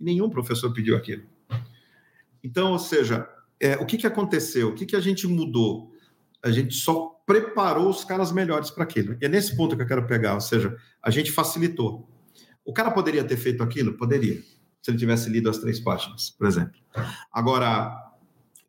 [0.00, 1.24] E nenhum professor pediu aquilo.
[2.42, 3.28] Então, ou seja,
[3.60, 4.68] é, o que, que aconteceu?
[4.68, 5.92] O que, que a gente mudou?
[6.42, 9.16] A gente só preparou os caras melhores para aquilo.
[9.20, 12.08] E é nesse ponto que eu quero pegar, ou seja, a gente facilitou.
[12.64, 13.94] O cara poderia ter feito aquilo?
[13.94, 14.42] Poderia
[14.80, 16.80] se ele tivesse lido as três páginas, por exemplo.
[17.32, 17.94] Agora,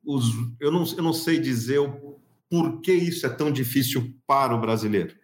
[0.03, 0.25] os,
[0.59, 2.08] eu, não, eu não sei dizer o
[2.49, 5.15] porquê isso é tão difícil para o brasileiro.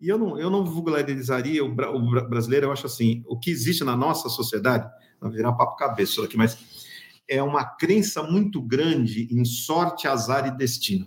[0.00, 3.82] E eu não, eu não vulgarizaria o, o brasileiro, eu acho assim, o que existe
[3.84, 4.88] na nossa sociedade,
[5.20, 6.58] não virar papo cabeça aqui, mas
[7.28, 11.06] é uma crença muito grande em sorte, azar e destino.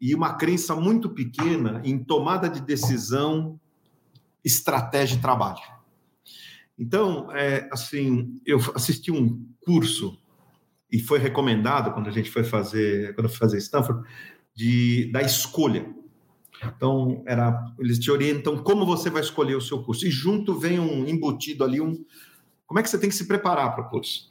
[0.00, 3.58] E uma crença muito pequena em tomada de decisão,
[4.44, 5.62] estratégia e trabalho.
[6.78, 10.18] Então, é, assim, eu assisti um curso
[10.94, 14.08] e foi recomendado quando a gente foi fazer, quando fazer Stanford,
[14.54, 15.92] de da escolha.
[16.64, 20.06] Então, era, eles te orientam como você vai escolher o seu curso.
[20.06, 22.04] E junto vem um embutido ali, um
[22.64, 24.28] como é que você tem que se preparar para o curso.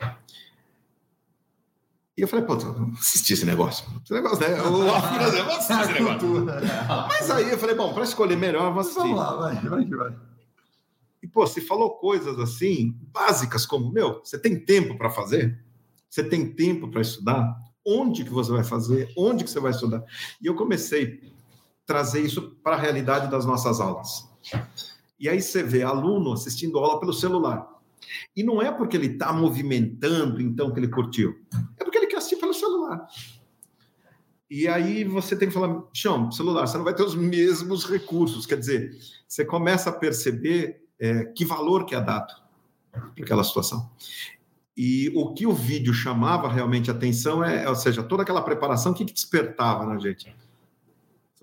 [2.17, 2.53] E eu falei, pô,
[2.97, 3.85] assisti esse negócio.
[4.01, 4.57] Esse negócio, né?
[4.57, 6.45] Eu vou assistir esse negócio.
[7.09, 8.99] Mas aí eu falei, bom, para escolher melhor, eu vou assistir.
[8.99, 10.15] Vamos lá, vai, vai, vai.
[11.21, 15.61] E, pô, se falou coisas assim, básicas, como, meu, você tem tempo para fazer?
[16.13, 17.57] Você tem tempo para estudar?
[17.83, 19.11] Onde que você vai fazer?
[19.17, 20.05] Onde que você vai estudar?
[20.39, 24.29] E eu comecei a trazer isso para a realidade das nossas aulas.
[25.19, 27.67] E aí você vê aluno assistindo aula pelo celular.
[28.35, 31.35] E não é porque ele está movimentando, então, que ele curtiu.
[31.79, 33.07] É porque ele quer assistir pelo celular.
[34.47, 38.45] E aí você tem que falar, chão, celular, você não vai ter os mesmos recursos.
[38.45, 38.95] Quer dizer,
[39.27, 42.31] você começa a perceber é, que valor que é dado
[42.91, 43.89] para aquela situação.
[44.75, 48.95] E o que o vídeo chamava realmente atenção é, ou seja, toda aquela preparação, o
[48.95, 50.35] que, que despertava na gente?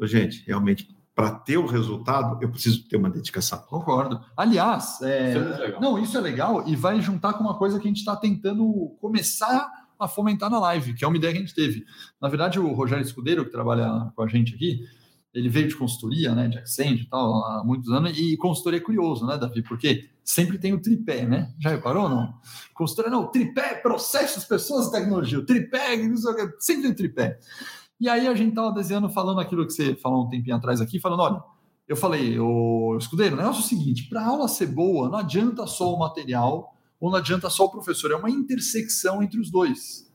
[0.03, 3.59] Gente, realmente, para ter o resultado, eu preciso ter uma dedicação.
[3.69, 4.21] Concordo.
[4.37, 5.31] Aliás, é...
[5.31, 7.99] Isso é não, isso é legal e vai juntar com uma coisa que a gente
[7.99, 11.85] está tentando começar a fomentar na live, que é uma ideia que a gente teve.
[12.21, 14.81] Na verdade, o Rogério Escudeiro, que trabalha com a gente aqui,
[15.33, 18.83] ele veio de consultoria, né, de Accent e tal, há muitos anos, e consultoria é
[18.83, 19.63] curioso, né, Davi?
[19.63, 21.53] Porque sempre tem o tripé, né?
[21.59, 22.35] Já reparou não?
[22.73, 25.97] Consultoria não, tripé, processos, pessoas e tecnologia, tripé,
[26.59, 27.39] sempre tem tripé.
[28.01, 31.01] E aí a gente tava desenhando, falando aquilo que você falou um tempinho atrás aqui,
[31.01, 31.43] falando, olha,
[31.87, 35.19] eu falei, o escudeiro, o negócio é o seguinte, para a aula ser boa, não
[35.19, 39.51] adianta só o material, ou não adianta só o professor, é uma intersecção entre os
[39.51, 40.09] dois.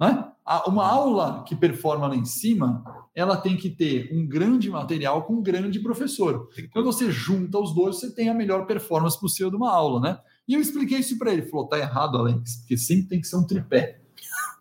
[0.00, 0.30] Né?
[0.66, 5.34] Uma aula que performa lá em cima, ela tem que ter um grande material com
[5.34, 6.48] um grande professor.
[6.72, 10.18] Quando você junta os dois, você tem a melhor performance possível de uma aula, né?
[10.48, 11.42] E eu expliquei isso para ele.
[11.42, 14.00] Ele falou: tá errado, Alex, porque sempre tem que ser um tripé.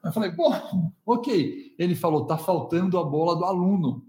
[0.04, 0.54] Eu falei: pô,
[1.06, 1.74] ok.
[1.78, 4.04] Ele falou: tá faltando a bola do aluno.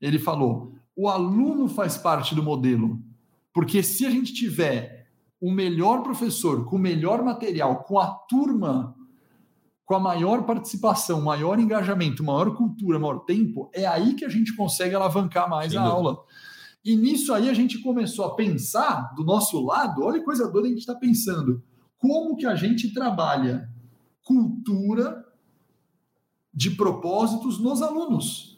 [0.00, 3.00] Ele falou: o aluno faz parte do modelo.
[3.52, 5.08] Porque se a gente tiver
[5.40, 8.93] o melhor professor, com o melhor material, com a turma
[9.84, 14.56] com a maior participação, maior engajamento, maior cultura, maior tempo, é aí que a gente
[14.56, 16.18] consegue alavancar mais Sim, a aula.
[16.84, 20.68] E nisso aí a gente começou a pensar do nosso lado, olha que coisa doida
[20.68, 21.62] a gente está pensando,
[21.98, 23.68] como que a gente trabalha
[24.22, 25.24] cultura
[26.52, 28.54] de propósitos nos alunos.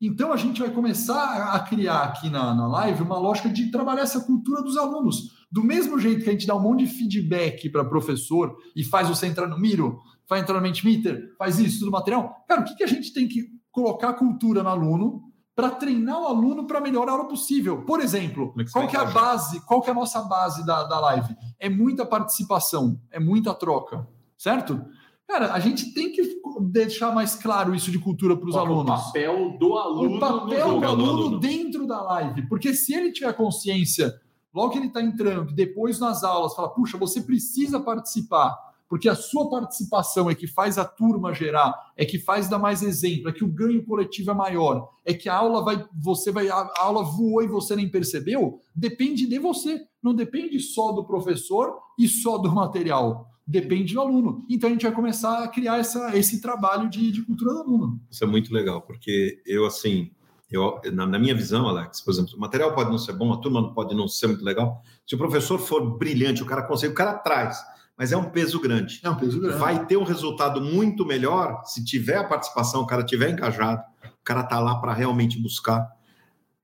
[0.00, 4.02] Então a gente vai começar a criar aqui na, na live uma lógica de trabalhar
[4.02, 5.34] essa cultura dos alunos.
[5.50, 9.08] Do mesmo jeito que a gente dá um monte de feedback para professor e faz
[9.08, 12.44] você entrar no Miro, vai entrar no Mentimeter, faz isso, tudo material.
[12.48, 15.22] Cara, o que, que a gente tem que colocar cultura no aluno
[15.54, 17.82] para treinar o aluno para a melhor aula possível?
[17.82, 20.84] Por exemplo, é qual que é a base, qual que é a nossa base da,
[20.84, 21.36] da live?
[21.58, 24.06] É muita participação, é muita troca,
[24.36, 24.84] certo?
[25.26, 26.22] Cara, a gente tem que
[26.60, 29.00] deixar mais claro isso de cultura para os alunos.
[29.00, 30.16] O papel do aluno.
[30.16, 32.46] O papel do aluno dentro da live.
[32.48, 34.14] Porque se ele tiver consciência,
[34.54, 38.54] logo que ele está entrando, depois nas aulas, fala, puxa, você precisa participar
[38.94, 42.80] porque a sua participação é que faz a turma gerar, é que faz dar mais
[42.80, 46.48] exemplo, é que o ganho coletivo é maior, é que a aula vai, você vai,
[46.48, 51.74] a aula voou e você nem percebeu, depende de você, não depende só do professor
[51.98, 54.46] e só do material, depende do aluno.
[54.48, 58.00] Então a gente vai começar a criar essa, esse trabalho de, de cultura do aluno.
[58.08, 60.12] Isso é muito legal, porque eu assim,
[60.48, 63.38] eu, na, na, minha visão, Alex, por exemplo, o material pode não ser bom, a
[63.38, 64.80] turma pode não ser muito legal.
[65.04, 68.60] Se o professor for brilhante, o cara consegue, o cara traz mas é um peso
[68.60, 69.00] grande.
[69.02, 69.58] É um peso grande.
[69.58, 74.24] Vai ter um resultado muito melhor se tiver a participação, o cara tiver engajado, o
[74.24, 75.88] cara tá lá para realmente buscar.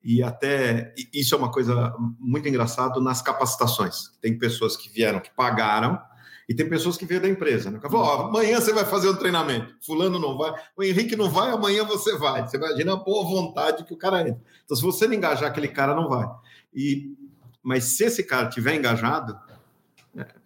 [0.02, 4.10] E até isso é uma coisa muito engraçada nas capacitações.
[4.20, 6.00] Tem pessoas que vieram que pagaram
[6.50, 7.78] E tem pessoas que veio da empresa, né?
[7.80, 11.52] Fala, ó, amanhã você vai fazer um treinamento, fulano não vai, o Henrique não vai,
[11.52, 12.42] amanhã você vai.
[12.42, 14.42] Você imagina a boa vontade que o cara entra.
[14.64, 16.26] Então, se você não engajar aquele cara, não vai.
[16.74, 17.14] E,
[17.62, 19.38] mas se esse cara tiver engajado,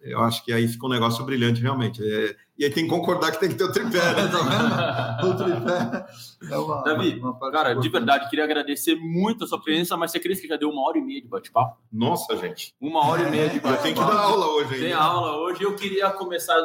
[0.01, 2.01] eu acho que aí fica um negócio brilhante, realmente.
[2.03, 4.27] É, e aí tem que concordar que tem que ter o tripé, né?
[4.31, 6.05] Tá o tripé
[6.51, 7.89] é uma, Davi, uma Cara, de importante.
[7.91, 10.97] verdade, queria agradecer muito a sua presença, mas você acredita que já deu uma hora
[10.97, 11.77] e meia de bate-papo?
[11.91, 12.75] Nossa, gente.
[12.79, 13.83] Uma hora e meia de bate-papo.
[13.83, 14.97] tenho que dar aula hoje Tem ainda.
[14.97, 15.63] aula hoje.
[15.63, 16.55] Eu queria começar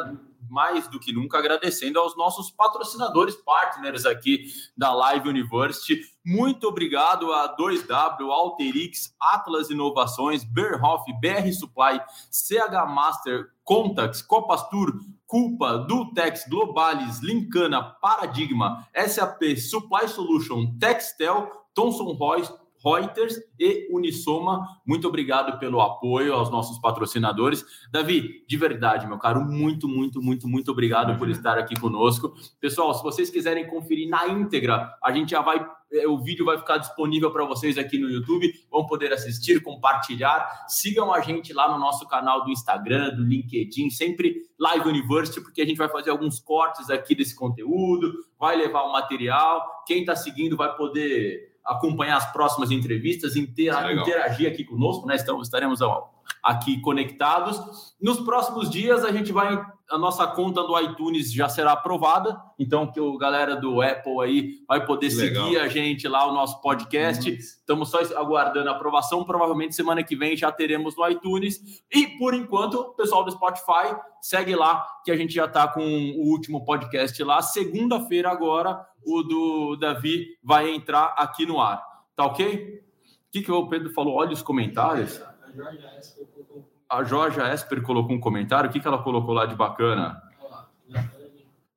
[0.51, 4.45] mais do que nunca agradecendo aos nossos patrocinadores, partners aqui
[4.77, 6.01] da Live University.
[6.25, 12.01] Muito obrigado a 2W, Alterix, Atlas Inovações, Berhoff, BR Supply,
[12.31, 14.93] CH Master, Contax, Copastur,
[15.27, 22.53] Culpa, Dutex, Globalis, Lincana, Paradigma, SAP, Supply Solution, Textel, Thomson Reuters,
[22.85, 24.67] Reuters e Unisoma.
[24.87, 27.65] Muito obrigado pelo apoio aos nossos patrocinadores.
[27.91, 32.35] Davi, de verdade, meu caro, muito, muito, muito, muito obrigado por estar aqui conosco.
[32.61, 35.65] Pessoal, se vocês quiserem conferir na íntegra, a gente já vai.
[35.93, 38.51] eh, O vídeo vai ficar disponível para vocês aqui no YouTube.
[38.71, 40.65] Vão poder assistir, compartilhar.
[40.69, 45.61] Sigam a gente lá no nosso canal do Instagram, do LinkedIn, sempre Live University, porque
[45.63, 49.83] a gente vai fazer alguns cortes aqui desse conteúdo, vai levar o material.
[49.87, 54.07] Quem está seguindo vai poder acompanhar as próximas entrevistas, intera- Legal.
[54.07, 55.15] interagir aqui conosco, né?
[55.17, 55.81] Estamos, estaremos
[56.43, 57.95] aqui conectados.
[58.01, 59.61] Nos próximos dias a gente vai
[59.91, 64.59] a nossa conta do iTunes já será aprovada, então que o galera do Apple aí
[64.67, 65.45] vai poder Legal.
[65.45, 67.29] seguir a gente lá o nosso podcast.
[67.29, 71.83] Estamos só aguardando a aprovação, provavelmente semana que vem já teremos no iTunes.
[71.93, 75.83] E por enquanto, o pessoal do Spotify segue lá que a gente já está com
[75.83, 77.43] o último podcast lá.
[77.43, 81.83] Segunda-feira agora o do Davi vai entrar aqui no ar.
[82.15, 82.81] Tá ok?
[83.29, 84.15] O que, que o Pedro falou?
[84.15, 85.21] Olha os comentários.
[85.21, 85.79] A Jorge
[87.53, 88.69] Esper colocou um comentário.
[88.69, 90.21] O que, que ela colocou lá de bacana?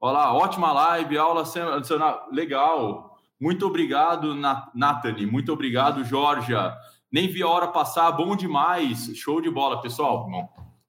[0.02, 1.44] Olha lá, ótima live, aula
[1.76, 2.28] adicional.
[2.32, 3.18] Legal.
[3.40, 5.26] Muito obrigado, Na- Nathalie.
[5.26, 6.76] Muito obrigado, Georgia.
[7.12, 9.12] Nem vi a hora passar, bom demais.
[9.16, 10.28] Show de bola, pessoal.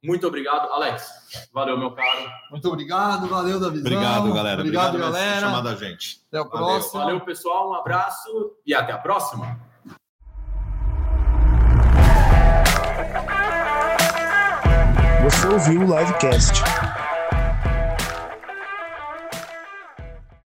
[0.03, 1.49] Muito obrigado, Alex.
[1.53, 2.29] Valeu, meu caro.
[2.51, 3.91] Muito obrigado, valeu, Davizão.
[3.93, 4.61] Obrigado, galera.
[4.61, 5.41] Obrigado, ter galera.
[5.41, 6.21] chamado a gente.
[6.29, 7.01] Até o próximo.
[7.01, 7.71] Valeu, pessoal.
[7.71, 9.59] Um abraço e até a próxima.
[15.25, 16.63] Você ouviu o Livecast.